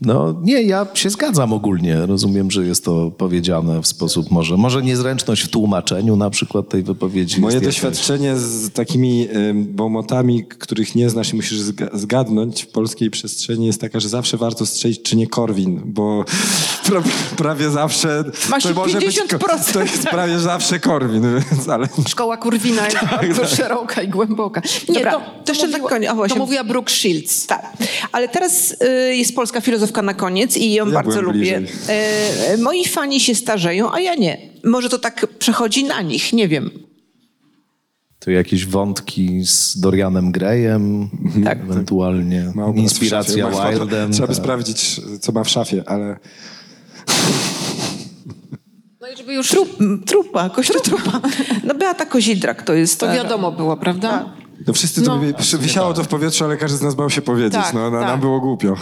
No 0.00 0.34
nie, 0.42 0.62
ja 0.62 0.86
się 0.94 1.10
zgadzam 1.10 1.52
ogólnie. 1.52 2.06
Rozumiem, 2.06 2.50
że 2.50 2.66
jest 2.66 2.84
to 2.84 3.10
powiedziane 3.10 3.82
w 3.82 3.86
sposób 3.86 4.30
może, 4.30 4.56
może 4.56 4.82
niezręczność 4.82 5.42
w 5.42 5.48
tłumaczeniu 5.48 6.16
na 6.16 6.30
przykład 6.30 6.68
tej 6.68 6.82
wypowiedzi. 6.82 7.40
Moje 7.40 7.54
jakaś. 7.54 7.66
doświadczenie 7.66 8.36
z 8.36 8.70
takimi 8.72 9.28
bomotami, 9.54 10.44
których 10.44 10.94
nie 10.94 11.10
znasz 11.10 11.32
i 11.32 11.36
musisz 11.36 11.58
zga- 11.58 11.98
zgadnąć 11.98 12.62
w 12.62 12.66
polskiej 12.66 13.10
przestrzeni 13.10 13.66
jest 13.66 13.80
taka, 13.80 14.00
że 14.00 14.08
zawsze 14.08 14.36
warto 14.36 14.66
strzelić, 14.66 15.02
czy 15.02 15.16
nie 15.16 15.26
Korwin, 15.26 15.82
bo 15.84 16.24
pra, 16.86 17.02
prawie 17.36 17.70
zawsze 17.70 18.24
Masz 18.50 18.62
to 18.62 18.74
może 18.74 18.98
być, 18.98 19.20
50%. 19.20 19.72
to 19.72 19.80
jest 19.82 20.02
prawie 20.02 20.38
zawsze 20.38 20.80
Korwin, 20.80 21.22
więc, 21.50 21.68
ale 21.68 21.88
Szkoła 22.08 22.36
Kurwina 22.36 22.84
jest 22.88 22.96
bardzo 23.10 23.46
szeroka 23.46 24.02
i 24.02 24.08
głęboka. 24.08 24.62
Nie, 24.88 24.94
Dobra, 24.94 25.12
to, 25.12 25.20
to 25.44 25.52
jeszcze 25.52 25.68
na 25.68 25.78
koniec. 25.78 26.10
A, 26.10 26.14
właśnie. 26.14 26.36
To 26.36 26.42
mówiła 26.42 26.64
Brooke 26.64 26.92
Shields. 26.92 27.46
Tak, 27.46 27.72
ale 28.12 28.28
teraz 28.28 28.76
y, 28.82 29.16
jest 29.16 29.34
polska 29.34 29.60
filozofka 29.84 30.02
na 30.02 30.14
koniec 30.14 30.56
i 30.56 30.72
ją 30.72 30.86
Ja 30.86 30.92
bardzo 30.92 31.22
lubię. 31.22 31.38
bliżej. 31.38 31.66
E, 31.88 32.56
moi 32.56 32.84
fani 32.84 33.20
się 33.20 33.34
starzeją, 33.34 33.92
a 33.92 34.00
ja 34.00 34.14
nie. 34.14 34.38
Może 34.64 34.88
to 34.88 34.98
tak 34.98 35.26
przechodzi 35.38 35.84
na 35.84 36.02
nich, 36.02 36.32
nie 36.32 36.48
wiem. 36.48 36.70
Tu 38.18 38.30
jakieś 38.30 38.66
wątki 38.66 39.44
z 39.46 39.80
Dorianem 39.80 40.32
Grayem, 40.32 41.08
Tak. 41.44 41.58
ewentualnie 41.60 42.52
inspiracja 42.76 43.50
Wildem. 43.50 44.12
Trzeba 44.12 44.26
by 44.28 44.34
tak. 44.34 44.42
sprawdzić, 44.44 45.00
co 45.20 45.32
ma 45.32 45.44
w 45.44 45.48
szafie, 45.48 45.82
ale 45.86 46.16
No 49.00 49.08
i 49.08 49.16
żeby 49.16 49.34
już... 49.34 49.48
Trup, 49.48 49.78
trupa, 50.06 50.50
kościół 50.50 50.80
trupa. 50.80 51.20
No 51.64 51.74
Beata 51.74 52.06
Kozidrak 52.06 52.62
to 52.62 52.72
jest 52.74 53.00
To 53.00 53.12
wiadomo 53.12 53.52
było, 53.52 53.76
prawda? 53.76 54.32
No 54.66 54.72
wszyscy 54.72 55.02
to 55.02 55.08
No. 55.10 55.16
mówili, 55.16 55.34
wisiało 55.58 55.94
to 55.94 56.04
w 56.04 56.08
powietrzu, 56.08 56.44
ale 56.44 56.56
każdy 56.56 56.78
z 56.78 56.82
nas 56.82 56.94
bał 56.94 57.10
się 57.10 57.22
powiedzieć. 57.22 57.52
Tak, 57.62 57.74
no, 57.74 57.90
na, 57.90 57.98
tak. 57.98 58.08
Nam 58.08 58.20
było 58.20 58.40
głupio. 58.40 58.74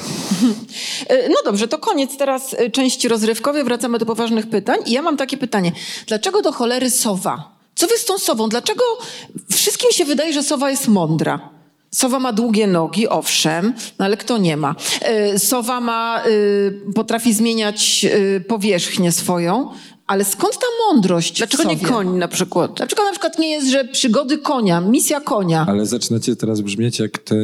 E, 1.09 1.29
No 1.29 1.35
dobrze, 1.45 1.69
to 1.69 1.79
koniec 1.79 2.17
teraz 2.17 2.55
e, 2.59 2.71
części 2.71 3.09
rozrywkowej. 3.09 3.65
Wracamy 3.65 3.99
do 3.99 4.07
poważnych 4.07 4.51
pytań. 4.51 4.79
I 4.87 4.93
ja 4.93 5.03
mam 5.03 5.17
takie 5.17 5.37
pytanie. 5.37 5.73
Dlaczego 6.07 6.43
do 6.43 6.53
cholery 6.53 6.91
sowa? 6.91 7.53
Co 7.75 7.87
wy 7.87 7.99
z 7.99 8.05
tą 8.05 8.19
sową? 8.19 8.49
Dlaczego 8.49 8.85
wszystkim 9.51 9.91
się 9.93 10.05
wydaje, 10.05 10.33
że 10.33 10.43
sowa 10.43 10.71
jest 10.71 10.89
mądra? 10.89 11.49
Sowa 11.91 12.19
ma 12.19 12.33
długie 12.33 12.67
nogi, 12.67 13.09
owszem, 13.09 13.75
no 13.99 14.05
ale 14.05 14.17
kto 14.17 14.39
nie 14.39 14.57
ma? 14.57 14.75
E, 15.01 15.39
Sowa 15.39 15.81
ma, 15.81 16.23
potrafi 16.95 17.35
zmieniać 17.35 18.07
powierzchnię 18.49 19.13
swoją, 19.13 19.71
ale 20.07 20.25
skąd 20.25 20.55
ta 20.55 20.67
mądrość? 20.87 21.39
Dlaczego 21.39 21.65
nie 21.65 21.79
koń 21.79 22.17
na 22.17 22.29
przykład? 22.29 22.75
Dlaczego 22.77 23.05
na 23.05 23.11
przykład 23.11 23.39
nie 23.39 23.51
jest, 23.51 23.69
że 23.69 23.85
przygody 23.85 24.39
konia, 24.39 24.81
misja 24.81 25.21
konia? 25.21 25.65
Ale 25.69 25.87
zaczynacie 25.87 26.37
teraz 26.37 26.61
brzmieć 26.61 26.99
jak 26.99 27.19
te, 27.19 27.37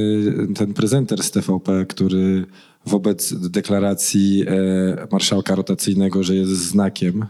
ten 0.57 0.75
prezenter 0.75 1.23
z 1.23 1.31
TVP, 1.31 1.87
który 1.87 2.47
wobec 2.87 3.35
deklaracji 3.35 4.45
e, 4.49 5.07
marszałka 5.13 5.55
rotacyjnego, 5.55 6.23
że 6.23 6.35
jest 6.35 6.51
znakiem. 6.51 7.27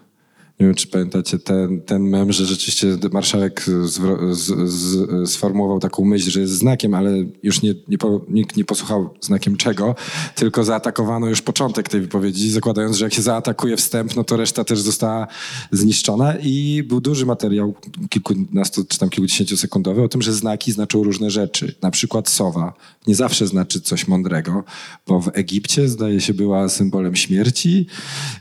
Nie 0.60 0.66
wiem, 0.66 0.74
czy 0.74 0.86
pamiętacie 0.86 1.38
ten, 1.38 1.80
ten 1.80 2.02
mem, 2.02 2.32
że 2.32 2.46
rzeczywiście 2.46 2.98
marszałek 3.12 3.64
zwro- 3.84 4.34
z, 4.34 4.70
z, 4.70 5.30
sformułował 5.30 5.80
taką 5.80 6.04
myśl, 6.04 6.30
że 6.30 6.40
jest 6.40 6.52
znakiem, 6.52 6.94
ale 6.94 7.10
już 7.42 7.62
nie, 7.62 7.74
nie 7.88 7.98
po, 7.98 8.20
nikt 8.28 8.56
nie 8.56 8.64
posłuchał 8.64 9.10
znakiem 9.20 9.56
czego, 9.56 9.94
tylko 10.34 10.64
zaatakowano 10.64 11.26
już 11.26 11.42
początek 11.42 11.88
tej 11.88 12.00
wypowiedzi, 12.00 12.50
zakładając, 12.50 12.96
że 12.96 13.04
jak 13.04 13.14
się 13.14 13.22
zaatakuje 13.22 13.76
wstęp, 13.76 14.16
no 14.16 14.24
to 14.24 14.36
reszta 14.36 14.64
też 14.64 14.80
została 14.80 15.26
zniszczona 15.72 16.34
i 16.42 16.82
był 16.88 17.00
duży 17.00 17.26
materiał, 17.26 17.74
kilkunastu 18.08 18.84
czy 18.84 18.98
tam 18.98 19.10
kilkudziesięciosekundowy 19.10 20.02
o 20.02 20.08
tym, 20.08 20.22
że 20.22 20.32
znaki 20.32 20.72
znaczą 20.72 21.02
różne 21.02 21.30
rzeczy. 21.30 21.74
Na 21.82 21.90
przykład 21.90 22.28
sowa 22.28 22.74
nie 23.06 23.14
zawsze 23.14 23.46
znaczy 23.46 23.80
coś 23.80 24.08
mądrego, 24.08 24.64
bo 25.06 25.20
w 25.20 25.30
Egipcie 25.32 25.88
zdaje 25.88 26.20
się 26.20 26.34
była 26.34 26.68
symbolem 26.68 27.16
śmierci 27.16 27.86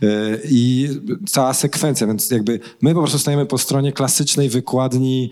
yy, 0.01 0.41
i 0.49 0.89
cała 1.27 1.53
sekwencja, 1.53 2.06
więc 2.07 2.31
jakby 2.31 2.59
my 2.81 2.93
po 2.93 2.99
prostu 2.99 3.19
stajemy 3.19 3.45
po 3.45 3.57
stronie 3.57 3.91
klasycznej 3.91 4.49
wykładni 4.49 5.31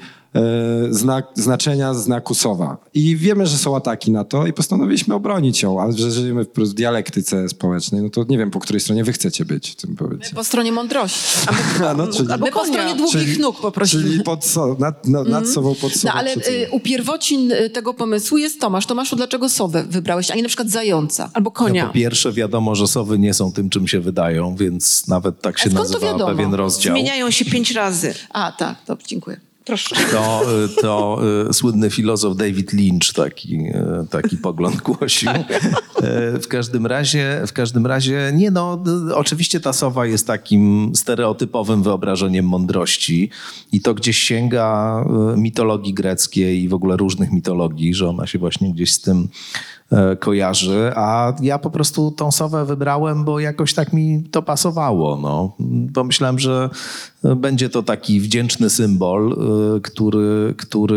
znak, 0.89 1.27
znaczenia 1.33 1.93
znaku 1.93 2.35
sowa. 2.35 2.77
I 2.93 3.15
wiemy, 3.15 3.47
że 3.47 3.57
są 3.57 3.75
ataki 3.75 4.11
na 4.11 4.23
to 4.23 4.47
i 4.47 4.53
postanowiliśmy 4.53 5.15
obronić 5.15 5.61
ją, 5.63 5.81
ale 5.81 5.93
że 5.93 6.11
żyjemy 6.11 6.45
w 6.55 6.73
dialektyce 6.73 7.49
społecznej, 7.49 8.01
no 8.01 8.09
to 8.09 8.25
nie 8.29 8.37
wiem, 8.37 8.51
po 8.51 8.59
której 8.59 8.79
stronie 8.79 9.03
wy 9.03 9.13
chcecie 9.13 9.45
być 9.45 9.75
tym 9.75 9.95
powiecie. 9.95 10.35
Po 10.35 10.43
stronie 10.43 10.71
mądrości. 10.71 11.47
A 11.89 11.93
no, 11.93 12.07
czyli, 12.07 12.27
My 12.39 12.51
po 12.51 12.65
stronie 12.65 12.95
długich 12.95 13.21
czyli- 13.21 13.39
nóg 13.39 13.61
poprosimy. 13.61 14.03
Czyli 14.03 14.23
pod 14.23 14.45
so, 14.45 14.75
nad, 14.79 15.07
no, 15.07 15.23
nad 15.23 15.49
sobą, 15.49 15.75
pod 15.75 15.91
sobą. 15.93 16.13
No 16.13 16.19
ale 16.19 16.33
y, 16.35 16.67
u 16.71 16.79
pierwocin 16.79 17.51
y, 17.51 17.69
tego 17.69 17.93
pomysłu 17.93 18.37
jest 18.37 18.61
Tomasz. 18.61 18.85
Tomaszu, 18.85 19.15
dlaczego 19.15 19.49
sowę 19.49 19.85
wybrałeś, 19.89 20.31
a 20.31 20.35
nie 20.35 20.41
na 20.41 20.47
przykład 20.47 20.69
zająca? 20.69 21.29
Albo 21.33 21.49
No, 21.49 21.51
konia. 21.51 21.87
po 21.87 21.93
pierwsze, 21.93 22.31
wiadomo, 22.31 22.75
że 22.75 22.87
sowy 22.87 23.19
nie 23.19 23.33
są 23.33 23.51
tym, 23.51 23.69
czym 23.69 23.87
się 23.87 23.99
wydają, 23.99 24.55
więc 24.55 25.07
nawet 25.07 25.41
tak 25.41 25.59
się 25.59 25.69
nazywa 25.69 26.25
pewien 26.25 26.53
rozdział. 26.53 26.93
Zmieniają 26.95 27.31
się 27.31 27.45
pięć 27.45 27.71
razy. 27.71 28.13
A, 28.29 28.51
tak, 28.51 28.75
dobrze, 28.87 29.07
dziękuję. 29.07 29.39
Proszę. 29.65 29.95
To, 30.11 30.41
y, 30.65 30.81
to 30.81 31.21
y, 31.49 31.53
słynny 31.53 31.89
filozof 31.89 32.37
David 32.37 32.73
Lynch 32.73 33.13
taki, 33.15 33.55
y, 33.57 34.07
taki 34.09 34.37
pogląd 34.37 34.81
głosił. 34.81 35.29
Y, 35.31 36.39
W 36.39 36.47
każdym 36.47 36.85
razie, 36.85 37.41
w 37.47 37.53
każdym 37.53 37.85
razie, 37.85 38.31
nie 38.33 38.51
no, 38.51 38.83
oczywiście 39.13 39.59
ta 39.59 39.73
sowa 39.73 40.05
jest 40.05 40.27
takim 40.27 40.91
stereotypowym 40.95 41.83
wyobrażeniem 41.83 42.45
mądrości 42.45 43.29
i 43.71 43.81
to 43.81 43.93
gdzieś 43.93 44.17
sięga 44.17 45.05
mitologii 45.37 45.93
greckiej 45.93 46.63
i 46.63 46.69
w 46.69 46.73
ogóle 46.73 46.97
różnych 46.97 47.31
mitologii, 47.31 47.93
że 47.93 48.09
ona 48.09 48.27
się 48.27 48.39
właśnie 48.39 48.73
gdzieś 48.73 48.93
z 48.93 49.01
tym 49.01 49.17
e, 49.17 49.84
kojarzy, 50.19 50.91
a 50.95 51.33
ja 51.41 51.59
po 51.59 51.69
prostu 51.69 52.11
tą 52.11 52.31
sowę 52.31 52.65
wybrałem, 52.65 53.23
bo 53.23 53.39
jakoś 53.39 53.73
tak 53.73 53.93
mi 53.93 54.23
to 54.31 54.41
pasowało. 54.41 55.17
No. 55.21 55.55
Pomyślałem, 55.93 56.39
że 56.39 56.69
będzie 57.35 57.69
to 57.69 57.83
taki 57.83 58.19
wdzięczny 58.19 58.69
symbol, 58.69 59.31
y, 59.77 59.81
który, 59.81 60.53
który 60.57 60.95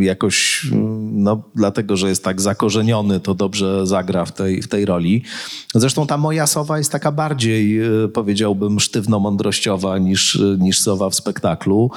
y, 0.00 0.04
jakoś, 0.04 0.66
no, 1.12 1.42
dlatego, 1.54 1.96
że 1.96 2.08
jest 2.08 2.24
tak 2.24 2.40
zakorzeniony, 2.40 3.20
to 3.20 3.34
dobrze 3.34 3.86
zagra 3.86 4.24
w 4.24 4.32
tej, 4.32 4.62
w 4.62 4.68
tej 4.68 4.84
roli. 4.84 5.22
Zresztą 5.74 6.06
ta 6.06 6.18
moja 6.18 6.46
sowa 6.46 6.78
jest 6.78 6.92
taka 6.92 7.12
bardziej, 7.12 7.80
powiedziałbym, 8.12 8.80
sztywno-mądrościowa 8.80 9.98
niż, 9.98 10.42
niż 10.58 10.80
sowa 10.80 11.10
w 11.10 11.14
spektaklu. 11.14 11.90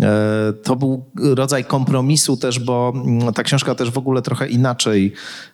E, 0.00 0.52
To 0.62 0.76
był 0.76 1.04
rodzaj 1.16 1.64
kompromisu 1.64 2.36
też, 2.36 2.58
bo 2.58 2.92
mm, 2.94 3.32
ta 3.32 3.42
książka 3.42 3.74
też 3.74 3.90
w 3.90 3.98
ogóle 3.98 4.22
trochę 4.22 4.48
inaczej 4.48 5.12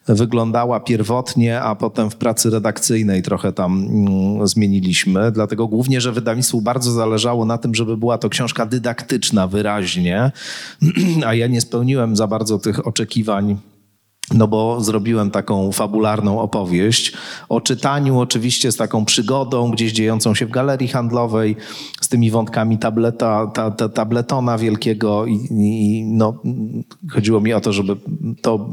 wyglądała 0.08 0.80
pierwotnie, 0.80 1.60
a 1.60 1.74
potem 1.74 2.10
w 2.10 2.16
pracy 2.16 2.50
redakcyjnej 2.50 3.22
trochę 3.22 3.52
tam 3.52 3.86
mm, 3.90 4.48
zmieniliśmy. 4.48 5.32
Dlatego 5.32 5.68
głównie, 5.68 6.00
że 6.00 6.12
wydawnictwu 6.12 6.60
bardzo 6.60 6.92
zależało 6.92 7.44
na 7.44 7.58
tym, 7.58 7.74
żeby 7.74 7.96
była 7.96 8.18
to 8.18 8.28
książka 8.28 8.66
dydaktyczna 8.66 9.46
wyraźnie, 9.46 10.32
a 11.26 11.34
ja 11.34 11.46
nie 11.46 11.60
spełniłem 11.60 12.16
za 12.16 12.26
bardzo 12.26 12.58
tych 12.58 12.86
oczekiwań 12.86 13.56
no 14.34 14.48
bo 14.48 14.80
zrobiłem 14.80 15.30
taką 15.30 15.72
fabularną 15.72 16.40
opowieść 16.40 17.12
o 17.48 17.60
czytaniu, 17.60 18.20
oczywiście 18.20 18.72
z 18.72 18.76
taką 18.76 19.04
przygodą, 19.04 19.70
gdzieś 19.70 19.92
dziejącą 19.92 20.34
się 20.34 20.46
w 20.46 20.50
galerii 20.50 20.88
handlowej, 20.88 21.56
z 22.00 22.08
tymi 22.08 22.30
wątkami 22.30 22.78
tableta, 22.78 23.46
ta, 23.46 23.70
ta, 23.70 23.88
tabletona 23.88 24.58
wielkiego 24.58 25.26
i, 25.26 25.46
i 25.50 26.04
no, 26.04 26.42
chodziło 27.10 27.40
mi 27.40 27.52
o 27.52 27.60
to, 27.60 27.72
żeby 27.72 27.96
to 28.42 28.70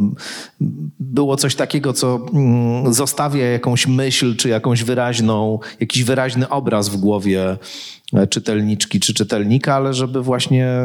było 0.99 1.38
coś 1.38 1.56
takiego, 1.56 1.93
co 1.93 2.20
mm, 2.34 2.93
zostawia 2.93 3.51
jakąś 3.51 3.88
myśl, 3.88 4.36
czy 4.36 4.49
jakąś 4.49 4.84
wyraźną, 4.84 5.60
jakiś 5.80 6.03
wyraźny 6.03 6.49
obraz 6.49 6.89
w 6.89 6.97
głowie 6.97 7.58
czytelniczki 8.30 8.99
czy 8.99 9.13
czytelnika, 9.13 9.76
ale 9.76 9.93
żeby 9.93 10.22
właśnie 10.22 10.78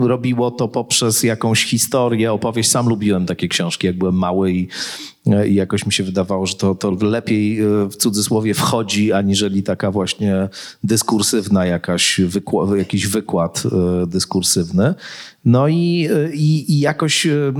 robiło 0.00 0.50
to 0.50 0.68
poprzez 0.68 1.22
jakąś 1.22 1.64
historię, 1.64 2.32
opowieść. 2.32 2.70
Sam 2.70 2.88
lubiłem 2.88 3.26
takie 3.26 3.48
książki, 3.48 3.86
jak 3.86 3.98
byłem 3.98 4.14
mały 4.14 4.52
i, 4.52 4.62
e, 4.62 5.13
i 5.48 5.54
jakoś 5.54 5.86
mi 5.86 5.92
się 5.92 6.04
wydawało, 6.04 6.46
że 6.46 6.54
to, 6.54 6.74
to 6.74 6.90
lepiej 6.90 7.60
e, 7.60 7.88
w 7.90 7.96
cudzysłowie 7.96 8.54
wchodzi, 8.54 9.12
aniżeli 9.12 9.62
taka 9.62 9.90
właśnie 9.90 10.48
dyskursywna 10.84 11.66
jakaś 11.66 12.20
jakiś 12.76 13.06
wykład 13.06 13.62
e, 13.66 14.06
dyskursywny. 14.06 14.94
No 15.44 15.68
i, 15.68 16.08
i, 16.32 16.72
i 16.72 16.80
jakoś 16.80 17.26
e, 17.26 17.52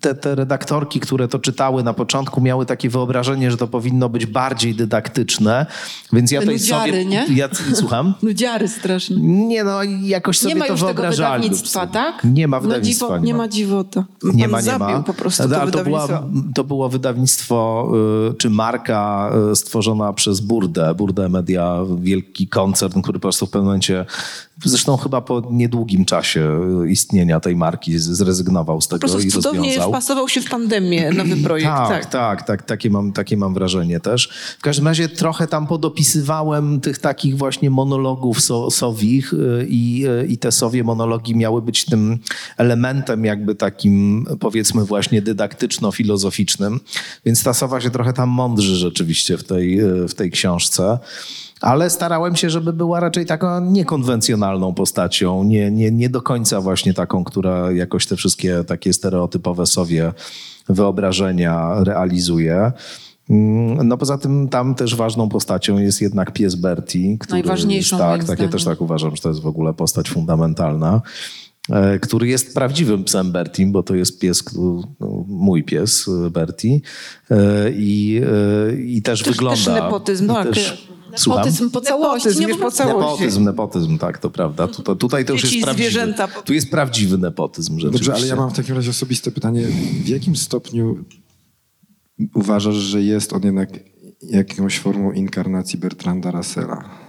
te, 0.00 0.14
te 0.14 0.34
redaktorki, 0.34 1.00
które 1.00 1.28
to 1.28 1.38
czytały 1.38 1.82
na 1.82 1.94
początku, 1.94 2.40
miały 2.40 2.66
takie 2.66 2.88
wyobrażenie, 2.88 3.50
że 3.50 3.56
to 3.56 3.66
powinno 3.66 4.08
być 4.08 4.26
bardziej 4.26 4.74
dydaktyczne, 4.74 5.66
więc 6.12 6.30
ja 6.30 6.40
nudziary, 6.40 6.92
sobie... 6.92 7.04
nie? 7.04 7.26
Ja, 7.34 7.48
słucham? 7.74 8.14
Nudziary 8.22 8.68
strasznie. 8.68 9.16
Nie 9.46 9.64
no, 9.64 9.82
jakoś 10.02 10.38
sobie 10.38 10.54
Nie 10.54 10.60
ma 10.60 10.66
to 10.66 10.72
już 10.72 10.82
tego 10.82 11.10
wydawnictwa, 11.10 11.86
tak? 11.86 12.24
Nie 12.24 12.48
ma 12.48 12.56
No 12.56 12.62
wydawnictwa. 12.62 13.06
dziwo, 13.06 13.18
nie 13.18 13.34
ma 13.34 13.48
dziwota. 13.48 14.04
Nie 14.22 14.48
ma, 14.48 14.60
nie 14.60 14.78
ma. 14.78 15.02
Po 15.14 15.18
prostu 15.18 15.48
to 15.48 15.70
to, 15.70 15.84
była, 15.84 16.08
to 16.54 16.64
było 16.64 16.88
wydawnictwo, 16.88 17.88
y, 18.30 18.34
czy 18.34 18.50
marka 18.50 19.30
y, 19.52 19.56
stworzona 19.56 20.12
przez 20.12 20.40
Burdę. 20.40 20.94
Burdę 20.94 21.28
Media, 21.28 21.78
wielki 22.00 22.48
koncern, 22.48 23.02
który 23.02 23.18
po 23.18 23.22
prostu 23.22 23.46
w 23.46 23.50
pewnym 23.50 23.66
momencie, 23.66 24.06
zresztą 24.64 24.96
chyba 24.96 25.20
po 25.20 25.42
niedługim 25.50 26.04
czasie 26.04 26.60
y, 26.84 26.90
istnienia 26.90 27.40
tej 27.40 27.56
marki 27.56 27.98
zrezygnował 27.98 28.80
z 28.80 28.88
tego 28.88 28.98
prostu 28.98 29.20
i 29.20 29.30
cudownie 29.30 29.60
rozwiązał. 29.60 29.90
wpasował 29.90 30.28
się 30.28 30.40
w 30.40 30.50
pandemię 30.50 31.10
nowy 31.10 31.36
projekt. 31.44 31.68
Tak, 31.68 31.88
tak. 31.88 32.10
tak, 32.10 32.42
tak, 32.42 32.62
takie, 32.62 32.90
mam, 32.90 33.12
takie 33.12 33.36
mam 33.36 33.54
wrażenie 33.54 34.00
też. 34.00 34.30
W 34.58 34.62
każdym 34.62 34.86
razie 34.86 35.08
trochę 35.08 35.46
tam 35.46 35.66
podopisywałem 35.66 36.80
tych 36.80 36.98
takich 36.98 37.38
właśnie 37.38 37.70
monologów 37.70 38.40
so, 38.40 38.70
sowich 38.70 39.34
i, 39.68 40.04
i 40.28 40.38
te 40.38 40.52
sowie 40.52 40.84
monologi 40.84 41.36
miały 41.36 41.62
być 41.62 41.84
tym 41.84 42.18
elementem 42.56 43.24
jakby 43.24 43.54
takim 43.54 44.26
powiedzmy 44.40 44.84
właśnie 44.84 45.01
dydaktyczno-filozoficznym, 45.10 46.80
więc 47.24 47.42
ta 47.42 47.54
sowa 47.54 47.80
się 47.80 47.90
trochę 47.90 48.12
tam 48.12 48.28
mądrzy 48.28 48.76
rzeczywiście 48.76 49.38
w 49.38 49.44
tej, 49.44 49.80
y, 49.80 50.08
w 50.08 50.14
tej 50.14 50.30
książce. 50.30 50.98
Ale 51.60 51.90
starałem 51.90 52.36
się, 52.36 52.50
żeby 52.50 52.72
była 52.72 53.00
raczej 53.00 53.26
taką 53.26 53.60
niekonwencjonalną 53.60 54.74
postacią, 54.74 55.44
nie, 55.44 55.70
nie, 55.70 55.90
nie 55.90 56.08
do 56.08 56.22
końca 56.22 56.60
właśnie 56.60 56.94
taką, 56.94 57.24
która 57.24 57.72
jakoś 57.72 58.06
te 58.06 58.16
wszystkie 58.16 58.64
takie 58.64 58.92
stereotypowe 58.92 59.66
sobie 59.66 60.12
wyobrażenia 60.68 61.84
realizuje. 61.84 62.72
Mm, 63.30 63.88
No 63.88 63.98
poza 63.98 64.18
tym 64.18 64.48
tam 64.48 64.74
też 64.74 64.94
ważną 64.96 65.28
postacią 65.28 65.78
jest 65.78 66.00
jednak 66.00 66.32
pies 66.32 66.54
Bertie. 66.54 67.18
Który 67.18 67.42
Najważniejszą, 67.42 67.98
tak, 67.98 68.24
tak, 68.24 68.40
ja 68.40 68.48
też 68.48 68.64
tak 68.64 68.80
uważam, 68.80 69.16
że 69.16 69.22
to 69.22 69.28
jest 69.28 69.40
w 69.40 69.46
ogóle 69.46 69.74
postać 69.74 70.10
fundamentalna, 70.10 70.94
e, 70.96 71.00
który 72.00 72.28
jest 72.28 72.54
prawdziwym 72.54 73.04
psem 73.04 73.32
Bertim, 73.32 73.72
bo 73.72 73.82
to 73.82 73.94
jest 73.94 74.20
pies, 74.20 74.42
który- 74.42 74.82
no, 75.00 75.24
mój 75.28 75.64
pies 75.64 76.08
e, 76.08 76.30
Bertie 76.30 76.80
e, 77.30 77.70
i, 77.70 78.20
e, 78.70 78.82
i 78.82 79.02
też, 79.02 79.22
Też- 79.22 79.32
wygląda... 79.32 79.64
też 79.64 79.82
nepotyzm, 79.82 80.28
tak. 80.28 80.48
Słucham? 81.16 81.40
Nepotyzm 81.44 81.70
po 81.70 81.80
całości. 81.80 82.28
Nepotyzm, 82.28 82.48
nie 82.48 82.54
po 82.54 82.70
całości. 82.70 83.10
Nepotyzm, 83.10 83.44
nepotyzm, 83.44 83.98
tak, 83.98 84.18
to 84.18 84.30
prawda. 84.30 84.68
Tu, 84.68 84.82
to, 84.82 84.96
tutaj 84.96 85.24
to 85.24 85.32
już 85.32 85.42
jest 85.42 85.64
prawdziwy. 85.64 85.90
zwierzęta. 85.90 86.28
Tu 86.28 86.52
jest 86.52 86.70
prawdziwy 86.70 87.18
nepotyzm. 87.18 87.78
Dobrze, 87.78 88.14
ale 88.14 88.26
ja 88.26 88.36
mam 88.36 88.50
w 88.50 88.56
takim 88.56 88.76
razie 88.76 88.90
osobiste 88.90 89.30
pytanie. 89.30 89.66
W 90.04 90.08
jakim 90.08 90.36
stopniu 90.36 91.04
uważasz, 92.34 92.74
że 92.74 93.02
jest 93.02 93.32
on 93.32 93.42
jednak 93.42 93.68
jakąś 94.22 94.78
formą 94.78 95.12
inkarnacji 95.12 95.78
Bertranda 95.78 96.30
Russella? 96.30 97.01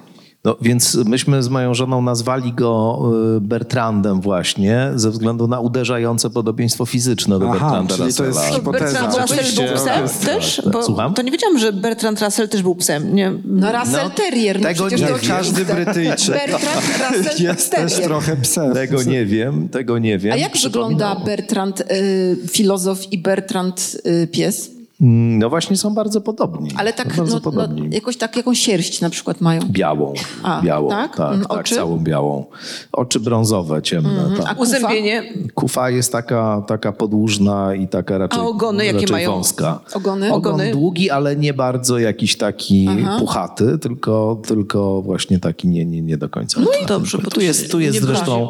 No, 0.46 0.58
więc 0.62 0.96
myśmy 0.96 1.44
z 1.44 1.50
moją 1.50 1.74
żoną 1.74 2.02
nazwali 2.02 2.54
go 2.54 3.00
y, 3.38 3.41
Bertrandem 3.41 4.22
właśnie 4.22 4.91
ze 4.96 5.12
względu 5.12 5.48
na 5.48 5.60
uderzające 5.60 6.30
podobieństwo 6.30 6.86
fizyczne 6.86 7.39
do 7.39 7.46
Aha, 7.52 7.60
Bertranda 7.60 7.96
czyli 7.96 8.14
to 8.14 8.26
jest 8.26 8.38
Russella. 8.39 8.56
hipoteza. 8.56 8.86
Bertrand 8.86 9.14
Russell 9.18 9.36
Oczywiście, 9.39 9.66
był 9.68 9.76
psem 9.76 9.88
tak, 10.08 10.12
też? 10.20 10.62
tak. 10.64 10.74
Bo 10.74 10.84
Słucham? 10.84 11.14
to 11.14 11.22
nie 11.22 11.32
wiedziałam, 11.32 11.60
że 11.60 11.74
Bertrand 11.74 12.22
Russell 12.22 12.50
też 12.50 12.62
był 12.62 12.76
psem. 12.76 13.16
Nie? 13.16 13.34
No 13.46 13.72
Russell 13.72 14.04
No, 14.04 14.10
Terrier. 14.10 14.62
No 14.62 14.68
tego 14.68 14.89
nie 14.89 14.98
wiem. 14.98 15.08
Każdy 15.28 15.66
Brytyjczyk 15.66 16.36
Bertrand 16.36 16.84
Russell 17.18 17.44
jest 17.48 17.72
też 17.72 17.91
Terrier. 17.91 18.08
trochę 18.10 18.36
psem. 18.38 18.74
Tego 18.74 19.04
nie 19.04 19.26
wiem, 19.26 19.70
tego 19.70 19.98
nie 20.00 20.18
wiem. 20.18 20.34
A 20.34 20.36
jak 20.38 20.58
wygląda 20.64 21.16
Bertrand 21.16 21.82
y, 21.82 22.38
filozof 22.52 23.12
i 23.14 23.18
Bertrand 23.18 23.98
y, 24.06 24.28
pies? 24.28 24.72
Mm, 25.04 25.39
No 25.39 25.49
właśnie 25.49 25.78
są 25.78 25.93
bardzo 25.93 26.22
podobni. 26.22 26.70
Ale 26.78 26.93
tak, 26.93 27.08
bardzo 27.08 27.24
no, 27.24 27.32
no, 27.34 27.41
podobni. 27.41 27.89
jakoś 27.91 28.18
tak, 28.18 28.38
jaką 28.38 28.54
sierść 28.54 29.01
na 29.01 29.10
przykład 29.10 29.41
mają? 29.41 29.62
Białą, 29.70 30.14
A, 30.43 30.62
białą, 30.62 30.89
tak? 30.89 31.18
tak, 31.18 31.34
Mm, 31.34 31.45
tak, 31.45 31.51
oczy? 31.60 31.76
całą 31.76 31.97
białą. 31.99 32.45
Oczy 32.91 33.20
brązowe, 33.20 33.82
ciemne, 33.82 34.30
tak. 34.38 34.56
A? 34.58 34.62
Uzębienie. 34.62 35.24
Kufa 35.54 35.89
jest 35.89 36.12
taka, 36.12 36.64
taka 36.68 36.91
podłużna 36.91 37.76
i 37.76 37.88
taka 37.88 38.18
raczej, 38.18 38.39
A 38.39 38.43
ogony 38.43 38.86
jakie 38.86 38.99
raczej 38.99 39.12
mają? 39.12 39.32
wąska. 39.32 39.80
Ogony? 39.93 40.34
Ogon 40.34 40.54
Ogony? 40.54 40.72
długi, 40.72 41.10
ale 41.10 41.36
nie 41.36 41.54
bardzo 41.54 41.99
jakiś 41.99 42.38
taki 42.38 42.88
Aha. 43.04 43.16
puchaty, 43.20 43.78
tylko, 43.80 44.41
tylko 44.47 45.01
właśnie 45.01 45.39
taki 45.39 45.68
nie, 45.68 45.86
nie, 45.86 46.01
nie 46.01 46.18
do 46.18 46.30
końca. 46.30 46.62
No 46.62 46.68
i 46.84 46.86
dobrze, 46.86 47.18
bo 47.18 47.32
Tu 47.32 47.41
jest, 47.41 47.72
tu 47.72 47.80
jest 47.80 48.01
zresztą 48.01 48.49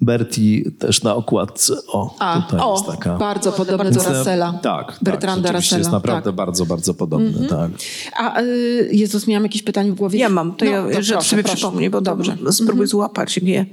Bertie 0.00 0.70
też 0.70 1.02
na 1.02 1.14
okładce. 1.14 1.74
O, 1.86 2.16
A, 2.18 2.42
tutaj 2.42 2.60
o, 2.66 2.72
jest 2.74 2.86
taka. 2.86 3.16
bardzo 3.16 3.52
podobny 3.52 3.90
do 3.90 4.04
e, 4.06 4.18
Russella. 4.18 4.58
Tak, 4.62 4.98
Bertranda 5.02 5.48
tak, 5.48 5.56
Russella. 5.56 5.78
jest 5.78 5.90
naprawdę 5.92 6.24
tak. 6.30 6.34
bardzo, 6.34 6.66
bardzo 6.66 6.94
podobny. 6.94 7.48
Tak. 7.48 7.70
A 8.16 8.40
y, 8.40 8.88
Jezus, 8.92 9.26
miałam 9.26 9.42
jakieś 9.42 9.62
pytanie 9.62 9.92
w 9.92 9.94
głowie? 9.94 10.18
Ja 10.18 10.28
mam, 10.28 10.54
to 10.54 10.64
No, 10.64 10.70
ja 10.70 11.02
że 11.02 11.14
proszę, 11.14 11.28
sobie 11.30 11.42
proszę. 11.42 11.56
przypomnę, 11.56 11.90
bo 11.90 12.00
dobrze, 12.00 12.36
spróbuj 12.50 12.86
złapać 12.86 13.36
je. 13.38 13.66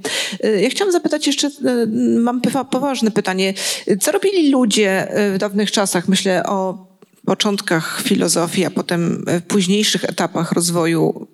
Y, 0.44 0.60
Ja 0.62 0.70
chciałam 0.70 0.92
zapytać 0.92 1.26
jeszcze, 1.26 1.46
y, 1.46 1.86
mam 2.18 2.40
poważne 2.70 3.10
pytanie. 3.10 3.54
Co 4.00 4.12
robili 4.12 4.50
ludzie 4.50 5.18
y, 5.28 5.34
w 5.34 5.38
dawnych 5.38 5.70
czasach? 5.70 6.08
Myślę 6.08 6.42
o 6.46 6.86
początkach 7.26 8.00
filozofii, 8.04 8.64
a 8.64 8.70
potem 8.70 9.24
w 9.26 9.42
późniejszych 9.42 10.04
etapach 10.04 10.52
rozwoju 10.52 11.26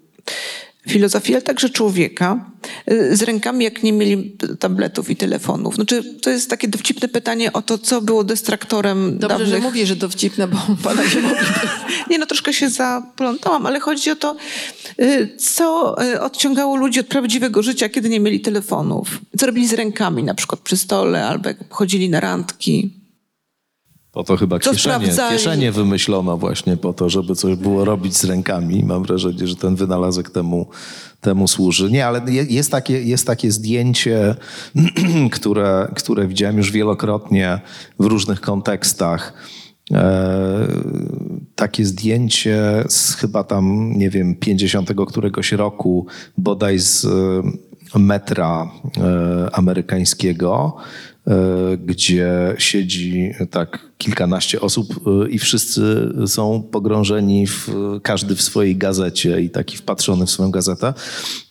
filozofii, 0.89 1.35
ale 1.35 1.43
także 1.43 1.71
człowieka 1.71 2.51
y, 2.91 3.17
z 3.17 3.23
rękami, 3.23 3.65
jak 3.65 3.83
nie 3.83 3.93
mieli 3.93 4.37
tabletów 4.59 5.11
i 5.11 5.17
telefonów. 5.17 5.75
Znaczy, 5.75 6.15
to 6.23 6.31
jest 6.31 6.51
takie 6.51 6.69
dowcipne 6.69 7.09
pytanie 7.09 7.53
o 7.53 7.63
to, 7.63 7.79
co 7.79 8.03
było 8.03 8.25
dystraktorem 8.25 9.19
Dobrze, 9.19 9.29
dawnych... 9.29 9.49
że 9.49 9.59
mówię, 9.59 9.87
że 9.87 9.97
dowcipne, 9.97 10.49
bo 10.49 10.57
pana 10.85 11.09
się 11.09 11.21
mówi. 11.21 11.35
Nie 12.11 12.19
no, 12.19 12.27
troszkę 12.27 12.53
się 12.53 12.71
zaplątałam, 12.71 13.67
ale 13.67 13.81
chodzi 13.81 14.11
o 14.11 14.17
to, 14.17 14.37
y, 15.01 15.37
co 15.39 15.97
y, 16.05 16.21
odciągało 16.21 16.77
ludzi 16.77 17.01
od 17.01 17.07
prawdziwego 17.07 17.63
życia, 17.63 17.89
kiedy 17.89 18.09
nie 18.09 18.21
mieli 18.21 18.41
telefonów. 18.41 19.21
Co 19.39 19.47
robili 19.47 19.69
z 19.69 19.73
rękami, 19.73 20.25
na 20.25 20.35
przykład 20.35 20.61
przy 20.61 20.77
stole, 20.77 21.27
albo 21.27 21.51
chodzili 21.71 22.11
na 22.11 22.21
randki. 22.21 22.98
Po 24.19 24.25
to 24.25 24.37
chyba 24.37 24.59
Co 24.59 24.71
kieszenie, 24.73 25.09
kieszenie 25.31 25.73
wymyślono 25.73 26.37
właśnie 26.37 26.77
po 26.77 26.93
to, 26.93 27.09
żeby 27.09 27.35
coś 27.35 27.57
było 27.57 27.85
robić 27.85 28.17
z 28.17 28.25
rękami. 28.25 28.85
Mam 28.85 29.03
wrażenie, 29.03 29.47
że 29.47 29.57
ten 29.57 29.77
wynalazek 29.77 30.31
temu, 30.31 30.67
temu 31.21 31.49
służy. 31.49 31.91
Nie, 31.91 32.07
ale 32.07 32.21
je- 32.29 32.45
jest 32.45 32.71
takie, 32.71 33.03
jest 33.03 33.27
takie 33.27 33.51
zdjęcie, 33.53 34.35
które, 35.37 35.89
które 35.97 36.27
widziałem 36.27 36.57
już 36.57 36.73
wielokrotnie 36.73 37.61
w 37.99 38.05
różnych 38.05 38.41
kontekstach. 38.41 39.33
E, 39.93 40.69
takie 41.55 41.85
zdjęcie 41.85 42.85
z 42.89 43.15
chyba 43.15 43.45
tam, 43.45 43.93
nie 43.97 44.11
wiem, 44.11 44.35
50 44.35 44.91
któregoś 45.09 45.53
roku, 45.53 46.07
bodaj 46.39 46.79
z 46.79 47.05
e, 47.05 47.99
metra 47.99 48.71
e, 48.97 49.49
amerykańskiego, 49.53 50.77
gdzie 51.87 52.55
siedzi 52.59 53.31
tak 53.51 53.89
kilkanaście 53.99 54.61
osób 54.61 55.01
e, 55.25 55.29
i 55.31 55.39
wszyscy 55.39 56.13
są 56.27 56.63
pogrążeni 56.71 57.47
w, 57.47 57.71
każdy 58.03 58.35
w 58.35 58.43
swojej 58.43 58.77
gazecie 58.77 59.41
i 59.43 59.51
taki 59.51 59.77
wpatrzony 59.77 60.27
w 60.27 60.31
swoją 60.31 60.51
gazetę. 60.51 60.95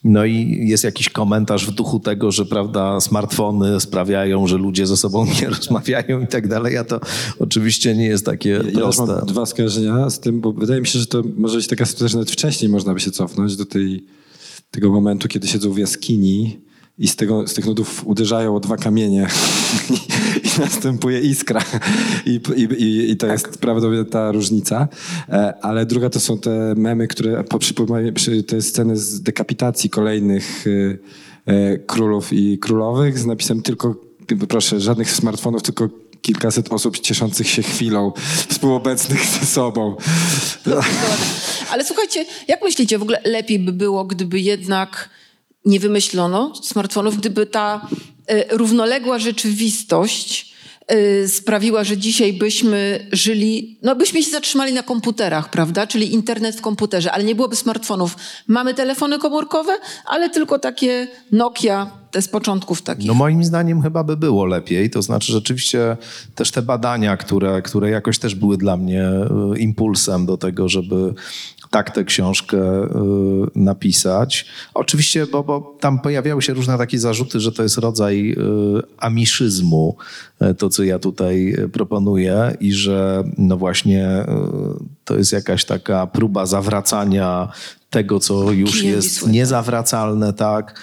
No 0.03 0.25
i 0.25 0.67
jest 0.67 0.83
jakiś 0.83 1.09
komentarz 1.09 1.67
w 1.67 1.71
duchu 1.71 1.99
tego, 1.99 2.31
że 2.31 2.45
prawda, 2.45 2.99
smartfony 2.99 3.79
sprawiają, 3.79 4.47
że 4.47 4.57
ludzie 4.57 4.87
ze 4.87 4.97
sobą 4.97 5.25
nie 5.41 5.49
rozmawiają 5.57 6.21
i 6.21 6.27
tak 6.27 6.47
dalej, 6.47 6.77
a 6.77 6.83
to 6.83 6.99
oczywiście 7.39 7.95
nie 7.95 8.05
jest 8.05 8.25
takie 8.25 8.49
Ja 8.49 8.79
proste. 8.79 9.05
mam 9.05 9.25
dwa 9.25 9.45
skojarzenia 9.45 10.09
z 10.09 10.19
tym, 10.19 10.41
bo 10.41 10.53
wydaje 10.53 10.81
mi 10.81 10.87
się, 10.87 10.99
że 10.99 11.05
to 11.05 11.23
może 11.37 11.57
być 11.57 11.67
taka 11.67 11.85
sytuacja, 11.85 12.07
że 12.07 12.17
nawet 12.17 12.31
wcześniej 12.31 12.69
można 12.71 12.93
by 12.93 12.99
się 12.99 13.11
cofnąć 13.11 13.55
do 13.55 13.65
tej, 13.65 14.05
tego 14.71 14.91
momentu, 14.91 15.27
kiedy 15.27 15.47
siedzą 15.47 15.71
w 15.71 15.77
jaskini 15.77 16.66
i 16.99 17.07
z, 17.07 17.15
tego, 17.15 17.47
z 17.47 17.53
tych 17.53 17.65
nudów 17.65 18.07
uderzają 18.07 18.55
o 18.55 18.59
dwa 18.59 18.77
kamienie 18.77 19.27
i 20.57 20.59
następuje 20.59 21.19
iskra. 21.19 21.61
I, 22.25 22.41
i, 22.55 23.11
i, 23.11 23.17
to 23.17 23.27
jest 23.27 23.57
prawdopodobnie 23.57 24.05
ta 24.05 24.31
różnica. 24.31 24.87
E, 25.29 25.53
Ale 25.61 25.85
druga 25.85 26.09
to 26.09 26.19
są 26.19 26.39
te 26.39 26.73
memy, 26.77 27.07
które 27.07 27.43
po- 27.43 27.59
przypominają 27.59 28.13
przy 28.13 28.43
te 28.43 28.61
sceny 28.61 28.97
z 28.97 29.21
dekapitacji 29.21 29.89
kolejnych 29.89 30.65
e, 31.47 31.53
e, 31.53 31.77
królów 31.77 32.33
i 32.33 32.57
królowych 32.57 33.19
z 33.19 33.25
napisem 33.25 33.61
tylko, 33.61 33.95
proszę, 34.49 34.79
żadnych 34.79 35.11
smartfonów, 35.11 35.63
tylko 35.63 35.89
kilkaset 36.21 36.71
osób 36.73 36.99
cieszących 36.99 37.49
się 37.49 37.61
chwilą, 37.63 38.11
współobecnych 38.47 39.25
ze 39.25 39.45
sobą. 39.45 39.95
Ale 41.71 41.85
słuchajcie, 41.85 42.25
jak 42.47 42.63
myślicie, 42.63 42.97
w 42.97 43.01
ogóle 43.01 43.21
lepiej 43.25 43.59
by 43.59 43.73
było, 43.73 44.05
gdyby 44.05 44.39
jednak 44.39 45.09
nie 45.67 45.79
wymyślono 45.79 46.53
smartfonów, 46.63 47.17
gdyby 47.17 47.45
ta 47.45 47.87
e, 48.27 48.57
równoległa 48.57 49.19
rzeczywistość 49.19 50.53
e, 50.87 51.27
sprawiła, 51.27 51.83
że 51.83 51.97
dzisiaj 51.97 52.33
byśmy 52.33 53.07
żyli, 53.11 53.79
no 53.83 53.95
byśmy 53.95 54.23
się 54.23 54.31
zatrzymali 54.31 54.73
na 54.73 54.83
komputerach, 54.83 55.49
prawda? 55.49 55.87
Czyli 55.87 56.13
internet 56.13 56.55
w 56.55 56.61
komputerze, 56.61 57.11
ale 57.11 57.23
nie 57.23 57.35
byłoby 57.35 57.55
smartfonów. 57.55 58.15
Mamy 58.47 58.73
telefony 58.73 59.19
komórkowe, 59.19 59.73
ale 60.05 60.29
tylko 60.29 60.59
takie 60.59 61.07
Nokia, 61.31 61.91
te 62.11 62.21
z 62.21 62.27
początków 62.27 62.81
takich. 62.81 63.07
No 63.07 63.13
moim 63.13 63.43
zdaniem 63.43 63.81
chyba 63.81 64.03
by 64.03 64.17
było 64.17 64.45
lepiej. 64.45 64.89
To 64.89 65.01
znaczy 65.01 65.31
rzeczywiście 65.31 65.97
też 66.35 66.51
te 66.51 66.61
badania, 66.61 67.17
które, 67.17 67.61
które 67.61 67.89
jakoś 67.89 68.19
też 68.19 68.35
były 68.35 68.57
dla 68.57 68.77
mnie 68.77 69.03
y, 69.55 69.59
impulsem 69.59 70.25
do 70.25 70.37
tego, 70.37 70.69
żeby 70.69 71.13
tak 71.69 71.91
tę 71.91 72.03
książkę 72.03 72.57
y, 72.57 72.89
napisać. 73.55 74.45
Oczywiście, 74.73 75.27
bo, 75.27 75.43
bo 75.43 75.77
tam 75.79 75.99
pojawiały 75.99 76.41
się 76.41 76.53
różne 76.53 76.77
takie 76.77 76.99
zarzuty, 76.99 77.39
że 77.39 77.51
to 77.51 77.63
jest 77.63 77.77
rodzaj 77.77 78.31
y, 78.31 78.35
amiszyzmu, 78.97 79.95
y, 80.41 80.53
to 80.53 80.69
co 80.69 80.83
ja 80.83 80.99
tutaj 80.99 81.55
proponuję 81.73 82.57
i 82.59 82.73
że 82.73 83.23
no 83.37 83.57
właśnie 83.57 84.25
to 85.05 85.17
jest 85.17 85.31
jakaś 85.31 85.65
taka 85.65 86.07
próba 86.07 86.45
zawracania 86.45 87.51
tego, 87.89 88.19
co 88.19 88.51
już 88.51 88.83
jest 88.83 89.27
niezawracalne, 89.27 90.33
tak 90.33 90.81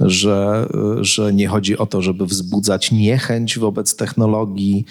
że, 0.00 0.68
że 1.00 1.32
nie 1.32 1.48
chodzi 1.48 1.78
o 1.78 1.86
to, 1.86 2.02
żeby 2.02 2.26
wzbudzać 2.26 2.92
niechęć 2.92 3.58
wobec 3.58 3.96
technologii 3.96 4.84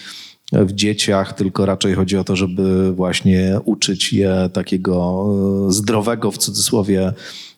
w 0.51 0.71
dzieciach, 0.71 1.33
tylko 1.33 1.65
raczej 1.65 1.93
chodzi 1.93 2.17
o 2.17 2.23
to, 2.23 2.35
żeby 2.35 2.91
właśnie 2.91 3.59
uczyć 3.65 4.13
je 4.13 4.49
takiego 4.53 5.25
e, 5.67 5.71
zdrowego, 5.71 6.31
w 6.31 6.37
cudzysłowie, 6.37 7.13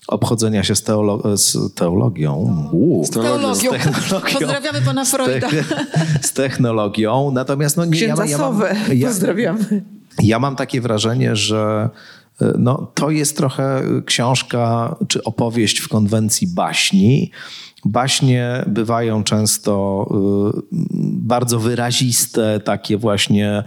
obchodzenia 0.07 0.63
się 0.63 0.75
z, 0.75 0.83
teolo- 0.83 1.37
z 1.37 1.73
teologią. 1.73 2.33
Uuu. 2.71 3.05
z 3.05 3.09
teologią. 3.09 3.55
Z 3.55 3.69
technologią. 3.69 4.39
Pozdrawiamy 4.39 4.81
pana 4.81 5.05
Z, 5.05 5.11
Freuda. 5.11 5.47
z 6.21 6.33
technologią. 6.33 7.31
Natomiast 7.31 7.77
no, 7.77 7.85
nie, 7.85 7.99
ja, 7.99 8.15
ja, 8.25 8.37
mam, 8.37 8.61
ja, 8.93 9.07
Pozdrawiamy. 9.07 9.83
ja 10.23 10.39
mam 10.39 10.55
takie 10.55 10.81
wrażenie, 10.81 11.35
że 11.35 11.89
y, 12.41 12.45
no, 12.57 12.91
to 12.93 13.09
jest 13.09 13.37
trochę 13.37 13.83
książka 14.05 14.95
czy 15.07 15.23
opowieść 15.23 15.79
w 15.79 15.87
konwencji 15.87 16.47
baśni. 16.47 17.31
Baśnie 17.91 18.63
bywają 18.67 19.23
często 19.23 20.05
y, 20.51 20.77
bardzo 21.21 21.59
wyraziste, 21.59 22.59
takie 22.59 22.97
właśnie 22.97 23.63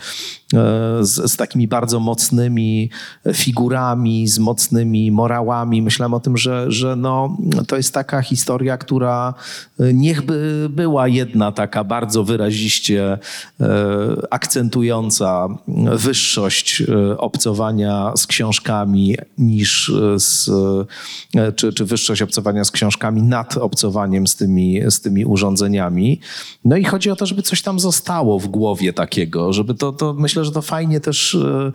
z, 1.00 1.32
z 1.32 1.36
takimi 1.36 1.68
bardzo 1.68 2.00
mocnymi 2.00 2.90
figurami, 3.32 4.28
z 4.28 4.38
mocnymi 4.38 5.10
morałami. 5.10 5.82
Myślałem 5.82 6.14
o 6.14 6.20
tym, 6.20 6.36
że, 6.36 6.72
że 6.72 6.96
no, 6.96 7.36
to 7.66 7.76
jest 7.76 7.94
taka 7.94 8.22
historia, 8.22 8.78
która 8.78 9.34
y, 9.80 9.94
niechby 9.94 10.66
była 10.70 11.08
jedna 11.08 11.52
taka 11.52 11.84
bardzo 11.84 12.24
wyraziście 12.24 13.18
y, 13.60 13.64
akcentująca 14.30 15.48
wyższość 15.96 16.82
obcowania 17.18 18.12
z 18.16 18.26
książkami 18.26 19.16
niż 19.38 19.92
z, 20.16 20.50
czy, 21.56 21.72
czy 21.72 21.84
wyższość 21.84 22.22
obcowania 22.22 22.64
z 22.64 22.70
książkami 22.70 23.22
nad 23.22 23.56
obcowaniem 23.56 24.26
z 24.26 24.36
tymi, 24.36 24.80
z 24.90 25.00
tymi 25.00 25.24
urządzeniami. 25.24 26.20
No 26.64 26.76
i 26.76 26.84
chodzi 26.84 27.10
o 27.10 27.16
to, 27.16 27.26
żeby 27.26 27.42
coś 27.42 27.62
tam 27.62 27.80
zostało 27.80 28.38
w 28.38 28.46
głowie 28.46 28.92
takiego, 28.92 29.52
żeby 29.52 29.74
to, 29.74 29.92
to 29.92 30.14
myślę, 30.14 30.39
że 30.44 30.52
to 30.52 30.62
fajnie 30.62 31.00
też 31.00 31.34
y, 31.34 31.72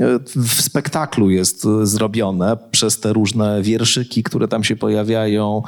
y, 0.00 0.04
w 0.36 0.62
spektaklu 0.62 1.30
jest 1.30 1.64
y, 1.64 1.86
zrobione 1.86 2.56
przez 2.70 3.00
te 3.00 3.12
różne 3.12 3.62
wierszyki, 3.62 4.22
które 4.22 4.48
tam 4.48 4.64
się 4.64 4.76
pojawiają. 4.76 5.62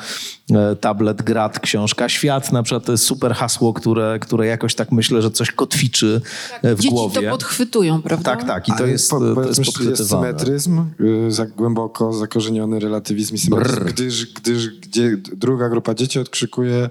Tablet, 0.81 1.23
grat, 1.23 1.61
książka, 1.61 2.09
świat 2.09 2.53
na 2.53 2.63
przykład 2.63 2.85
to 2.85 2.93
jest 2.93 3.05
super 3.05 3.35
hasło, 3.35 3.73
które, 3.73 4.19
które 4.21 4.47
jakoś 4.47 4.75
tak 4.75 4.93
myślę, 4.93 5.23
że 5.23 5.31
coś 5.31 5.51
kotwiczy 5.51 6.21
y, 6.65 6.75
w 6.75 6.81
Dzieci 6.81 6.95
głowie. 6.95 7.23
to 7.23 7.31
podchwytują, 7.31 8.03
prawda? 8.03 8.37
Tak, 8.37 8.45
tak. 8.47 8.69
I 8.69 8.73
to 8.79 8.87
jest, 8.87 9.11
po- 9.11 9.21
to 9.35 9.49
jest 9.49 9.81
jest 9.81 10.09
symetryzm, 10.09 10.85
y, 11.01 11.33
za 11.33 11.47
głęboko 11.47 12.13
zakorzeniony 12.13 12.81
relatywizm 12.81 13.35
i 13.35 13.39
symetryzm, 13.39 13.85
gdyż, 13.85 14.27
gdyż 14.35 14.69
gdzie 14.69 15.17
druga 15.37 15.69
grupa 15.69 15.95
dzieci 15.95 16.19
odkrzykuje 16.19 16.77
e, 16.77 16.91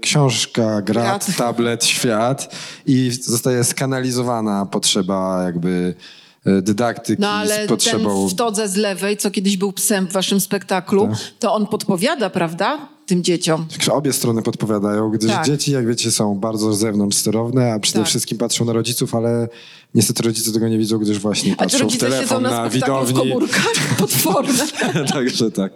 książka, 0.00 0.82
grat, 0.82 1.04
Grat. 1.26 1.26
tablet, 1.38 1.84
świat 1.84 2.56
i 2.86 3.10
zostaje 3.22 3.64
skanalizowana 3.64 4.66
potrzeba 4.66 5.42
jakby 5.44 5.94
e, 6.46 6.62
dydaktyki 6.62 7.22
No 7.22 7.28
ale 7.30 7.64
z 7.64 7.68
potrzebą... 7.68 8.20
ten 8.20 8.28
w 8.28 8.34
todze 8.38 8.68
z 8.68 8.76
lewej, 8.76 9.16
co 9.16 9.30
kiedyś 9.30 9.56
był 9.56 9.72
psem 9.72 10.06
w 10.06 10.12
waszym 10.12 10.40
spektaklu, 10.40 11.08
Tak. 11.08 11.18
to 11.38 11.54
on 11.54 11.66
podpowiada, 11.66 12.30
prawda, 12.30 12.88
tym 13.06 13.24
dzieciom. 13.24 13.66
Obie 13.90 14.12
strony 14.12 14.42
podpowiadają, 14.42 15.10
gdyż 15.10 15.30
Tak. 15.30 15.46
dzieci, 15.46 15.72
jak 15.72 15.86
wiecie, 15.86 16.10
są 16.10 16.34
bardzo 16.34 16.72
z 16.72 16.78
zewnątrz 16.80 17.16
sterowne, 17.16 17.72
a 17.72 17.78
przede 17.78 17.98
Tak. 17.98 18.08
wszystkim 18.08 18.38
patrzą 18.38 18.64
na 18.64 18.72
rodziców, 18.72 19.14
ale 19.14 19.48
niestety 19.94 20.22
rodzice 20.22 20.52
tego 20.52 20.68
nie 20.68 20.78
widzą, 20.78 20.98
gdyż 20.98 21.18
właśnie 21.18 21.52
A 21.52 21.56
patrzą 21.56 21.88
w 21.88 21.96
telefon 21.98 22.42
na, 22.42 22.50
na 22.50 22.70
spektaklu 22.70 23.04
w 23.04 23.06
widowni. 23.08 23.32
komórkach 23.32 23.72
potworne. 23.98 24.64
Także 25.12 25.50
tak. 25.50 25.72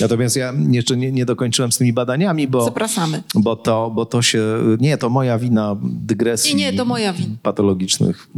Natomiast 0.00 0.36
ja 0.36 0.52
jeszcze 0.70 0.96
nie, 0.96 1.12
nie 1.12 1.24
dokończyłem 1.26 1.72
z 1.72 1.78
tymi 1.78 1.92
badaniami, 1.92 2.48
bo, 2.48 2.64
Zapraszamy. 2.64 3.22
bo, 3.34 3.56
to, 3.56 3.90
bo 3.94 4.06
to 4.06 4.22
się... 4.22 4.44
Nie, 4.80 4.98
to 4.98 5.10
moja 5.10 5.38
wina 5.38 5.76
dygresji 5.82 6.54
Nie, 6.54 6.72
nie, 6.72 6.78
to 6.78 6.84
moja 6.84 7.12
wina. 7.12 7.34
patologicznych. 7.42 8.28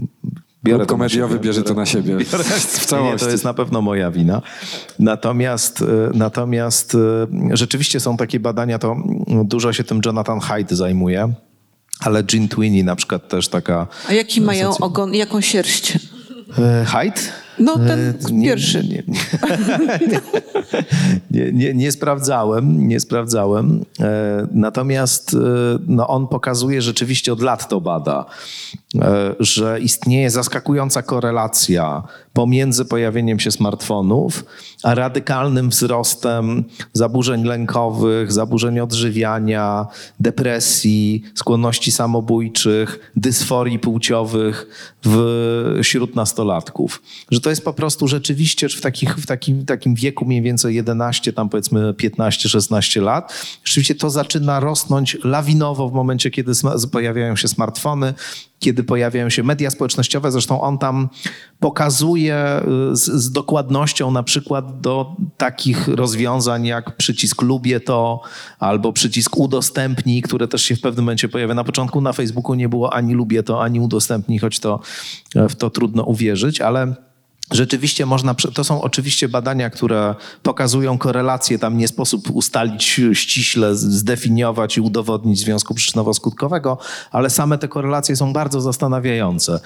Biorę 0.64 0.78
to 0.78 0.84
na 0.84 0.98
komediowy 0.98 1.34
siebie. 1.34 1.44
bierze 1.44 1.62
to 1.62 1.74
na 1.74 1.86
siebie. 1.86 2.16
Biorę- 2.16 2.44
W 2.44 2.80
Nie, 2.82 2.86
całości. 2.86 3.26
to 3.26 3.30
jest 3.30 3.44
na 3.44 3.54
pewno 3.54 3.82
moja 3.82 4.10
wina. 4.10 4.42
Natomiast, 4.98 5.82
e, 5.82 5.86
natomiast 6.14 6.94
e, 6.94 7.56
rzeczywiście 7.56 8.00
są 8.00 8.16
takie 8.16 8.40
badania, 8.40 8.78
to 8.78 8.92
mm, 8.92 9.46
dużo 9.46 9.72
się 9.72 9.84
tym 9.84 10.00
Jonathan 10.06 10.40
Haidt 10.40 10.70
zajmuje, 10.70 11.32
ale 12.00 12.22
Jean 12.32 12.48
Tweeney 12.48 12.84
na 12.84 12.96
przykład 12.96 13.28
też 13.28 13.48
taka... 13.48 13.86
A 14.08 14.12
jaki 14.12 14.40
mają 14.40 14.70
ogon, 14.78 15.14
jaką 15.14 15.40
sierść? 15.40 15.98
E, 16.58 16.84
Haidt? 16.84 17.32
No 17.62 17.78
ten 17.78 18.02
E, 18.02 18.42
pierwszy. 18.42 18.84
Nie, 18.84 19.02
nie, 19.08 20.20
nie, 21.44 21.52
nie, 21.52 21.74
nie 21.74 21.92
sprawdzałem, 21.92 22.88
nie 22.88 23.00
sprawdzałem. 23.00 23.84
E, 24.00 24.46
Natomiast 24.52 25.34
e, 25.34 25.38
no, 25.86 26.08
on 26.08 26.28
pokazuje, 26.28 26.82
rzeczywiście 26.82 27.32
od 27.32 27.42
lat 27.42 27.68
to 27.68 27.80
bada, 27.80 28.24
e, 28.94 29.34
że 29.40 29.80
istnieje 29.80 30.30
zaskakująca 30.30 31.02
korelacja 31.02 32.02
pomiędzy 32.32 32.84
pojawieniem 32.84 33.40
się 33.40 33.50
smartfonów, 33.50 34.44
a 34.82 34.94
radykalnym 34.94 35.68
wzrostem 35.68 36.64
zaburzeń 36.92 37.44
lękowych, 37.44 38.32
zaburzeń 38.32 38.80
odżywiania, 38.80 39.86
depresji, 40.20 41.22
skłonności 41.34 41.92
samobójczych, 41.92 43.12
dysforii 43.16 43.78
płciowych 43.78 44.66
wśród 45.82 46.16
nastolatków. 46.16 47.02
Że 47.30 47.40
to 47.40 47.50
jest 47.52 47.64
po 47.64 47.72
prostu 47.72 48.08
rzeczywiście 48.08 48.68
w, 48.68 48.80
takich, 48.80 49.16
w 49.16 49.26
takim, 49.26 49.66
takim 49.66 49.94
wieku 49.94 50.24
mniej 50.24 50.42
więcej 50.42 50.74
11, 50.74 51.32
tam 51.32 51.48
powiedzmy 51.48 51.92
15-16 51.92 53.02
lat, 53.02 53.46
rzeczywiście 53.64 53.94
to 53.94 54.10
zaczyna 54.10 54.60
rosnąć 54.60 55.18
lawinowo 55.24 55.88
w 55.88 55.92
momencie, 55.92 56.30
kiedy 56.30 56.52
pojawiają 56.92 57.36
się 57.36 57.48
smartfony, 57.48 58.14
kiedy 58.62 58.84
pojawiają 58.84 59.30
się 59.30 59.42
media 59.42 59.70
społecznościowe. 59.70 60.32
Zresztą 60.32 60.60
on 60.60 60.78
tam 60.78 61.08
pokazuje 61.60 62.60
y, 62.92 62.96
z, 62.96 63.04
z 63.04 63.32
dokładnością 63.32 64.10
na 64.10 64.22
przykład 64.22 64.80
do 64.80 65.16
takich 65.36 65.88
rozwiązań 65.88 66.66
jak 66.66 66.96
przycisk 66.96 67.42
lubię 67.42 67.80
to 67.80 68.20
albo 68.58 68.92
przycisk 68.92 69.36
udostępnij, 69.36 70.22
które 70.22 70.48
też 70.48 70.62
się 70.62 70.76
w 70.76 70.80
pewnym 70.80 71.04
momencie 71.04 71.28
pojawia. 71.28 71.54
Na 71.54 71.64
początku 71.64 72.00
na 72.00 72.12
Facebooku 72.12 72.54
nie 72.54 72.68
było 72.68 72.92
ani 72.92 73.14
lubię 73.14 73.42
to, 73.42 73.62
ani 73.62 73.80
udostępnij, 73.80 74.38
choć 74.38 74.60
to 74.60 74.80
w 75.34 75.54
to 75.54 75.70
trudno 75.70 76.02
uwierzyć, 76.02 76.60
ale 76.60 76.94
Rzeczywiście 77.52 78.06
można, 78.06 78.34
to 78.34 78.64
są 78.64 78.82
oczywiście 78.82 79.28
badania, 79.28 79.70
które 79.70 80.14
pokazują 80.42 80.98
korelacje, 80.98 81.58
tam 81.58 81.78
nie 81.78 81.88
sposób 81.88 82.30
ustalić 82.30 83.00
ściśle, 83.12 83.76
zdefiniować 83.76 84.76
i 84.76 84.80
udowodnić 84.80 85.38
związku 85.38 85.74
przyczynowo-skutkowego, 85.74 86.76
ale 87.10 87.30
same 87.30 87.58
te 87.58 87.68
korelacje 87.68 88.16
są 88.16 88.32
bardzo 88.32 88.60
zastanawiające. 88.60 89.60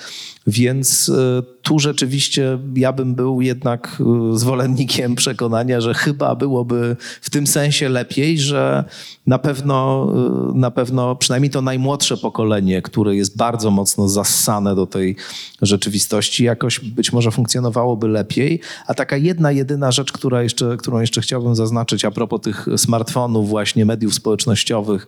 Więc 0.47 1.09
y, 1.09 1.43
tu 1.63 1.79
rzeczywiście 1.79 2.59
ja 2.75 2.93
bym 2.93 3.15
był 3.15 3.41
jednak 3.41 4.03
y, 4.35 4.39
zwolennikiem 4.39 5.15
przekonania, 5.25 5.81
że 5.81 5.95
chyba 5.95 6.35
byłoby 6.35 6.97
w 7.21 7.31
tym 7.31 7.47
sensie 7.47 7.89
lepiej, 7.89 8.39
że 8.39 8.85
na 9.27 9.39
pewno, 9.39 10.09
y, 10.55 10.59
na 10.59 10.71
pewno 10.71 11.17
przynajmniej 11.17 11.51
to 11.51 11.63
najmłodsze 11.63 12.17
pokolenie, 12.17 12.83
które 12.83 13.17
jest 13.17 13.37
bardzo 13.37 13.71
mocno 13.71 14.09
zassane 14.09 14.75
do 14.75 14.87
tej 14.87 15.17
rzeczywistości, 15.63 16.45
jakoś 16.45 16.81
być 16.81 17.13
może 17.13 17.31
funkcjonowałoby 17.77 18.09
lepiej. 18.09 18.61
A 18.87 18.95
taka 18.95 19.17
jedna, 19.17 19.53
jedyna 19.53 19.93
rzecz, 19.93 20.13
która 20.13 20.43
jeszcze, 20.43 20.77
którą 20.77 21.01
jeszcze 21.01 21.21
chciałbym 21.21 21.55
zaznaczyć 21.55 22.05
a 22.05 22.11
propos 22.11 22.41
tych 22.41 22.67
smartfonów, 22.77 23.49
właśnie 23.49 23.85
mediów 23.85 24.15
społecznościowych, 24.15 25.07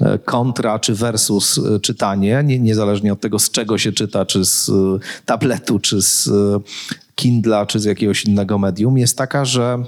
e, 0.00 0.18
kontra 0.18 0.78
czy 0.78 0.94
versus 0.94 1.58
e, 1.58 1.80
czytanie, 1.80 2.42
nie, 2.44 2.58
niezależnie 2.58 3.12
od 3.12 3.20
tego, 3.20 3.38
z 3.38 3.50
czego 3.50 3.78
się 3.78 3.92
czyta, 3.92 4.26
czy 4.26 4.44
z 4.44 4.68
e, 4.68 4.98
tabletu, 5.24 5.78
czy 5.78 6.02
z 6.02 6.28
Kindla, 7.14 7.66
czy 7.66 7.80
z 7.80 7.84
jakiegoś 7.84 8.24
innego 8.24 8.58
medium, 8.58 8.98
jest 8.98 9.18
taka, 9.18 9.44
że 9.44 9.84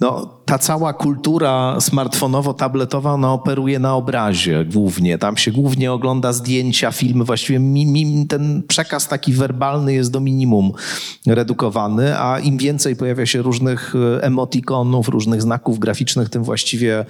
no, 0.00 0.38
ta 0.44 0.58
cała 0.58 0.92
kultura 0.92 1.76
smartfonowo-tabletowa 1.78 3.14
ona 3.14 3.32
operuje 3.32 3.78
na 3.78 3.94
obrazie 3.94 4.64
głównie. 4.64 5.18
Tam 5.18 5.36
się 5.36 5.52
głównie 5.52 5.92
ogląda 5.92 6.32
zdjęcia, 6.32 6.92
filmy. 6.92 7.24
Właściwie 7.24 7.58
mi, 7.58 7.86
mi, 7.86 8.26
ten 8.26 8.62
przekaz 8.68 9.08
taki 9.08 9.32
werbalny 9.32 9.94
jest 9.94 10.10
do 10.10 10.20
minimum 10.20 10.72
redukowany, 11.26 12.18
a 12.18 12.38
im 12.38 12.58
więcej 12.58 12.96
pojawia 12.96 13.26
się 13.26 13.42
różnych 13.42 13.94
e, 13.94 14.22
emotikonów, 14.22 15.08
różnych 15.08 15.42
znaków 15.42 15.78
graficznych, 15.78 16.28
tym 16.28 16.44
właściwie 16.44 17.04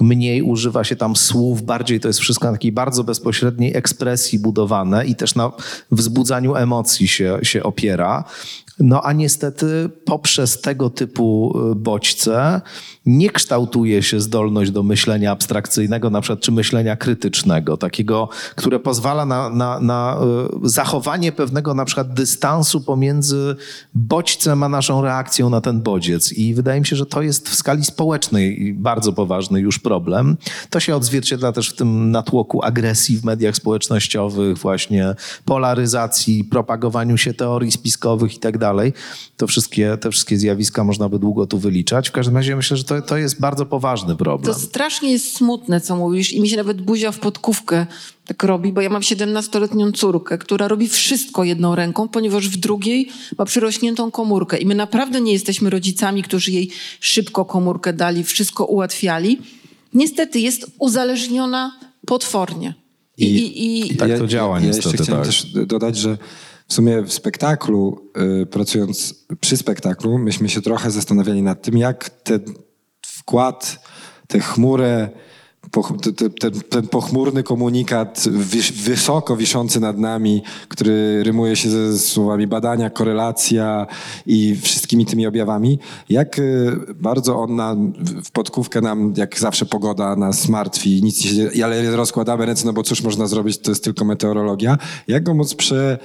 mniej 0.00 0.42
używa 0.42 0.84
się 0.84 0.96
tam 0.96 1.16
słów. 1.16 1.62
Bardziej 1.62 2.00
to 2.00 2.08
jest 2.08 2.20
wszystko 2.20 2.46
na 2.46 2.52
takiej 2.52 2.72
bardzo 2.72 3.04
bezpośredniej 3.04 3.76
ekspresji 3.76 4.38
budowane 4.38 5.06
i 5.06 5.14
też 5.14 5.34
na 5.34 5.52
wzbudzaniu 5.90 6.56
emocji 6.56 7.08
się, 7.08 7.38
się 7.42 7.62
opiera. 7.62 8.24
No 8.78 9.02
a 9.02 9.12
niestety 9.12 9.90
poprzez 10.04 10.60
tego 10.60 10.90
typu 10.90 11.52
y, 11.72 11.74
bodźce 11.74 12.60
nie 13.06 13.30
kształtuje 13.30 14.02
się 14.02 14.20
zdolność 14.20 14.70
do 14.70 14.82
myślenia 14.82 15.32
abstrakcyjnego, 15.32 16.10
na 16.10 16.20
przykład 16.20 16.40
czy 16.40 16.52
myślenia 16.52 16.96
krytycznego, 16.96 17.76
takiego, 17.76 18.28
które 18.56 18.80
pozwala 18.80 19.26
na, 19.26 19.50
na, 19.50 19.80
na 19.80 20.18
y, 20.64 20.68
zachowanie 20.68 21.32
pewnego 21.32 21.74
na 21.74 21.84
przykład 21.84 22.14
dystansu 22.14 22.80
pomiędzy 22.80 23.56
bodźcem 23.94 24.62
a 24.62 24.68
naszą 24.68 25.02
reakcją 25.02 25.50
na 25.50 25.60
ten 25.60 25.80
bodziec. 25.80 26.32
I 26.32 26.54
wydaje 26.54 26.80
mi 26.80 26.86
się, 26.86 26.96
że 26.96 27.06
to 27.06 27.22
jest 27.22 27.48
w 27.48 27.54
skali 27.54 27.84
społecznej 27.84 28.74
bardzo 28.74 29.12
poważny 29.12 29.60
już 29.60 29.78
problem. 29.78 30.36
To 30.70 30.80
się 30.80 30.96
odzwierciedla 30.96 31.52
też 31.52 31.70
w 31.70 31.76
tym 31.76 32.10
natłoku 32.10 32.64
agresji 32.64 33.18
w 33.18 33.24
mediach 33.24 33.56
społecznościowych, 33.56 34.58
właśnie 34.58 35.14
polaryzacji, 35.44 36.44
propagowaniu 36.44 37.18
się 37.18 37.34
teorii 37.34 37.72
spiskowych 37.72 38.34
i 38.34 38.38
tak 38.38 38.58
dalej. 38.58 38.92
To 39.36 39.46
wszystkie, 39.46 39.96
te 39.96 40.10
wszystkie 40.10 40.38
zjawiska 40.38 40.84
można 40.84 41.08
by 41.08 41.18
długo 41.18 41.46
tu 41.46 41.58
wyliczać. 41.58 42.08
W 42.08 42.12
każdym 42.12 42.36
razie 42.36 42.56
myślę, 42.56 42.76
że 42.76 42.84
to, 42.84 42.91
to 43.00 43.16
jest 43.16 43.40
bardzo 43.40 43.66
poważny 43.66 44.16
problem. 44.16 44.54
To 44.54 44.60
strasznie 44.60 45.12
jest 45.12 45.36
smutne, 45.36 45.80
co 45.80 45.96
mówisz 45.96 46.32
i 46.32 46.40
mi 46.40 46.48
się 46.48 46.56
nawet 46.56 46.82
buzia 46.82 47.12
w 47.12 47.18
podkówkę 47.18 47.86
tak 48.26 48.42
robi, 48.42 48.72
bo 48.72 48.80
ja 48.80 48.90
mam 48.90 49.02
17-letnią 49.02 49.92
córkę, 49.92 50.38
która 50.38 50.68
robi 50.68 50.88
wszystko 50.88 51.44
jedną 51.44 51.74
ręką, 51.74 52.08
ponieważ 52.08 52.48
w 52.48 52.56
drugiej 52.56 53.08
ma 53.38 53.44
przyrośniętą 53.44 54.10
komórkę 54.10 54.58
i 54.58 54.66
my 54.66 54.74
naprawdę 54.74 55.20
nie 55.20 55.32
jesteśmy 55.32 55.70
rodzicami, 55.70 56.22
którzy 56.22 56.50
jej 56.50 56.70
szybko 57.00 57.44
komórkę 57.44 57.92
dali, 57.92 58.24
wszystko 58.24 58.64
ułatwiali. 58.64 59.38
Niestety 59.94 60.40
jest 60.40 60.66
uzależniona 60.78 61.72
potwornie. 62.06 62.74
I, 63.16 63.26
i, 63.26 63.92
i, 63.92 63.96
tak 63.96 64.18
to 64.18 64.26
działa 64.26 64.60
ja 64.60 64.66
niestety, 64.66 64.88
jeszcze 64.88 65.04
chciałem 65.04 65.22
tak. 65.22 65.32
też 65.32 65.46
dodać, 65.66 65.96
że 65.96 66.18
w 66.68 66.74
sumie 66.74 67.02
w 67.02 67.12
spektaklu, 67.12 68.10
y, 68.42 68.46
pracując 68.46 69.14
przy 69.40 69.56
spektaklu, 69.56 70.18
myśmy 70.18 70.48
się 70.48 70.62
trochę 70.62 70.90
zastanawiali 70.90 71.42
nad 71.42 71.62
tym, 71.62 71.78
jak 71.78 72.10
ten 72.10 72.40
wkład, 73.22 73.78
te- 76.02 76.12
te- 76.12 76.30
ten, 76.30 76.60
ten 76.60 76.88
pochmurny 76.88 77.42
komunikat 77.42 78.18
wys- 78.18 78.72
wysoko 78.72 79.36
wiszący 79.36 79.80
nad 79.80 79.98
nami, 79.98 80.42
który 80.68 81.22
rymuje 81.24 81.56
się 81.56 81.70
ze 81.70 81.98
słowami 81.98 82.46
badania, 82.46 82.90
korelacja 82.90 83.86
i 84.26 84.56
wszystkimi 84.62 85.06
tymi 85.06 85.26
objawami, 85.26 85.78
jak 86.08 86.38
y, 86.38 86.70
bardzo 86.94 87.38
on 87.38 87.56
nam, 87.56 87.92
w 88.24 88.30
podkówkę 88.30 88.80
nam, 88.80 89.14
jak 89.16 89.38
zawsze 89.38 89.66
pogoda 89.66 90.16
nas 90.16 90.48
martwi, 90.48 91.02
nic 91.02 91.22
się 91.22 91.50
ale 91.64 91.96
rozkładamy 91.96 92.46
ręce, 92.46 92.66
no 92.66 92.72
bo 92.72 92.82
cóż 92.82 93.02
można 93.02 93.26
zrobić, 93.26 93.58
to 93.58 93.70
jest 93.70 93.84
tylko 93.84 94.04
meteorologia. 94.04 94.78
Jak 95.08 95.22
go 95.22 95.34
móc 95.34 95.54
prze, 95.54 95.98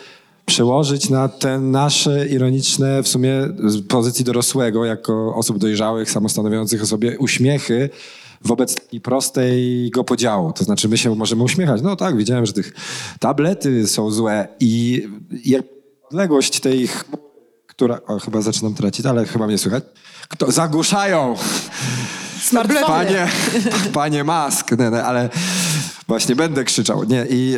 przełożyć 0.47 1.09
na 1.09 1.29
te 1.29 1.59
nasze 1.59 2.27
ironiczne 2.27 3.03
w 3.03 3.07
sumie 3.07 3.31
z 3.65 3.87
pozycji 3.87 4.25
dorosłego, 4.25 4.85
jako 4.85 5.35
osób 5.35 5.57
dojrzałych, 5.57 6.11
samostanowiących 6.11 6.83
o 6.83 6.85
sobie 6.85 7.19
uśmiechy 7.19 7.89
wobec 8.41 8.75
takiej 8.75 9.01
prostego 9.01 10.03
podziału. 10.03 10.53
To 10.53 10.63
znaczy 10.63 10.89
my 10.89 10.97
się 10.97 11.15
możemy 11.15 11.43
uśmiechać. 11.43 11.81
No 11.81 11.95
tak, 11.95 12.17
widziałem, 12.17 12.45
że 12.45 12.53
tych 12.53 12.73
tablety 13.19 13.87
są 13.87 14.11
złe 14.11 14.47
i 14.59 15.03
jak 15.45 15.65
odległość 16.09 16.59
tej 16.59 16.89
która... 17.67 17.99
O, 18.07 18.19
chyba 18.19 18.41
zaczynam 18.41 18.73
tracić, 18.73 19.05
ale 19.05 19.25
chyba 19.25 19.47
mnie 19.47 19.57
słychać. 19.57 19.83
Kto, 20.27 20.51
zagłuszają! 20.51 21.35
Smartfony. 22.41 22.85
Panie, 22.85 23.27
panie 23.93 24.23
Mask, 24.23 24.71
nie, 24.71 24.89
nie, 24.89 25.03
ale 25.03 25.29
właśnie 26.07 26.35
będę 26.35 26.63
krzyczał. 26.63 27.03
Nie, 27.03 27.25
i 27.29 27.57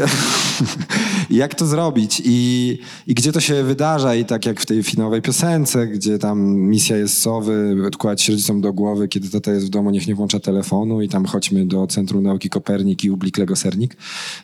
jak 1.29 1.55
to 1.55 1.65
zrobić? 1.65 2.21
I, 2.25 2.77
I 3.07 3.13
gdzie 3.13 3.31
to 3.31 3.39
się 3.39 3.63
wydarza? 3.63 4.15
I 4.15 4.25
tak 4.25 4.45
jak 4.45 4.59
w 4.59 4.65
tej 4.65 4.83
finałowej 4.83 5.21
piosence, 5.21 5.87
gdzie 5.87 6.19
tam 6.19 6.39
misja 6.55 6.97
jest 6.97 7.21
sowy, 7.21 7.83
odkładać 7.87 8.21
się 8.21 8.33
rodzicom 8.33 8.61
do 8.61 8.73
głowy, 8.73 9.07
kiedy 9.07 9.29
tata 9.29 9.51
jest 9.51 9.65
w 9.65 9.69
domu, 9.69 9.89
niech 9.89 10.07
nie 10.07 10.15
włącza 10.15 10.39
telefonu 10.39 11.01
i 11.01 11.09
tam 11.09 11.25
chodźmy 11.25 11.65
do 11.65 11.87
Centrum 11.87 12.23
Nauki 12.23 12.49
Kopernik 12.49 13.03
i 13.03 13.11
Ublik 13.11 13.37
Lego 13.37 13.55
Sernik. 13.55 13.97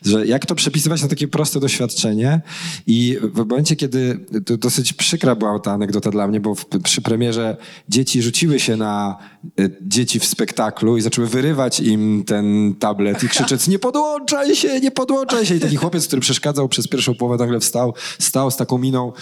Że 0.06 0.28
jak 0.28 0.46
to 0.46 0.56
przepisywać 0.56 1.02
na 1.02 1.08
takie 1.08 1.28
proste 1.28 1.60
doświadczenie? 1.60 2.42
I 2.88 3.18
w 3.34 3.38
momencie, 3.38 3.76
kiedy 3.76 4.20
to 4.46 4.58
dosyć 4.58 4.94
przykra 4.94 5.36
była 5.36 5.60
ta 5.60 5.72
anegdota 5.72 6.12
dla 6.12 6.28
mnie, 6.28 6.40
bo 6.40 6.56
w, 6.56 6.66
przy 6.84 7.02
premierze 7.02 7.58
dzieci 7.90 8.22
rzuciły 8.22 8.60
się 8.60 8.78
na 8.78 9.18
e, 9.60 9.70
dzieci 9.82 10.20
w 10.20 10.26
spektaklu 10.26 10.98
i 10.98 11.02
zaczęły 11.02 11.28
wyrywać 11.28 11.80
im 11.80 12.24
ten 12.24 12.76
tablet 12.80 13.24
i 13.24 13.30
krzyczeć 13.30 13.68
nie 13.68 13.80
podłączaj 13.80 14.56
się, 14.56 14.80
nie 14.80 14.92
podłączaj 14.92 15.46
się. 15.46 15.56
I 15.56 15.60
taki 15.60 15.76
chłopiec, 15.76 16.05
który 16.08 16.22
przeszkadzał 16.22 16.70
przez 16.70 16.88
pierwszą 16.88 17.16
połowę 17.16 17.38
nagle 17.38 17.60
wstał, 17.60 17.94
stał 18.20 18.52
z 18.52 18.58
taką 18.58 18.78
miną 18.78 19.14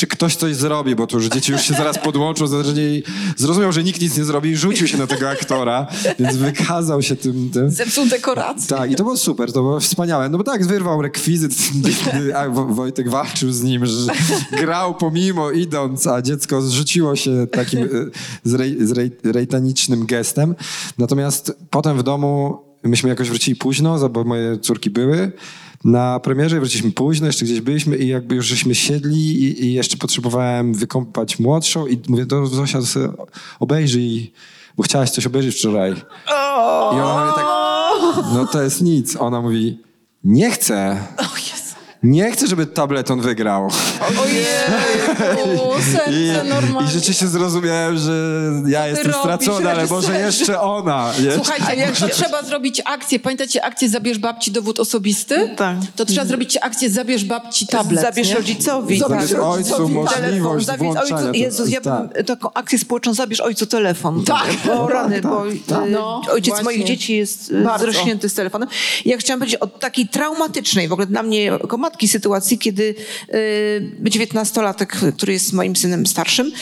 czy 0.00 0.06
ktoś 0.06 0.36
coś 0.36 0.56
zrobi, 0.56 0.94
bo 0.94 1.06
to 1.06 1.16
już 1.16 1.26
dzieci 1.26 1.52
już 1.52 1.62
się 1.62 1.74
zaraz 1.74 1.98
podłączą, 1.98 2.46
zaczęli, 2.46 3.02
zrozumiał, 3.36 3.72
że 3.72 3.84
nikt 3.84 4.00
nic 4.00 4.18
nie 4.18 4.24
zrobi 4.24 4.50
i 4.50 4.56
rzucił 4.56 4.86
się 4.86 4.98
na 4.98 5.06
tego 5.06 5.30
aktora, 5.30 5.86
więc 6.18 6.36
wykazał 6.36 7.02
się 7.02 7.16
tym. 7.16 7.50
tym. 7.50 7.70
Zepsuł 7.70 8.06
dekorację. 8.06 8.76
Tak, 8.76 8.90
i 8.90 8.94
to 8.94 9.02
było 9.02 9.16
super, 9.16 9.52
to 9.52 9.60
było 9.60 9.80
wspaniałe. 9.80 10.28
No 10.28 10.38
bo 10.38 10.44
tak, 10.44 10.66
wyrwał 10.66 11.02
rekwizyt, 11.02 11.52
a 12.36 12.48
Wo- 12.48 12.66
Wojtek 12.66 13.10
walczył 13.10 13.52
z 13.52 13.62
nim, 13.62 13.86
że 13.86 14.12
grał 14.52 14.94
pomimo 14.94 15.50
idąc, 15.50 16.06
a 16.06 16.22
dziecko 16.22 16.62
zrzuciło 16.62 17.16
się 17.16 17.46
takim 17.52 17.80
e, 17.82 17.88
zrej, 18.44 18.86
zrej, 18.86 19.10
rejtanicznym 19.24 20.06
gestem. 20.06 20.54
Natomiast 20.98 21.52
potem 21.70 21.98
w 21.98 22.02
domu 22.02 22.58
myśmy 22.82 23.08
jakoś 23.08 23.28
wrócili 23.28 23.56
późno, 23.56 24.08
bo 24.08 24.24
moje 24.24 24.58
córki 24.58 24.90
były 24.90 25.32
na 25.84 26.20
premierze, 26.20 26.60
wróciliśmy 26.60 26.92
późno, 26.92 27.26
jeszcze 27.26 27.44
gdzieś 27.44 27.60
byliśmy 27.60 27.96
i 27.96 28.08
jakby 28.08 28.34
już 28.34 28.46
żeśmy 28.46 28.74
siedli 28.74 29.42
i, 29.42 29.64
i 29.64 29.72
jeszcze 29.72 29.96
potrzebowałem 29.96 30.74
wykąpać 30.74 31.38
młodszą 31.38 31.86
i 31.86 32.00
mówię, 32.08 32.26
to 32.26 32.46
Zosia, 32.46 32.78
obejrzyj, 33.60 34.32
bo 34.76 34.82
chciałaś 34.82 35.10
coś 35.10 35.26
obejrzeć 35.26 35.56
wczoraj. 35.56 35.92
I 36.92 37.00
ona 37.00 37.24
mówi 37.24 37.36
tak, 37.36 37.44
no 38.34 38.46
to 38.46 38.62
jest 38.62 38.82
nic. 38.82 39.16
Ona 39.16 39.40
mówi, 39.40 39.78
nie 40.24 40.50
chcę. 40.50 41.06
Nie 42.02 42.30
chcę, 42.32 42.46
żeby 42.46 42.66
tableton 42.66 43.20
wygrał. 43.20 43.68
Ojej, 44.22 44.44
I, 45.84 46.28
serce 46.28 46.44
normalnie. 46.44 46.90
I 46.90 46.92
rzeczywiście 46.92 47.26
zrozumiałem, 47.26 47.98
że 47.98 48.12
ja 48.66 48.86
jestem 48.86 49.06
robisz, 49.06 49.20
stracony, 49.20 49.70
ale 49.70 49.86
może 49.86 50.08
reżyserze? 50.08 50.26
jeszcze 50.26 50.60
ona. 50.60 51.12
Jeszcze. 51.18 51.34
Słuchajcie, 51.44 51.80
jak 51.80 51.94
trzeba 52.12 52.42
zrobić 52.42 52.82
akcję, 52.84 53.18
pamiętacie 53.20 53.64
akcję 53.64 53.88
Zabierz 53.88 54.18
babci 54.18 54.50
dowód 54.50 54.80
osobisty? 54.80 55.50
Tak. 55.56 55.76
To 55.96 56.04
trzeba 56.04 56.26
zrobić 56.26 56.58
akcję 56.62 56.90
Zabierz 56.90 57.24
babci 57.24 57.66
tablet. 57.66 58.00
Zabierz 58.02 58.28
nie? 58.28 58.34
rodzicowi. 58.34 58.98
Zabierz 58.98 59.30
Tak. 59.30 59.42
ojcu 59.42 59.70
Telefon, 59.70 59.92
możliwość 59.92 60.66
zabierz 60.66 60.82
włączania 60.82 61.14
ojcu. 61.16 61.26
tego. 61.26 61.38
Jezus, 61.38 61.68
ja 61.70 61.80
bym 61.80 62.08
Tak. 62.08 62.26
taką 62.26 62.52
akcję 62.54 62.78
społeczną, 62.78 63.14
zabierz 63.14 63.40
ojcu 63.40 63.66
telefon. 63.66 64.24
Tak. 64.24 64.46
Bo 64.66 64.88
rany, 64.88 65.20
bo 65.20 65.42
tak. 65.66 65.86
y, 65.86 65.90
No, 65.90 66.22
ojciec 66.32 66.48
właśnie. 66.48 66.64
moich 66.64 66.84
dzieci 66.84 67.16
jest 67.16 67.50
y, 67.50 67.62
Bardzo. 67.62 67.84
zrośnięty 67.92 68.28
z 68.28 68.34
telefonem. 68.34 68.68
Ja 69.04 69.16
chciałam 69.18 69.40
powiedzieć 69.40 69.60
o 69.60 69.66
takiej 69.66 70.08
traumatycznej 70.08 70.88
w 70.88 70.92
ogóle 70.92 71.06
dla 71.06 71.22
mnie 71.22 71.44
jako 71.44 71.78
matki 71.90 72.08
sytuacji, 72.08 72.58
kiedy 72.58 72.94
y, 73.34 74.10
dziewiętnastolatek, 74.10 74.96
który 75.16 75.32
jest 75.32 75.52
moim 75.52 75.76
synem 75.76 76.06
starszym, 76.06 76.52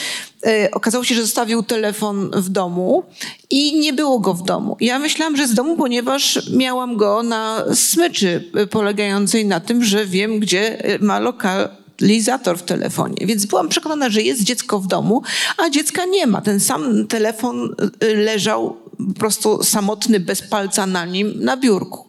y, 0.47 0.71
okazało 0.71 1.03
się, 1.03 1.15
że 1.15 1.21
zostawił 1.21 1.63
telefon 1.63 2.31
w 2.35 2.49
domu 2.49 3.03
i 3.49 3.79
nie 3.79 3.93
było 3.93 4.19
go 4.19 4.33
w 4.33 4.43
domu. 4.43 4.77
Ja 4.79 4.99
myślałam, 4.99 5.37
że 5.37 5.47
z 5.47 5.53
domu, 5.53 5.77
ponieważ 5.77 6.49
miałam 6.51 6.97
go 6.97 7.23
na 7.23 7.63
smyczy 7.73 8.51
y, 8.57 8.67
polegającej 8.67 9.45
na 9.45 9.59
tym, 9.59 9.83
że 9.83 10.05
wiem, 10.05 10.39
gdzie 10.39 10.83
ma 11.01 11.19
lokalizator 11.19 12.57
w 12.57 12.63
telefonie. 12.63 13.25
Więc 13.25 13.45
byłam 13.45 13.69
przekonana, 13.69 14.09
że 14.09 14.21
jest 14.21 14.43
dziecko 14.43 14.79
w 14.79 14.87
domu, 14.87 15.21
a 15.57 15.69
dziecka 15.69 16.05
nie 16.05 16.27
ma. 16.27 16.41
Ten 16.41 16.59
sam 16.59 17.07
telefon 17.07 17.75
leżał 18.15 18.88
po 19.07 19.19
prostu 19.19 19.63
samotny, 19.63 20.19
bez 20.19 20.41
palca 20.41 20.85
na 20.85 21.05
nim, 21.05 21.33
na 21.35 21.57
biurku. 21.57 22.07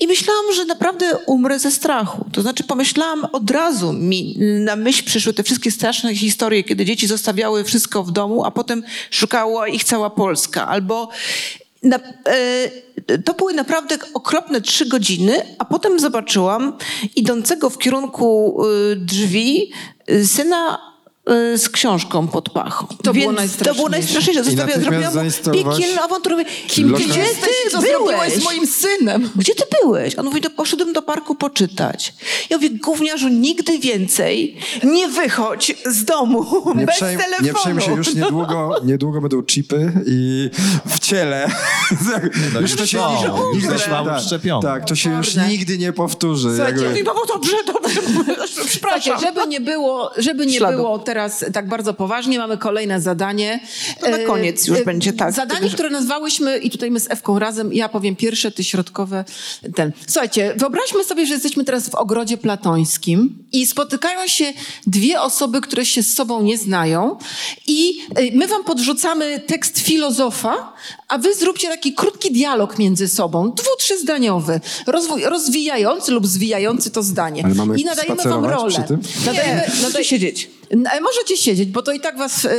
I 0.00 0.06
myślałam, 0.06 0.44
że 0.56 0.64
naprawdę 0.64 1.16
umrę 1.26 1.58
ze 1.58 1.70
strachu. 1.70 2.24
To 2.32 2.42
znaczy 2.42 2.64
pomyślałam 2.64 3.24
od 3.32 3.50
razu, 3.50 3.92
mi 3.92 4.38
na 4.38 4.76
myśl 4.76 5.04
przyszły 5.04 5.32
te 5.32 5.42
wszystkie 5.42 5.70
straszne 5.70 6.14
historie, 6.14 6.64
kiedy 6.64 6.84
dzieci 6.84 7.06
zostawiały 7.06 7.64
wszystko 7.64 8.04
w 8.04 8.10
domu, 8.10 8.44
a 8.44 8.50
potem 8.50 8.82
szukała 9.10 9.68
ich 9.68 9.84
cała 9.84 10.10
Polska. 10.10 10.68
Albo 10.68 11.08
na, 11.82 11.96
e, 11.96 13.18
to 13.24 13.34
były 13.34 13.54
naprawdę 13.54 13.98
okropne 14.14 14.60
trzy 14.60 14.86
godziny, 14.86 15.42
a 15.58 15.64
potem 15.64 16.00
zobaczyłam 16.00 16.72
idącego 17.16 17.70
w 17.70 17.78
kierunku 17.78 18.58
e, 18.62 18.96
drzwi 18.96 19.72
e, 20.06 20.24
syna 20.24 20.89
z 21.56 21.68
książką 21.68 22.28
pod 22.28 22.50
pachą. 22.50 22.86
To 23.02 23.12
było 23.14 23.32
Więc 23.32 23.56
To 23.56 23.74
było 23.74 23.88
najstraszniejsze. 23.88 23.90
najstraszniejsze. 23.90 24.40
I 24.40 24.44
Zostawiam, 24.44 24.66
natychmiast 24.68 24.90
zrobiłam 24.90 25.12
zainstalować 25.12 25.76
piekielną 25.78 26.02
awanturę. 26.02 26.44
Kim 26.68 26.92
Gdzie 26.94 27.24
ty 27.24 27.70
Co 27.70 27.80
byłeś? 27.80 28.32
z 28.34 28.44
moim 28.44 28.66
synem? 28.66 29.30
Gdzie 29.36 29.54
ty 29.54 29.64
byłeś? 29.82 30.18
On 30.18 30.24
mówi, 30.24 30.40
to 30.40 30.50
poszedłem 30.50 30.92
do 30.92 31.02
parku 31.02 31.34
poczytać. 31.34 32.14
Ja 32.50 32.56
mówię, 32.56 32.70
gówniarzu, 32.70 33.28
nigdy 33.28 33.78
więcej 33.78 34.56
nie 34.84 35.08
wychodź 35.08 35.72
z 35.86 36.04
domu 36.04 36.46
Nie, 36.76 36.86
bez 36.86 36.96
przejm, 36.96 37.18
telefonu. 37.20 37.46
nie 37.46 37.54
przejmuj 37.54 37.82
się, 37.82 37.92
już 37.94 38.14
niedługo, 38.14 38.70
niedługo 38.84 39.20
będą 39.20 39.42
chipy 39.42 39.92
i 40.06 40.50
w 40.86 40.98
ciele. 40.98 41.50
No 42.54 42.60
już 42.60 42.76
to 42.76 42.86
się 42.86 42.98
nigdy- 43.54 43.68
tak. 43.78 44.62
Tak, 44.62 44.84
to 44.88 44.94
się 44.94 45.16
już 45.16 45.34
nigdy 45.48 45.78
nie 45.78 45.92
powtórzy. 45.92 46.48
Słuchajcie, 46.56 46.82
Jakby- 46.84 47.04
dobrze, 47.28 47.56
dobrze. 47.66 48.00
Słuchajcie, 48.02 48.64
Przepraszam. 48.66 49.20
żeby 49.20 49.46
nie 49.46 49.60
było, 49.60 50.10
żeby 50.16 50.46
nie 50.46 50.56
Śladu. 50.58 50.76
było 50.76 50.98
teraz 50.98 51.19
tak 51.52 51.68
bardzo 51.68 51.94
poważnie, 51.94 52.38
mamy 52.38 52.58
kolejne 52.58 53.00
zadanie. 53.00 53.60
To 54.00 54.10
na 54.10 54.16
E, 54.16 54.24
koniec 54.24 54.66
już 54.66 54.78
e, 54.78 54.84
będzie 54.84 55.12
tak. 55.12 55.32
Zadanie, 55.32 55.70
które 55.70 55.90
nazwałyśmy, 55.90 56.58
i 56.58 56.70
tutaj 56.70 56.90
my 56.90 57.00
z 57.00 57.10
Ewką 57.10 57.38
razem, 57.38 57.72
ja 57.72 57.88
powiem 57.88 58.16
pierwsze, 58.16 58.50
ty 58.50 58.64
środkowe, 58.64 59.24
ten. 59.74 59.92
Słuchajcie, 60.06 60.54
wyobraźmy 60.56 61.04
sobie, 61.04 61.26
że 61.26 61.34
jesteśmy 61.34 61.64
teraz 61.64 61.88
w 61.88 61.94
ogrodzie 61.94 62.36
platońskim 62.38 63.38
i 63.52 63.66
spotykają 63.66 64.28
się 64.28 64.52
dwie 64.86 65.20
osoby, 65.20 65.60
które 65.60 65.86
się 65.86 66.02
z 66.02 66.14
sobą 66.14 66.42
nie 66.42 66.58
znają 66.58 67.16
i 67.66 68.00
e, 68.14 68.36
my 68.36 68.46
wam 68.46 68.64
podrzucamy 68.64 69.40
tekst 69.40 69.78
filozofa, 69.78 70.72
a 71.08 71.18
wy 71.18 71.34
zróbcie 71.34 71.68
taki 71.68 71.94
krótki 71.94 72.32
dialog 72.32 72.78
między 72.78 73.08
sobą, 73.08 73.50
dwu, 73.50 73.70
trzyzdaniowy, 73.78 74.60
rozwój, 74.86 75.22
rozwijający 75.24 76.12
lub 76.12 76.26
zwijający 76.26 76.90
to 76.90 77.02
zdanie. 77.02 77.44
I 77.76 77.84
nadajemy 77.84 78.22
wam 78.22 78.44
rolę. 78.44 78.70
przy 78.70 78.82
tym? 78.82 79.00
Nadajemy, 79.26 79.62
Nie, 79.76 79.82
nadaj... 79.82 80.04
siedzieć. 80.04 80.59
E, 80.70 81.00
Możecie 81.00 81.36
siedzieć, 81.36 81.68
bo 81.70 81.82
to 81.82 81.92
i 81.92 82.00
tak 82.00 82.18
was 82.18 82.44
e, 82.44 82.50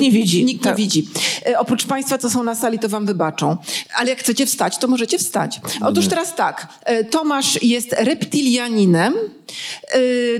Nie 0.00 0.10
widzi, 0.10 0.44
nikt 0.44 0.64
tak. 0.64 0.78
nie 0.78 0.84
widzi. 0.84 1.08
E, 1.46 1.58
oprócz 1.58 1.84
państwa, 1.84 2.18
co 2.18 2.30
są 2.30 2.44
na 2.44 2.54
sali, 2.54 2.78
to 2.78 2.88
wam 2.88 3.06
wybaczą. 3.06 3.56
Ale 3.96 4.10
jak 4.10 4.18
chcecie 4.18 4.46
wstać, 4.46 4.78
to 4.78 4.88
możecie 4.88 5.18
wstać. 5.18 5.60
Otóż 5.82 6.08
teraz 6.08 6.34
tak, 6.34 6.66
e, 6.84 7.04
Tomasz 7.04 7.62
jest 7.62 7.92
reptilianinem. 7.98 9.14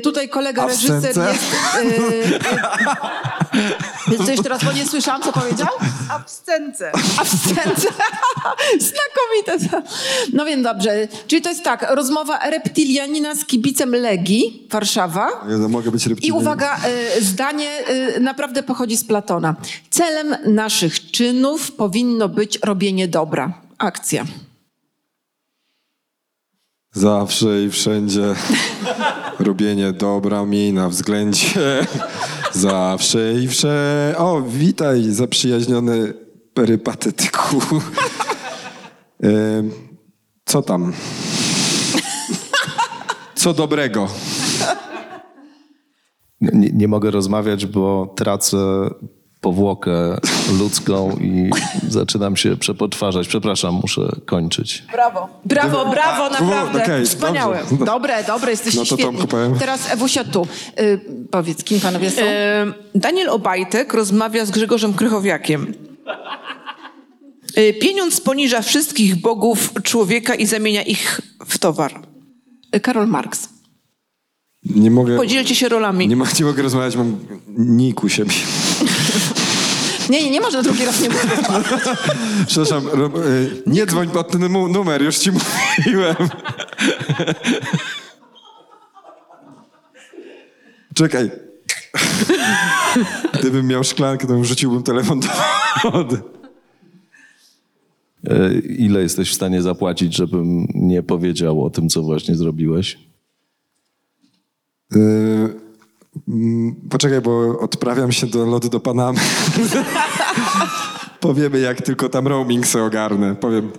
Tutaj 0.02 0.28
kolega 0.28 0.62
A 0.62 0.66
reżyser 0.66 1.04
jest... 1.04 1.18
E, 1.18 1.34
co 4.24 4.30
jeszcze 4.30 4.48
raz, 4.48 4.64
bo 4.64 4.72
nie 4.72 4.86
słyszałam, 4.86 5.22
co 5.22 5.32
powiedział? 5.32 5.68
Abstence. 6.10 6.92
A 7.18 7.24
w 7.24 7.28
scence. 7.28 7.88
Znakomite. 8.90 9.82
No 10.32 10.44
więc 10.44 10.62
dobrze. 10.64 11.08
Czyli 11.26 11.42
to 11.42 11.48
jest 11.48 11.62
tak, 11.62 11.86
rozmowa 11.90 12.50
reptilianina 12.50 13.34
z 13.34 13.44
kibicem 13.44 13.94
Legii, 13.94 14.66
Warszawa. 14.70 15.28
Ja 15.50 15.68
mogę 15.68 15.90
być 15.90 16.06
I 16.06 16.08
reptilianem. 16.08 16.42
uwaga, 16.42 16.76
zdanie 17.20 17.70
y, 18.16 18.20
naprawdę 18.20 18.62
pochodzi 18.62 18.96
z 18.96 19.04
Platona. 19.04 19.56
Celem 19.90 20.54
naszych 20.54 21.10
czynów 21.10 21.72
powinno 21.72 22.28
być 22.28 22.58
robienie 22.64 23.08
dobra. 23.08 23.62
Akcja. 23.78 24.24
Zawsze 26.92 27.62
i 27.62 27.70
wszędzie 27.70 28.34
robienie 29.38 29.92
dobra 29.92 30.44
mi 30.44 30.72
na 30.72 30.88
względzie. 30.88 31.86
Zawsze 32.52 33.34
i 33.34 33.48
wszędzie. 33.48 34.18
O, 34.18 34.42
witaj, 34.42 35.02
zaprzyjaźniony 35.08 36.14
perypatetyku. 36.54 37.60
Co 40.44 40.62
tam? 40.62 40.92
Co 43.34 43.54
dobrego? 43.54 44.08
Nie, 46.52 46.70
nie 46.72 46.88
mogę 46.88 47.10
rozmawiać, 47.10 47.66
bo 47.66 48.14
tracę 48.16 48.56
powłokę 49.40 50.18
ludzką 50.58 51.16
i 51.20 51.50
zaczynam 51.88 52.36
się 52.36 52.56
przepotwarzać. 52.56 53.28
Przepraszam, 53.28 53.74
muszę 53.74 54.08
kończyć. 54.26 54.82
Brawo. 54.92 55.28
Brawo, 55.44 55.90
brawo, 55.90 56.30
naprawdę. 56.30 56.82
okej, 56.82 57.06
Wspaniałe. 57.06 57.62
dobrze. 57.70 57.84
Dobre, 57.84 58.24
dobre, 58.24 58.50
jesteście 58.50 58.80
No 58.80 58.86
to 58.86 58.96
świetni. 58.96 59.18
Tomku. 59.18 59.58
Teraz 59.58 59.92
Ewusia 59.92 60.24
tu. 60.24 60.46
Y, 60.80 61.00
powiedz, 61.30 61.64
kim 61.64 61.80
panowie 61.80 62.10
są? 62.10 62.22
E, 62.22 62.66
Daniel 62.94 63.28
Obajtek 63.28 63.94
rozmawia 63.94 64.44
z 64.44 64.50
Grzegorzem 64.50 64.94
Krychowiakiem. 64.94 65.74
E, 67.56 67.72
Pieniądz 67.72 68.20
poniża 68.20 68.62
wszystkich 68.62 69.20
bogów 69.20 69.72
człowieka 69.82 70.34
i 70.34 70.46
zamienia 70.46 70.82
ich 70.82 71.20
w 71.46 71.58
towar. 71.58 72.00
Y, 72.76 72.80
Karol 72.80 73.06
Marx. 73.08 73.48
Nie 74.64 74.90
mogę, 74.90 75.16
Podzielcie 75.16 75.54
się 75.54 75.68
rolami. 75.68 76.08
nie, 76.08 76.16
mo- 76.16 76.24
nie 76.40 76.44
mogę 76.44 76.62
rozmawiać, 76.62 76.96
mam 76.96 77.16
nik 77.58 78.04
u 78.04 78.08
siebie. 78.08 78.30
Nie, 80.10 80.22
nie, 80.24 80.30
nie 80.30 80.40
można 80.40 80.62
drugi 80.62 80.84
raz 80.84 81.00
nie 81.02 81.08
mówić. 81.08 81.30
Przepraszam, 82.46 82.86
ro, 82.92 83.06
y, 83.26 83.62
nie 83.66 83.86
dzwoń 83.86 84.08
pod 84.08 84.30
ten 84.32 84.52
numer, 84.52 85.02
już 85.02 85.18
ci 85.18 85.30
mówiłem. 85.86 86.16
Czekaj. 90.94 91.30
Gdybym 93.40 93.66
miał 93.66 93.84
szklankę, 93.84 94.26
to 94.26 94.38
wrzuciłbym 94.38 94.82
telefon 94.82 95.20
do 95.20 95.28
wody. 95.90 96.18
E, 98.26 98.54
Ile 98.58 99.00
jesteś 99.02 99.30
w 99.30 99.34
stanie 99.34 99.62
zapłacić, 99.62 100.16
żebym 100.16 100.66
nie 100.74 101.02
powiedział 101.02 101.64
o 101.64 101.70
tym, 101.70 101.88
co 101.88 102.02
właśnie 102.02 102.34
zrobiłeś? 102.36 102.98
Y, 104.96 105.64
Mm, 106.28 106.74
Poczekaj, 106.90 107.20
bo 107.20 107.58
odprawiam 107.58 108.12
się 108.12 108.26
do 108.26 108.46
lotu 108.46 108.68
do 108.68 108.80
Panamy. 108.80 109.18
Powiemy, 111.20 111.60
jak 111.60 111.82
tylko 111.82 112.08
tam 112.08 112.26
roaming 112.28 112.66
sobie 112.66 112.84
ogarnę. 112.84 113.34
Powiem. 113.34 113.70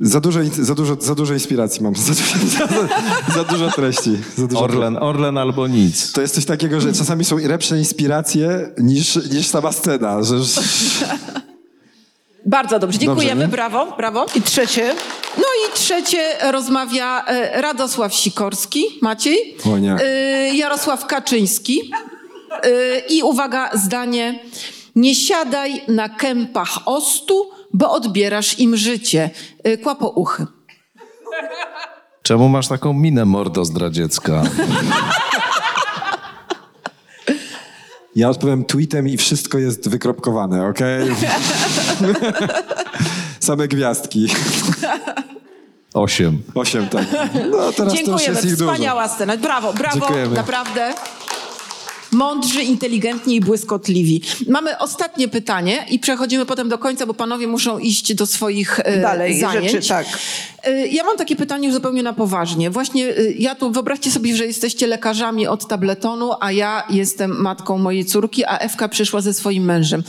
Za 0.00 0.20
dużo, 0.20 0.40
za 0.62 0.74
dużo, 0.74 0.96
za 1.00 1.14
dużo 1.14 1.34
inspiracji 1.34 1.82
mam. 1.82 1.94
Za, 2.06 2.12
dużo- 2.12 2.46
za, 2.58 3.34
za 3.34 3.44
dużo 3.44 3.70
treści. 3.70 4.16
Za 4.36 4.46
dużo 4.46 4.60
Orlen, 4.62 4.96
Orlen 5.00 5.38
albo 5.38 5.66
nic. 5.68 6.12
To 6.12 6.20
jest 6.20 6.34
coś 6.34 6.44
takiego, 6.44 6.80
że 6.80 6.92
czasami 6.92 7.24
są 7.24 7.36
lepsze 7.38 7.78
inspiracje 7.78 8.70
niż, 8.78 9.30
niż 9.32 9.46
sama 9.46 9.72
scena. 9.72 10.22
Że, 10.22 10.36
Bardzo 12.46 12.78
dobrze, 12.78 12.98
dziękujemy, 12.98 13.40
nie? 13.44 13.48
brawo, 13.48 13.96
brawo. 13.96 14.26
I 14.34 14.42
trzecie, 14.42 14.94
No 15.36 15.44
i 15.68 15.72
trzecie 15.74 16.18
rozmawia 16.52 17.24
e, 17.26 17.60
Radosław 17.62 18.14
Sikorski, 18.14 18.84
Maciej, 19.02 19.56
O 19.72 19.78
nie. 19.78 19.96
Jarosław 20.54 21.06
Kaczyński 21.06 21.90
e, 22.62 22.98
i 22.98 23.22
uwaga, 23.22 23.70
zdanie, 23.74 24.38
nie 24.96 25.14
siadaj 25.14 25.82
na 25.88 26.08
kępach 26.08 26.78
ostu, 26.84 27.50
bo 27.72 27.90
odbierasz 27.90 28.58
im 28.58 28.76
życie. 28.76 29.30
E, 29.64 29.76
Kłapo 29.76 30.08
uchy. 30.08 30.46
Czemu 32.22 32.48
masz 32.48 32.68
taką 32.68 32.92
minę 32.92 33.24
mordo 33.24 33.64
zdradziecka? 33.64 34.42
ja 38.16 38.28
odpowiem 38.30 38.64
tweetem 38.64 39.08
i 39.08 39.16
wszystko 39.16 39.58
jest 39.58 39.88
wykropkowane, 39.88 40.66
okej? 40.68 41.08
Same 43.40 43.68
gwiazdki. 43.68 44.28
Osiem. 45.94 46.42
Osiem, 46.54 46.88
tak. 46.88 47.04
No 47.50 47.58
teraz 47.58 47.76
to 47.76 47.84
już 47.84 47.92
Dziękujemy, 47.94 48.34
jest 48.34 48.44
ich 48.44 48.56
dużo. 48.56 48.72
wspaniała 48.72 49.08
scena. 49.08 49.36
Brawo, 49.36 49.72
brawo, 49.72 49.94
Dziękujemy. 50.00 50.36
naprawdę. 50.36 50.92
Mądrzy, 52.12 52.62
inteligentni 52.62 53.36
i 53.36 53.40
błyskotliwi. 53.40 54.22
Mamy 54.48 54.78
ostatnie 54.78 55.28
pytanie 55.28 55.86
i 55.90 55.98
przechodzimy 55.98 56.46
potem 56.46 56.68
do 56.68 56.78
końca, 56.78 57.06
bo 57.06 57.14
panowie 57.14 57.46
muszą 57.46 57.78
iść 57.78 58.14
do 58.14 58.26
swoich 58.26 58.80
e, 58.84 59.00
Dalej, 59.00 59.40
zajęć. 59.40 59.70
rzeczy, 59.72 59.88
tak. 59.88 60.06
E, 60.64 60.86
Ja 60.86 61.04
mam 61.04 61.16
takie 61.16 61.36
pytanie 61.36 61.66
już 61.68 61.74
zupełnie 61.74 62.02
na 62.02 62.12
poważnie. 62.12 62.70
Właśnie 62.70 63.06
e, 63.08 63.32
ja 63.38 63.54
tu, 63.54 63.70
wyobraźcie 63.72 64.10
sobie, 64.10 64.36
że 64.36 64.46
jesteście 64.46 64.86
lekarzami 64.86 65.46
od 65.46 65.68
tabletonu, 65.68 66.30
a 66.40 66.52
ja 66.52 66.82
jestem 66.90 67.40
matką 67.42 67.78
mojej 67.78 68.04
córki, 68.04 68.44
a 68.44 68.58
Ewka 68.58 68.88
przyszła 68.88 69.20
ze 69.20 69.34
swoim 69.34 69.64
mężem. 69.64 70.02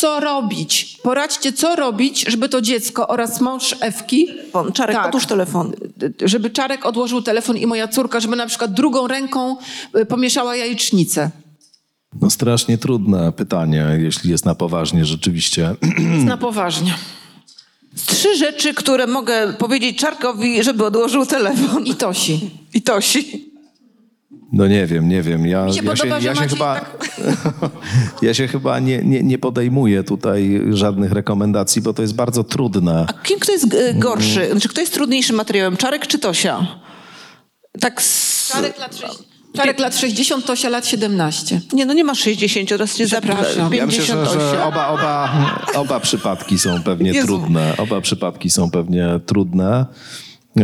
Co 0.00 0.20
robić? 0.20 0.96
Poradźcie, 1.02 1.52
co 1.52 1.76
robić, 1.76 2.24
żeby 2.28 2.48
to 2.48 2.60
dziecko 2.60 3.08
oraz 3.08 3.40
mąż 3.40 3.74
Ewki... 3.80 4.26
Telefon. 4.26 4.72
Czarek, 4.72 4.98
otóż 5.08 5.26
telefon. 5.26 5.72
Żeby 6.24 6.50
Czarek 6.50 6.86
odłożył 6.86 7.22
telefon 7.22 7.56
i 7.56 7.66
moja 7.66 7.88
córka, 7.88 8.20
żeby 8.20 8.36
na 8.36 8.46
przykład 8.46 8.72
drugą 8.72 9.06
ręką 9.06 9.56
y, 9.96 10.06
pomieszała 10.06 10.56
jajecznicę. 10.56 11.30
No 12.20 12.30
strasznie 12.30 12.78
trudne 12.78 13.32
pytanie, 13.32 13.86
jeśli 13.98 14.30
jest 14.30 14.44
na 14.44 14.54
poważnie 14.54 15.04
rzeczywiście. 15.04 15.74
Na 16.24 16.36
poważnie. 16.36 16.94
Trzy 18.06 18.36
rzeczy, 18.36 18.74
które 18.74 19.06
mogę 19.06 19.52
powiedzieć 19.52 19.98
Czarkowi, 19.98 20.62
żeby 20.62 20.84
odłożył 20.84 21.26
telefon. 21.26 21.86
I 21.86 21.94
Tosi. 21.94 22.50
I 22.74 22.82
Tosi. 22.82 23.49
No 24.52 24.66
nie 24.66 24.86
wiem, 24.86 25.08
nie 25.08 25.22
wiem. 25.22 25.46
Ja, 25.46 25.64
Mi 25.66 25.72
się 25.74 25.82
ja 25.84 25.90
podoba, 25.92 26.20
się, 26.20 26.26
ja 26.26 26.34
się 26.34 26.48
chyba, 26.48 26.74
tak- 26.74 27.08
ja 28.22 28.34
się 28.34 28.48
chyba 28.48 28.78
nie, 28.78 28.98
nie, 29.04 29.22
nie 29.22 29.38
podejmuję 29.38 30.04
tutaj 30.04 30.60
żadnych 30.70 31.12
rekomendacji, 31.12 31.82
bo 31.82 31.92
to 31.92 32.02
jest 32.02 32.14
bardzo 32.14 32.44
trudne. 32.44 33.06
A 33.08 33.12
kim 33.12 33.38
kto 33.38 33.52
jest 33.52 33.74
e, 33.74 33.94
gorszy? 33.94 34.48
Znaczy, 34.50 34.68
kto 34.68 34.80
jest 34.80 34.94
trudniejszym 34.94 35.36
materiałem? 35.36 35.76
Czarek 35.76 36.06
czy 36.06 36.18
Tosia? 36.18 36.66
Tak 37.80 38.02
z... 38.02 38.48
Czarek 38.52 38.78
lat, 38.78 38.96
sześć- 38.96 39.18
Czarek 39.56 39.78
lat 39.78 39.96
60, 39.96 40.44
Tosia 40.46 40.68
lat 40.68 40.86
17. 40.86 41.60
Nie, 41.72 41.86
no 41.86 41.92
nie 41.94 42.04
ma 42.04 42.14
60, 42.14 42.68
teraz 42.68 42.96
cię 42.96 43.06
Przepraszam. 43.06 43.70
zapra- 43.70 43.74
Ja 43.76 43.86
myślę, 43.86 44.04
że, 44.04 44.12
58. 44.12 44.40
że 44.50 44.64
oba, 44.64 44.88
oba, 44.88 45.30
oba 45.74 46.00
przypadki 46.00 46.58
są 46.58 46.82
pewnie 46.82 47.10
Jezu. 47.10 47.26
trudne. 47.26 47.74
Oba 47.78 48.00
przypadki 48.00 48.50
są 48.50 48.70
pewnie 48.70 49.06
trudne. 49.26 49.86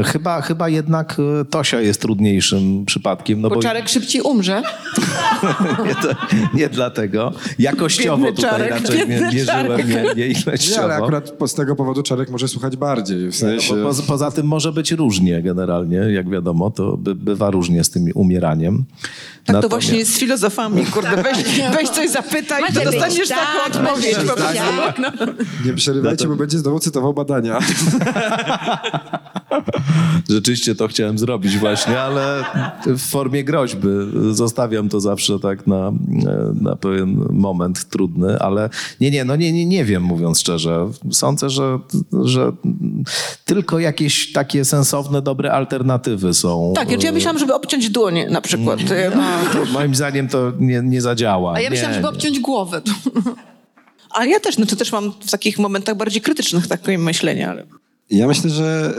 Chyba, 0.04 0.40
chyba 0.42 0.68
jednak 0.68 1.16
e, 1.40 1.44
Tosia 1.44 1.80
jest 1.80 2.00
trudniejszym 2.00 2.84
przypadkiem, 2.86 3.40
no 3.40 3.48
Bo 3.48 3.54
bo 3.54 3.62
Czarek 3.62 3.88
szybciej 3.88 4.22
umrze. 4.22 4.62
nie, 5.86 5.94
to, 5.94 6.08
nie 6.54 6.68
dlatego. 6.68 7.32
Jakościowo 7.58 8.16
Biedny 8.24 8.36
tutaj 8.36 8.50
Czarek, 8.50 8.70
raczej 8.70 8.98
nie, 8.98 9.06
mierzyłem, 9.06 9.88
nie, 9.88 10.02
nie 10.02 10.14
Nie, 10.16 10.26
ilościowo. 10.26 10.84
ale 10.84 10.94
akurat 10.94 11.30
po, 11.30 11.48
z 11.48 11.54
tego 11.54 11.76
powodu 11.76 12.02
Czarek 12.02 12.30
może 12.30 12.48
słuchać 12.48 12.76
bardziej. 12.76 13.30
W 13.30 13.36
sensie... 13.36 13.76
Bo 13.76 13.82
poza, 13.82 14.02
poza 14.02 14.30
tym 14.30 14.46
może 14.46 14.72
być 14.72 14.92
różnie 14.92 15.42
generalnie, 15.42 15.96
jak 15.96 16.30
wiadomo, 16.30 16.70
to 16.70 16.96
by, 16.96 17.14
bywa 17.14 17.50
różnie 17.50 17.84
z 17.84 17.90
tym 17.90 18.04
umieraniem. 18.14 18.84
Tak 18.84 19.46
to 19.46 19.52
Natomiast- 19.52 19.70
właśnie 19.70 19.98
jest 19.98 20.14
z 20.14 20.18
filozofami, 20.18 20.86
kurde. 20.86 21.22
Weź, 21.22 21.36
weź 21.76 21.88
coś 21.88 22.10
zapytaj, 22.10 22.62
to 22.62 22.68
Macie 22.74 22.84
dostaniesz 22.84 23.18
być 23.18 23.28
taką 23.28 23.72
tak, 23.72 23.76
odpowiedź. 23.76 24.16
po 24.16 24.34
tak. 24.34 24.56
Nie 25.66 25.74
przerywajcie, 25.74 26.28
bo 26.28 26.36
będzie 26.36 26.58
znowu 26.58 26.78
cytował 26.78 27.14
badania. 27.14 27.58
Rzeczywiście 30.30 30.74
to 30.74 30.88
chciałem 30.88 31.18
zrobić 31.18 31.58
właśnie, 31.58 32.00
ale 32.00 32.44
w 32.86 33.00
formie 33.00 33.44
groźby. 33.44 33.88
Zostawiam 34.30 34.88
to 34.88 35.00
zawsze 35.00 35.38
tak 35.38 35.66
na, 35.66 35.92
na 36.60 36.76
pewien 36.76 37.28
moment 37.30 37.88
trudny, 37.88 38.38
ale 38.38 38.70
nie, 39.00 39.10
nie, 39.10 39.24
no 39.24 39.36
nie, 39.36 39.52
nie, 39.52 39.66
nie 39.66 39.84
wiem, 39.84 40.02
mówiąc 40.02 40.40
szczerze. 40.40 40.88
Sądzę, 41.10 41.50
że, 41.50 41.78
że 42.22 42.52
tylko 43.44 43.78
jakieś 43.78 44.32
takie 44.32 44.64
sensowne, 44.64 45.22
dobre 45.22 45.52
alternatywy 45.52 46.34
są. 46.34 46.72
Tak, 46.76 47.02
ja 47.04 47.12
myślałam, 47.12 47.38
żeby 47.38 47.54
obciąć 47.54 47.90
dłonie 47.90 48.30
na 48.30 48.40
przykład. 48.40 48.80
A, 49.14 49.52
To 49.52 49.64
moim 49.72 49.94
zdaniem 49.94 50.28
to 50.28 50.52
nie, 50.58 50.82
nie 50.84 51.00
zadziała. 51.00 51.52
A 51.52 51.60
ja 51.60 51.64
nie, 51.64 51.70
myślałam, 51.70 51.94
żeby 51.94 52.08
nie. 52.08 52.10
obciąć 52.14 52.40
głowę. 52.40 52.82
Ale 54.10 54.28
ja 54.28 54.40
też, 54.40 54.58
no 54.58 54.66
to 54.66 54.76
też 54.76 54.92
mam 54.92 55.12
w 55.26 55.30
takich 55.30 55.58
momentach 55.58 55.96
bardziej 55.96 56.22
krytycznych 56.22 56.66
takie 56.66 56.98
myślenie, 56.98 57.50
ale... 57.50 57.66
Ja 58.10 58.26
myślę, 58.26 58.50
że 58.50 58.94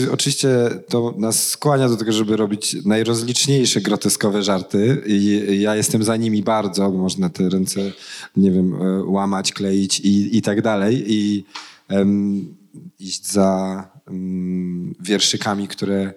yy, 0.00 0.12
oczywiście 0.12 0.48
to 0.88 1.14
nas 1.18 1.48
skłania 1.48 1.88
do 1.88 1.96
tego, 1.96 2.12
żeby 2.12 2.36
robić 2.36 2.76
najrozliczniejsze 2.84 3.80
groteskowe 3.80 4.42
żarty 4.42 5.02
i 5.06 5.42
ja 5.60 5.76
jestem 5.76 6.04
za 6.04 6.16
nimi 6.16 6.42
bardzo, 6.42 6.90
bo 6.90 6.98
można 6.98 7.28
te 7.28 7.48
ręce, 7.48 7.92
nie 8.36 8.50
wiem, 8.50 8.74
e, 8.74 9.04
łamać, 9.04 9.52
kleić 9.52 10.00
i, 10.00 10.36
i 10.36 10.42
tak 10.42 10.62
dalej 10.62 11.04
i 11.06 11.44
em, 11.88 12.54
iść 12.98 13.32
za 13.32 13.90
em, 14.06 14.94
wierszykami, 15.00 15.68
które 15.68 16.14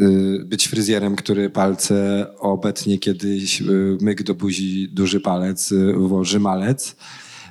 y, 0.00 0.44
być 0.44 0.68
fryzjerem, 0.68 1.16
który 1.16 1.50
palce 1.50 2.26
obetnie 2.38 2.98
kiedyś 2.98 3.60
y, 3.60 3.98
myk 4.00 4.22
do 4.22 4.34
buzi 4.34 4.88
duży 4.88 5.20
palec, 5.20 5.72
y, 5.72 5.92
włoży 5.92 6.40
malec. 6.40 6.96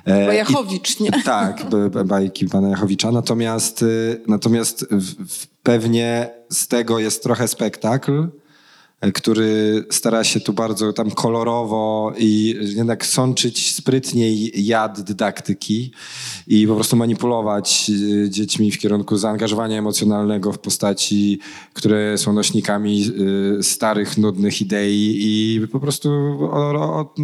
E, 0.06 0.34
i- 0.34 0.36
Jachowicz, 0.36 1.00
nie? 1.00 1.10
tak, 1.24 1.62
bajki 2.04 2.48
pana 2.48 2.68
Jachowicza. 2.68 3.10
Natomiast, 3.12 3.82
y, 3.82 4.20
natomiast 4.26 4.86
w, 4.90 5.28
w, 5.28 5.46
pewnie 5.46 6.30
z 6.50 6.68
tego 6.68 6.98
jest 6.98 7.22
trochę 7.22 7.48
spektakl, 7.48 8.28
który 9.14 9.84
stara 9.90 10.24
się 10.24 10.40
tu 10.40 10.52
bardzo 10.52 10.92
tam 10.92 11.10
kolorowo 11.10 12.12
i 12.18 12.56
jednak 12.76 13.06
sączyć 13.06 13.74
sprytniej 13.74 14.66
jad 14.66 15.00
dydaktyki 15.00 15.92
i 16.46 16.66
po 16.66 16.74
prostu 16.74 16.96
manipulować 16.96 17.90
y, 18.24 18.30
dziećmi 18.30 18.70
w 18.70 18.78
kierunku 18.78 19.16
zaangażowania 19.16 19.78
emocjonalnego 19.78 20.52
w 20.52 20.58
postaci, 20.58 21.38
które 21.72 22.18
są 22.18 22.32
nośnikami 22.32 23.10
y, 23.58 23.62
starych, 23.62 24.18
nudnych 24.18 24.60
idei 24.60 25.16
i 25.20 25.60
po 25.72 25.80
prostu 25.80 26.10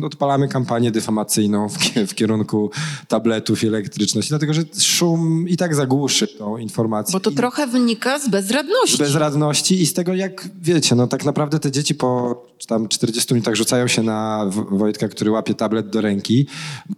odpalamy 0.03 0.49
kampanię 0.49 0.91
dyfamacyjną 0.91 1.69
w, 1.69 1.79
ki- 1.79 2.07
w 2.07 2.15
kierunku 2.15 2.71
tabletów 3.09 3.65
i 3.65 3.67
elektryczności, 3.67 4.29
dlatego 4.29 4.55
że 4.55 4.63
szum 4.81 5.49
i 5.49 5.57
tak 5.57 5.75
zagłuszy 5.75 6.27
tą 6.29 6.57
informację. 6.57 7.13
Bo 7.13 7.21
to 7.21 7.31
trochę 7.31 7.67
wynika 7.67 8.19
z 8.19 8.29
bezradności. 8.29 8.97
z 8.97 8.99
bezradności 8.99 9.83
i 9.83 9.87
z 9.87 9.95
tego, 9.95 10.15
jak 10.15 10.49
wiecie, 10.63 10.95
no 10.95 11.07
tak 11.07 11.25
naprawdę 11.25 11.59
te 11.61 11.70
dzieci 11.71 11.95
po 11.95 12.43
tam 12.67 12.89
40 12.89 13.35
minutach 13.35 13.55
rzucają 13.55 13.87
się 13.87 14.03
na 14.03 14.51
Wojtka, 14.71 15.09
który 15.09 15.31
łapie 15.31 15.55
tablet 15.55 15.91
do 15.91 16.01
ręki. 16.01 16.47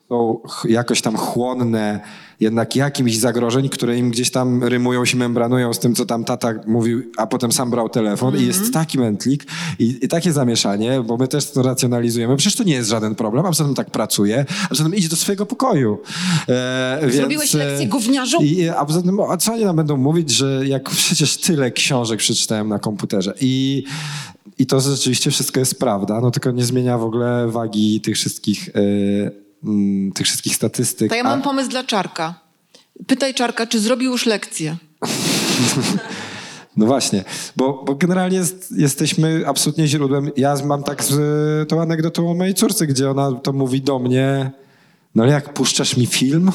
Są 0.08 0.40
jakoś 0.64 1.02
tam 1.02 1.16
chłonne 1.16 2.00
jednak 2.40 2.76
jakimś 2.76 3.18
zagrożeń, 3.18 3.68
które 3.68 3.98
im 3.98 4.10
gdzieś 4.10 4.30
tam 4.30 4.64
rymują 4.64 5.04
się, 5.04 5.16
membranują 5.16 5.74
z 5.74 5.78
tym, 5.78 5.94
co 5.94 6.06
tam 6.06 6.24
tata 6.24 6.54
mówił, 6.66 7.02
a 7.16 7.26
potem 7.26 7.52
sam 7.52 7.70
brał 7.70 7.88
telefon 7.88 8.36
i 8.36 8.46
jest 8.46 8.72
taki 8.72 8.98
mętlik 8.98 9.46
i, 9.78 9.98
i 10.02 10.08
takie 10.08 10.32
zamieszanie, 10.32 11.00
bo 11.06 11.16
my 11.16 11.28
też 11.28 11.50
to 11.50 11.62
racjonalizujemy. 11.62 12.36
Przecież 12.36 12.56
to 12.56 12.64
nie 12.64 12.74
jest 12.74 12.90
żaden 12.90 13.14
problem, 13.14 13.46
a 13.46 13.48
poza 13.48 13.64
tym 13.64 13.74
tak 13.74 13.90
pracuje, 13.90 14.44
a 14.64 14.68
poza 14.68 14.84
tym 14.84 14.94
idź 14.94 15.08
do 15.08 15.16
swojego 15.16 15.46
pokoju. 15.46 15.98
E, 16.48 16.98
więc, 17.02 17.14
Zrobiłeś 17.14 17.54
lekcję 17.54 17.86
e, 17.86 17.88
gówniarzu? 17.88 18.42
I, 18.42 18.68
a 18.68 18.84
poza 18.84 19.02
tym, 19.02 19.20
a 19.20 19.36
co 19.36 19.52
oni 19.52 19.64
nam 19.64 19.76
będą 19.76 19.96
mówić, 19.96 20.30
że 20.30 20.62
jak 20.66 20.90
przecież 20.90 21.36
tyle 21.36 21.70
książek 21.70 22.18
przeczytałem 22.18 22.68
na 22.68 22.78
komputerze 22.78 23.34
i, 23.40 23.84
i 24.62 24.66
to 24.66 24.80
rzeczywiście 24.80 25.30
wszystko 25.30 25.60
jest 25.60 25.78
prawda, 25.78 26.20
no 26.20 26.30
tylko 26.30 26.50
nie 26.50 26.64
zmienia 26.64 26.98
w 26.98 27.04
ogóle 27.04 27.48
wagi 27.48 28.00
tych 28.00 28.14
wszystkich, 28.16 28.68
mm, 29.64 30.12
tych 30.12 30.26
wszystkich 30.26 30.56
statystyk. 30.56 31.08
To 31.08 31.14
ja 31.14 31.20
A- 31.22 31.24
mam 31.24 31.42
pomysł 31.42 31.70
dla 31.70 31.84
Czarka. 31.84 32.34
Pytaj 33.06 33.34
Czarka, 33.34 33.66
czy 33.66 33.80
zrobił 33.80 34.10
już 34.12 34.26
lekcję. 34.26 34.76
No 36.76 36.86
właśnie, 36.86 37.24
bo, 37.56 37.84
bo 37.86 37.94
generalnie 37.94 38.36
jest, 38.36 38.74
jesteśmy 38.76 39.44
absolutnie 39.46 39.88
źródłem. 39.88 40.30
Ja 40.36 40.56
mam 40.64 40.82
tak 40.82 41.04
z, 41.04 41.68
tą 41.68 41.82
anegdotą 41.82 42.30
o 42.30 42.34
mojej 42.34 42.54
córce, 42.54 42.86
gdzie 42.86 43.10
ona 43.10 43.32
to 43.32 43.52
mówi 43.52 43.80
do 43.80 43.98
mnie, 43.98 44.50
no 45.14 45.22
ale 45.22 45.32
jak 45.32 45.54
puszczasz 45.54 45.96
mi 45.96 46.06
film, 46.06 46.50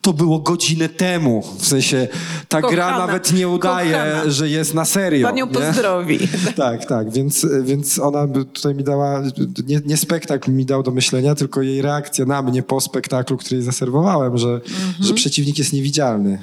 to 0.00 0.12
było 0.12 0.38
godzinę 0.38 0.88
temu. 0.88 1.42
W 1.58 1.66
sensie 1.66 2.08
ta 2.48 2.60
gra 2.60 2.70
Kochana, 2.70 2.98
nawet 2.98 3.32
nie 3.32 3.48
udaje, 3.48 3.92
kochana. 3.92 4.30
że 4.30 4.48
jest 4.48 4.74
na 4.74 4.84
serio. 4.84 5.26
Pan 5.28 5.36
ją 5.36 5.46
nie? 5.46 5.52
pozdrowi. 5.52 6.18
Tak, 6.56 6.84
tak, 6.86 7.10
więc, 7.10 7.46
więc 7.62 7.98
ona 7.98 8.28
tutaj 8.52 8.74
mi 8.74 8.84
dała, 8.84 9.22
nie, 9.66 9.80
nie 9.86 9.96
spektakl 9.96 10.50
mi 10.52 10.66
dał 10.66 10.82
do 10.82 10.90
myślenia, 10.90 11.34
tylko 11.34 11.62
jej 11.62 11.82
reakcja 11.82 12.24
na 12.24 12.42
mnie 12.42 12.62
po 12.62 12.80
spektaklu, 12.80 13.36
który 13.36 13.56
jej 13.56 13.64
zaserwowałem, 13.64 14.38
że, 14.38 14.60
że 15.00 15.14
przeciwnik 15.14 15.58
jest 15.58 15.72
niewidzialny. 15.72 16.38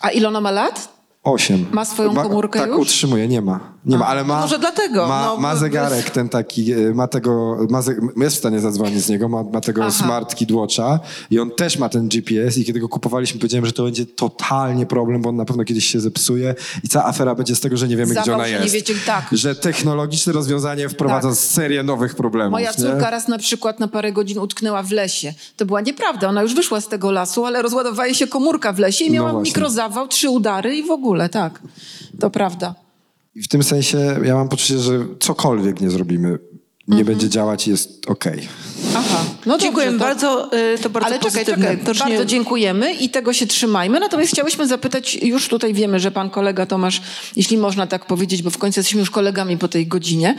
A 0.00 0.10
ile 0.10 0.28
ona 0.28 0.40
ma 0.40 0.50
lat? 0.50 0.88
Osiem. 1.24 1.66
Ma 1.72 1.84
swoją 1.84 2.14
komórkę 2.14 2.58
Tak, 2.58 2.68
już? 2.68 2.78
utrzymuje, 2.78 3.28
nie 3.28 3.40
ma. 3.42 3.60
Nie 3.84 3.98
ma, 3.98 4.06
ale 4.06 4.24
ma... 4.24 4.40
Może 4.40 4.58
dlatego, 4.58 5.08
Ma, 5.08 5.24
no, 5.26 5.36
ma 5.36 5.50
bez- 5.50 5.60
zegarek 5.60 6.10
ten 6.10 6.28
taki, 6.28 6.72
e, 6.72 6.94
ma 6.94 7.08
tego, 7.08 7.56
ma 7.70 7.82
ze, 7.82 7.94
jest 8.16 8.36
w 8.36 8.38
stanie 8.38 8.60
zadzwonić 8.60 9.04
z 9.04 9.08
niego, 9.08 9.28
ma, 9.28 9.42
ma 9.42 9.60
tego 9.60 9.82
Aha. 9.82 9.90
smart 9.90 10.34
kidwatcha 10.34 11.00
i 11.30 11.38
on 11.38 11.50
też 11.50 11.78
ma 11.78 11.88
ten 11.88 12.08
GPS 12.08 12.58
i 12.58 12.64
kiedy 12.64 12.80
go 12.80 12.88
kupowaliśmy, 12.88 13.40
powiedziałem, 13.40 13.66
że 13.66 13.72
to 13.72 13.84
będzie 13.84 14.06
totalnie 14.06 14.86
problem, 14.86 15.22
bo 15.22 15.28
on 15.28 15.36
na 15.36 15.44
pewno 15.44 15.64
kiedyś 15.64 15.84
się 15.86 16.00
zepsuje 16.00 16.54
i 16.84 16.88
cała 16.88 17.04
afera 17.06 17.34
będzie 17.34 17.56
z 17.56 17.60
tego, 17.60 17.76
że 17.76 17.88
nie 17.88 17.96
wiemy, 17.96 18.14
Zawał, 18.14 18.22
gdzie 18.22 18.34
ona 18.34 18.44
że 18.44 18.50
nie 18.50 18.56
jest. 18.62 18.74
wiecie, 18.74 18.94
tak. 19.06 19.28
Że 19.32 19.54
technologiczne 19.54 20.32
rozwiązanie 20.32 20.88
wprowadza 20.88 21.28
Tak. 21.28 21.38
serię 21.38 21.82
nowych 21.82 22.14
problemów. 22.14 22.52
Moja 22.52 22.70
nie? 22.70 22.76
córka 22.76 23.10
raz 23.10 23.28
na 23.28 23.38
przykład 23.38 23.80
na 23.80 23.88
parę 23.88 24.12
godzin 24.12 24.38
utknęła 24.38 24.82
w 24.82 24.90
lesie. 24.92 25.34
To 25.56 25.66
była 25.66 25.80
nieprawda, 25.80 26.28
ona 26.28 26.42
już 26.42 26.54
wyszła 26.54 26.80
z 26.80 26.88
tego 26.88 27.10
lasu, 27.12 27.44
ale 27.46 27.62
rozładowała 27.62 28.06
jej 28.06 28.14
się 28.14 28.26
komórka 28.26 28.72
w 28.72 28.78
lesie 28.78 29.04
i 29.04 29.08
No 29.08 29.14
miała 29.14 29.32
właśnie. 29.32 29.48
mikrozawał, 29.50 30.08
trzy 30.08 30.30
udary 30.30 30.76
i 30.76 30.82
w 30.86 30.90
ogóle, 30.90 31.28
tak. 31.28 31.60
To 32.20 32.30
prawda. 32.30 32.74
I 33.34 33.42
w 33.42 33.48
tym 33.48 33.62
sensie 33.62 33.98
ja 34.24 34.34
mam 34.34 34.48
poczucie, 34.48 34.78
że 34.78 34.92
cokolwiek 35.20 35.80
nie 35.80 35.90
zrobimy, 35.90 36.38
nie 36.88 37.04
będzie 37.04 37.28
działać 37.28 37.66
i 37.66 37.70
jest 37.70 38.06
okej. 38.06 38.48
Aha, 38.96 39.24
no 39.46 39.58
Dziękuję 39.58 39.86
dobrze, 39.86 39.98
to- 39.98 40.04
bardzo, 40.04 40.50
y, 40.74 40.78
to 40.78 40.90
bardzo 40.90 41.08
Ale 41.08 41.18
czekaj, 41.18 41.30
pozytywne. 41.44 41.76
bardzo 41.76 42.08
nie- 42.08 42.26
dziękujemy 42.26 42.94
i 42.94 43.08
tego 43.10 43.32
się 43.32 43.46
trzymajmy. 43.46 44.00
Natomiast 44.00 44.32
chciałyśmy 44.32 44.66
zapytać, 44.66 45.14
już 45.14 45.48
tutaj 45.48 45.74
wiemy, 45.74 46.00
że 46.00 46.10
pan 46.10 46.30
kolega 46.30 46.66
Tomasz, 46.66 47.02
jeśli 47.36 47.56
można 47.56 47.86
tak 47.86 48.06
powiedzieć, 48.06 48.42
bo 48.42 48.50
w 48.50 48.58
końcu 48.58 48.80
jesteśmy 48.80 49.00
już 49.00 49.10
kolegami 49.10 49.58
po 49.58 49.68
tej 49.68 49.86
godzinie, 49.86 50.36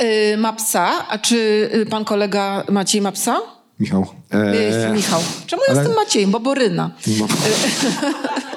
yy, 0.00 0.36
ma 0.36 0.52
psa. 0.52 1.08
A 1.08 1.18
czy 1.18 1.70
y, 1.74 1.86
pan 1.86 2.04
kolega 2.04 2.64
Maciej 2.70 3.00
ma 3.02 3.12
psa? 3.12 3.40
Michał. 3.80 4.06
Jest 4.52 4.78
e, 4.78 4.92
Michał. 4.92 5.20
Czemu 5.46 5.62
ja 5.68 5.72
ale- 5.72 5.80
jestem 5.80 5.96
Maciejem? 5.96 6.30
Bo 6.30 6.40
Boryna. 6.40 6.90
no. 7.18 7.26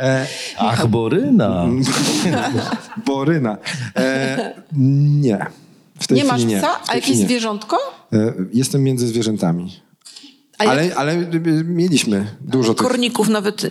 E, 0.00 0.26
Ach, 0.58 0.86
Boryna. 0.86 1.66
Boryna. 3.06 3.56
E, 3.96 4.54
nie. 4.72 5.46
W 6.00 6.06
tej 6.06 6.16
Nie 6.16 6.24
masz 6.24 6.44
nie. 6.44 6.58
psa? 6.58 6.74
W 6.74 6.86
tej 6.86 6.92
A 6.92 6.94
jakieś 6.94 7.16
nie. 7.18 7.24
zwierzątko? 7.24 7.78
E, 8.12 8.32
Jestem 8.52 8.82
między 8.82 9.06
zwierzętami. 9.06 9.80
Ale, 10.58 10.96
ale 10.96 11.12
y, 11.14 11.64
mieliśmy 11.64 12.26
dużo 12.40 12.74
tych. 12.74 12.86
Korników 12.86 13.28
nawet 13.28 13.64
y, 13.64 13.70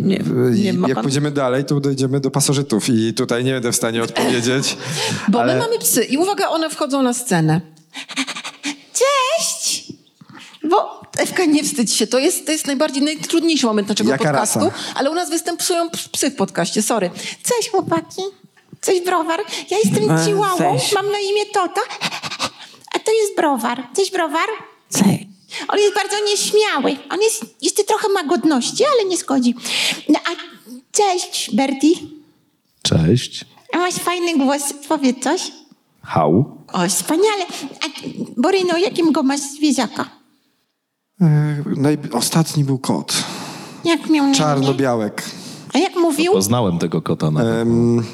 nie, 0.00 0.20
I 0.56 0.60
nie 0.60 0.72
ma 0.72 0.88
Jak 0.88 0.94
pan. 0.94 1.02
pójdziemy 1.04 1.30
dalej, 1.30 1.64
to 1.64 1.80
dojdziemy 1.80 2.20
do 2.20 2.30
pasożytów 2.30 2.88
i 2.88 3.14
tutaj 3.14 3.44
nie 3.44 3.52
będę 3.52 3.72
w 3.72 3.76
stanie 3.76 4.02
odpowiedzieć. 4.02 4.76
Bo 5.28 5.40
ale- 5.42 5.54
my 5.54 5.60
mamy 5.60 5.78
psy 5.78 6.04
i 6.04 6.16
uwaga, 6.16 6.48
one 6.48 6.70
wchodzą 6.70 7.02
na 7.02 7.14
scenę. 7.14 7.60
Bo 10.70 11.00
Ewka, 11.18 11.44
nie 11.44 11.64
wstydź 11.64 11.92
się, 11.94 12.06
to 12.06 12.18
jest, 12.18 12.46
to 12.46 12.52
jest 12.52 12.66
najbardziej, 12.66 13.02
najtrudniejszy 13.02 13.66
moment 13.66 13.88
naszego 13.88 14.10
Jaka 14.10 14.24
podcastu, 14.24 14.58
rasa? 14.58 14.72
ale 14.94 15.10
u 15.10 15.14
nas 15.14 15.30
występują 15.30 15.90
psy 16.12 16.30
w 16.30 16.36
podcaście, 16.36 16.82
sorry. 16.82 17.10
Cześć 17.42 17.70
chłopaki, 17.70 18.22
cześć 18.80 19.00
browar, 19.04 19.40
ja 19.70 19.78
jestem 19.78 20.10
E, 20.10 20.24
Chihuahua, 20.24 20.76
mam 20.94 21.10
na 21.12 21.18
imię 21.18 21.46
Tota, 21.54 21.80
a 22.94 22.98
to 22.98 23.12
jest 23.12 23.36
browar. 23.36 23.82
Cześć 23.96 24.12
browar. 24.12 24.48
Cześć. 24.92 25.24
On 25.68 25.78
jest 25.78 25.94
bardzo 25.94 26.16
nieśmiały, 26.24 26.96
on 27.10 27.20
jest, 27.22 27.44
jeszcze 27.62 27.84
trochę 27.84 28.08
ma 28.08 28.24
godności, 28.24 28.84
ale 28.94 29.04
nie 29.10 29.16
szkodzi. 29.16 29.54
No 30.08 30.18
a 30.24 30.30
cześć 30.92 31.50
Bertie, 31.54 31.90
Cześć. 32.82 33.44
a 33.72 33.78
masz 33.78 33.94
fajny 33.94 34.38
głos, 34.38 34.62
powiedz 34.88 35.22
coś. 35.24 35.40
Hał. 36.02 36.58
O, 36.72 36.88
wspaniale. 36.88 37.44
A 37.82 37.86
Boryno, 38.36 38.76
jakim 38.78 39.12
go 39.12 39.22
masz 39.22 39.40
zwierzaka? 39.40 40.10
E, 41.20 41.62
naj- 41.76 42.16
Ostatni 42.16 42.64
był 42.64 42.78
kot. 42.78 43.24
Jak 43.84 44.10
miał 44.10 44.26
na? 44.26 44.34
Czarno-białek. 44.34 45.22
A 45.74 45.78
jak 45.78 45.96
mówił? 45.96 46.32
Poznałem 46.32 46.78
tego 46.78 47.02
kota 47.02 47.30
na 47.30 47.42
Em, 47.42 48.04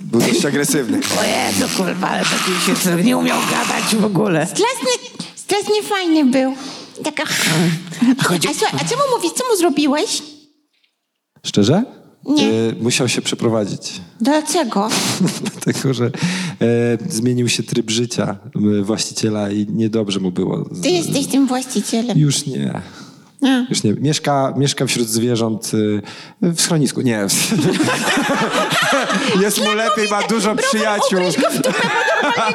Był 0.00 0.20
dość 0.20 0.44
agresywny. 0.44 1.00
O 1.20 1.24
Jezu, 1.24 1.76
kurwa, 1.76 2.08
ale 2.08 2.22
taki 2.24 2.80
się 2.86 3.04
nie 3.04 3.16
umiał 3.16 3.38
gadać 3.50 3.96
w 3.96 4.04
ogóle. 4.04 4.46
Strasznie, 4.46 5.10
strasznie 5.36 5.82
fajny 5.82 6.24
był. 6.24 6.54
Taka... 7.04 7.22
A, 8.20 8.24
słuchaj, 8.24 8.38
a 8.80 8.84
co 8.84 8.96
mu 8.96 9.02
mówisz? 9.16 9.32
Co 9.32 9.48
mu 9.50 9.56
zrobiłeś? 9.56 10.22
Szczerze? 11.46 11.82
Nie. 12.26 12.48
E, 12.48 12.74
musiał 12.80 13.08
się 13.08 13.22
przeprowadzić. 13.22 14.00
Dlaczego? 14.20 14.88
Dlatego, 15.42 15.94
że 15.94 16.06
e, 16.06 16.10
zmienił 17.08 17.48
się 17.48 17.62
tryb 17.62 17.90
życia 17.90 18.36
e, 18.78 18.82
właściciela 18.82 19.50
i 19.50 19.66
niedobrze 19.70 20.20
mu 20.20 20.32
było. 20.32 20.68
Ty 20.82 20.90
jesteś 20.90 21.26
tym 21.26 21.46
właścicielem. 21.46 22.18
Już 22.18 22.46
nie. 22.46 22.82
A. 23.44 23.66
Już 23.70 23.82
nie. 23.82 23.92
Mieszka, 23.92 24.54
mieszka 24.56 24.86
wśród 24.86 25.08
zwierząt 25.08 25.70
e, 26.42 26.52
w 26.52 26.60
schronisku. 26.60 27.00
Nie. 27.00 27.26
Jest 29.42 29.58
mu 29.64 29.72
lepiej, 29.74 30.08
ma 30.10 30.22
dużo 30.22 30.54
przyjaciół. 30.56 31.20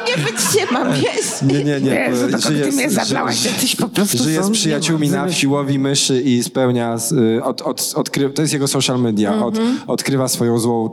Nie 0.08 0.16
wytrzymam? 0.24 0.88
Nie, 1.42 1.64
nie, 1.64 1.80
nie. 1.80 1.90
Jezu, 1.94 2.48
ty 2.48 2.72
mnie 2.72 2.90
zabrałaś, 2.90 3.44
jesteś 3.44 3.76
po 3.76 3.88
prostu 3.88 4.18
Żyje 4.18 4.42
z 4.44 4.50
przyjaciółmi 4.50 5.06
nie 5.08 5.16
na 5.16 5.22
ma. 5.24 5.28
wsi, 5.28 5.46
łowi 5.46 5.78
myszy 5.78 6.20
i 6.22 6.42
spełnia, 6.42 6.96
y, 7.38 7.44
od, 7.44 7.62
od, 7.62 7.92
odkry, 7.96 8.30
to 8.30 8.42
jest 8.42 8.54
jego 8.54 8.68
social 8.68 9.00
media, 9.00 9.44
od, 9.44 9.58
Mhm. 9.58 9.78
odkrywa 9.86 10.28
swoją 10.28 10.58
złą 10.58 10.90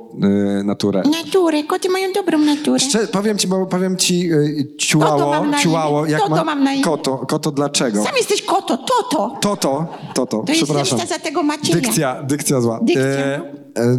y, 0.59 0.63
naturę. 0.63 1.03
Naturę, 1.25 1.63
koty 1.63 1.89
mają 1.89 2.13
dobrą 2.13 2.37
naturę. 2.39 2.79
Szczer, 2.79 3.09
powiem 3.11 3.37
ci, 3.37 3.47
bo 3.47 3.65
powiem 3.65 3.97
ci, 3.97 4.33
y, 4.33 4.67
ciułało, 4.77 5.31
mam 5.31 5.51
na 5.51 5.59
ciułało, 5.59 6.05
jak 6.05 6.21
Toto 6.21 6.35
ma, 6.35 6.43
mam 6.43 6.63
na 6.63 6.73
imię. 6.73 6.83
koto, 6.83 7.17
koto 7.17 7.51
dlaczego? 7.51 8.03
Sam 8.03 8.15
jesteś 8.17 8.41
koto, 8.41 8.77
toto. 8.77 9.37
Toto, 9.41 9.86
toto, 10.13 10.43
To 10.43 10.51
jest 10.51 10.63
przepraszam. 10.63 10.97
zemsta 10.97 11.15
za 11.15 11.23
tego. 11.23 11.43
Dykcja, 11.73 12.23
dykcja 12.23 12.61
zła. 12.61 12.79
Dykcja. 12.83 13.03
E, 13.03 13.41
e, 13.77 13.97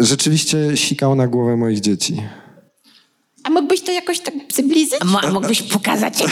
rzeczywiście 0.00 0.76
sikał 0.76 1.14
na 1.14 1.28
głowę 1.28 1.56
moich 1.56 1.80
dzieci. 1.80 2.22
A 3.46 3.50
mógłbyś 3.50 3.80
to 3.80 3.92
jakoś 3.92 4.20
tak 4.20 4.34
przybliżyć? 4.48 4.94
Mo- 5.04 5.20
mógłbyś 5.32 5.62
pokazać, 5.62 6.20
jak 6.20 6.30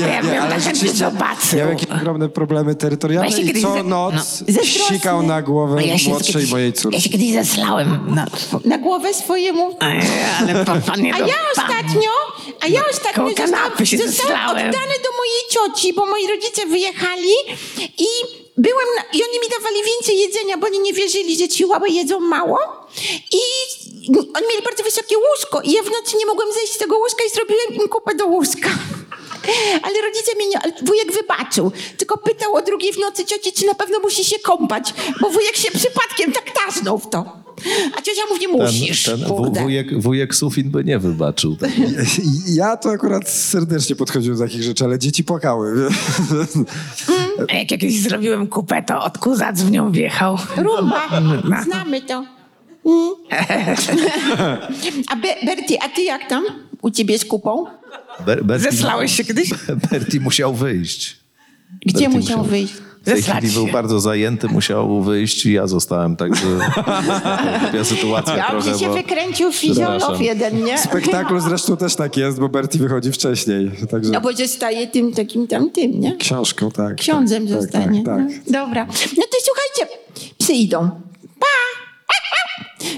ja 0.00 0.22
bym 0.22 0.30
ale 0.30 0.40
na 0.40 0.48
chętnie 0.48 0.60
rzeczywiście 0.60 0.96
zobaczył. 0.98 1.58
Miał 1.58 1.68
jakieś 1.68 1.86
ogromne 1.90 2.28
problemy 2.28 2.74
terytorialne 2.74 3.30
Właśnie 3.30 3.52
i 3.52 3.62
co 3.62 3.82
noc 3.82 4.14
no. 4.48 4.62
Sikał 4.64 5.22
na 5.22 5.42
głowę 5.42 5.74
No 5.74 5.80
ja 5.80 5.98
się 5.98 6.08
młodszej 6.10 6.34
kiedyś- 6.34 6.50
mojej 6.50 6.66
Ja 6.68 6.72
córki. 6.72 7.00
się 7.02 7.08
kiedyś 7.10 7.32
zeslałem. 7.32 7.98
No, 8.14 8.24
Na 8.64 8.78
głowę 8.78 9.14
swojemu. 9.14 9.76
ale 10.40 10.64
pan, 10.64 10.82
pan 10.82 11.02
nie 11.02 11.14
A 11.14 11.18
ja 11.18 11.34
ostatnio, 11.56 12.10
a 12.60 12.66
ja 12.66 12.80
ostatnio 12.90 13.34
kanapy 13.34 13.86
się 13.86 13.98
zostałam 13.98 14.16
zeslałem. 14.32 14.56
oddany 14.68 14.94
do 15.04 15.10
mojej 15.18 15.42
cioci, 15.50 15.92
bo 15.92 16.06
moi 16.06 16.26
rodzice 16.36 16.66
wyjechali 16.66 17.32
i 17.98 18.06
byłem 18.56 18.86
na, 18.96 19.02
i 19.18 19.22
oni 19.22 19.38
mi 19.42 19.48
dawali 19.58 19.82
więcej 19.84 20.18
jedzenia, 20.18 20.56
bo 20.56 20.66
oni 20.66 20.80
nie 20.80 20.92
wierzyli, 20.92 21.38
że 21.38 21.48
chihuahua 21.48 21.88
jedzą 21.88 22.20
mało. 22.20 22.58
I 23.32 23.40
oni 24.08 24.46
mieli 24.50 24.62
bardzo 24.64 24.84
wysokie 24.84 25.16
łóżko 25.18 25.60
i 25.60 25.72
ja 25.72 25.82
w 25.82 25.90
nocy 25.90 26.16
nie 26.16 26.26
mogłem 26.26 26.52
zejść 26.52 26.72
z 26.72 26.78
tego 26.78 26.98
łóżka 26.98 27.24
i 27.24 27.30
zrobiłem 27.30 27.74
im 27.74 27.88
kupę 27.88 28.14
do 28.14 28.26
łóżka. 28.26 28.68
Ale 29.86 30.00
rodzice 30.02 30.34
mnie 30.36 30.46
nie, 30.46 30.60
wujek 30.82 31.12
wybaczył. 31.12 31.72
Tylko 31.98 32.18
pytał 32.18 32.54
o 32.54 32.62
drugiej 32.62 32.92
w 32.92 32.98
nocy 32.98 33.24
cioci, 33.24 33.52
czy 33.52 33.66
na 33.66 33.74
pewno 33.74 33.98
musi 33.98 34.24
się 34.24 34.38
kąpać, 34.38 34.94
bo 35.20 35.30
wujek 35.30 35.56
się 35.56 35.70
przypadkiem 35.70 36.32
tak 36.32 36.50
taznął 36.50 36.98
w 36.98 37.10
to. 37.10 37.45
A 37.96 38.02
ciocia 38.02 38.22
mówi, 38.30 38.48
musisz, 38.48 39.02
Ten, 39.02 39.18
ten 39.20 39.28
kurde. 39.28 39.60
wujek, 39.62 40.00
wujek 40.02 40.34
Sufin 40.34 40.70
by 40.70 40.84
nie 40.84 40.98
wybaczył. 40.98 41.56
Ja 42.54 42.76
to 42.76 42.90
akurat 42.90 43.28
serdecznie 43.30 43.96
podchodziłem 43.96 44.38
do 44.38 44.44
takich 44.44 44.62
rzeczy, 44.62 44.84
ale 44.84 44.98
dzieci 44.98 45.24
płakały. 45.24 45.74
A 47.48 47.52
Jak 47.54 47.70
ja 47.70 47.78
kiedyś 47.78 48.00
zrobiłem 48.00 48.46
kupę, 48.46 48.82
to 48.82 49.02
od 49.04 49.18
kuzac 49.18 49.62
w 49.62 49.70
nią 49.70 49.92
wjechał. 49.92 50.38
Rumba, 50.56 51.02
No. 51.44 51.62
znamy 51.64 52.00
to. 52.02 52.24
Mm. 52.86 53.14
A 55.08 55.16
Be 55.16 55.28
Bertie, 55.46 55.82
a 55.82 55.88
ty 55.88 56.02
jak 56.02 56.28
tam? 56.28 56.44
U 56.82 56.90
ciebie 56.90 57.18
z 57.18 57.24
kupą? 57.24 57.64
Ber, 58.26 58.44
Berti, 58.44 58.64
Zeslałeś 58.70 59.16
się 59.16 59.24
kiedyś? 59.24 59.50
Berti 59.90 60.20
musiał 60.20 60.54
wyjść. 60.54 61.16
Gdzie 61.86 62.04
Berti 62.04 62.16
musiał 62.18 62.44
wyjść? 62.44 62.74
W 63.06 63.08
tej 63.08 63.16
Zesrać 63.16 63.38
chwili 63.38 63.54
był 63.54 63.66
bardzo 63.66 64.00
zajęty, 64.00 64.48
musiał 64.48 65.02
wyjść 65.02 65.46
i 65.46 65.52
ja 65.52 65.66
zostałem, 65.66 66.16
także 66.16 66.46
głupia 67.62 67.84
sytuacja 67.84 68.34
trochę, 68.34 68.52
Dobrze 68.52 68.78
się 68.78 68.86
bo... 68.86 68.94
wykręcił 68.94 69.50
Przepraszam. 69.50 70.22
jeden, 70.22 70.64
nie? 70.64 70.76
W 70.78 70.80
spektaklu 70.80 71.40
zresztą 71.40 71.76
też 71.76 71.96
tak 71.96 72.16
jest, 72.16 72.40
bo 72.40 72.48
Bertie 72.48 72.78
wychodzi 72.78 73.12
wcześniej. 73.12 73.70
Także 73.90 74.12
No 74.12 74.20
bo 74.20 74.32
zostaje 74.32 74.86
tym 74.86 75.12
takim 75.12 75.46
tam 75.46 75.70
tym, 75.70 76.00
nie? 76.00 76.16
książką, 76.16 76.70
tak. 76.70 76.94
Ksiądzem 76.96 77.48
tak, 77.48 77.62
zostanie. 77.62 78.02
Tak, 78.04 78.16
tak, 78.16 78.36
No, 78.46 78.64
dobra. 78.66 78.86
No 79.16 79.22
to 79.22 79.36
słuchajcie, 79.44 79.96
Psy 80.38 80.52
idą. 80.52 80.90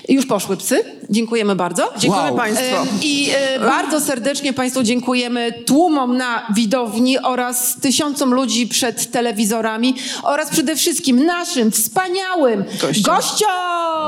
Już 0.08 0.26
poszły 0.26 0.56
psy. 0.56 0.84
Dziękujemy 1.10 1.56
bardzo. 1.56 1.92
Dziękujemy 1.98 2.28
Wow. 2.28 2.36
Państwu. 2.38 2.64
E, 2.76 2.86
I 3.02 3.30
e, 3.34 3.60
bardzo 3.60 4.00
serdecznie 4.00 4.52
Państwu 4.52 4.82
dziękujemy 4.82 5.52
tłumom 5.66 6.16
na 6.16 6.46
widowni 6.54 7.18
oraz 7.18 7.76
tysiącom 7.80 8.34
ludzi 8.34 8.66
przed 8.66 9.10
telewizorami 9.10 9.94
oraz 10.22 10.50
przede 10.50 10.76
wszystkim 10.76 11.26
naszym 11.26 11.70
wspaniałym 11.70 12.64
Gościom. 12.82 13.14
gościom! 13.14 13.48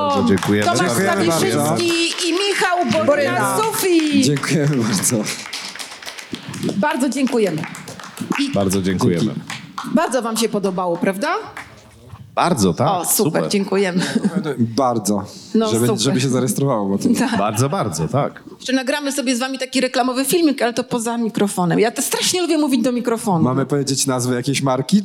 Bardzo 0.08 0.28
dziękujemy. 0.28 0.66
Tomasz 0.78 0.92
Stawiszyński 0.92 1.88
i 2.28 2.32
Michał 2.32 3.04
Boryna 3.06 3.56
Sufi. 3.58 4.22
Dziękujemy 4.22 4.76
bardzo. 4.76 5.16
Bardzo 6.76 7.08
dziękujemy. 7.08 7.62
I 8.38 8.50
Bardzo 8.52 8.82
dziękujemy. 8.82 9.34
bardzo 9.94 10.22
Wam 10.22 10.36
się 10.36 10.48
podobało, 10.48 10.96
prawda? 10.96 11.28
Bardzo, 12.34 12.74
tak. 12.74 12.88
O, 12.88 13.04
super, 13.04 13.48
dziękujemy. 13.48 14.02
Bardzo. 14.58 15.24
No, 15.54 15.70
żeby, 15.70 15.86
super. 15.86 16.02
żeby 16.02 16.20
się 16.20 16.28
zarejestrowało. 16.28 16.88
Bo 16.88 16.98
to... 16.98 17.08
Bardzo, 17.38 17.68
bardzo, 17.68 18.08
tak. 18.08 18.42
Jeszcze 18.58 18.72
nagramy 18.72 19.12
sobie 19.12 19.36
z 19.36 19.38
Wami 19.38 19.58
taki 19.58 19.80
reklamowy 19.80 20.24
filmik, 20.24 20.62
ale 20.62 20.72
to 20.72 20.84
poza 20.84 21.18
mikrofonem. 21.18 21.78
Ja 21.78 21.90
to 21.90 22.02
strasznie 22.02 22.42
lubię 22.42 22.58
mówić 22.58 22.82
do 22.82 22.92
mikrofonu. 22.92 23.44
Mamy 23.44 23.66
powiedzieć 23.66 24.06
nazwę 24.06 24.34
jakiejś 24.34 24.62
marki? 24.62 25.02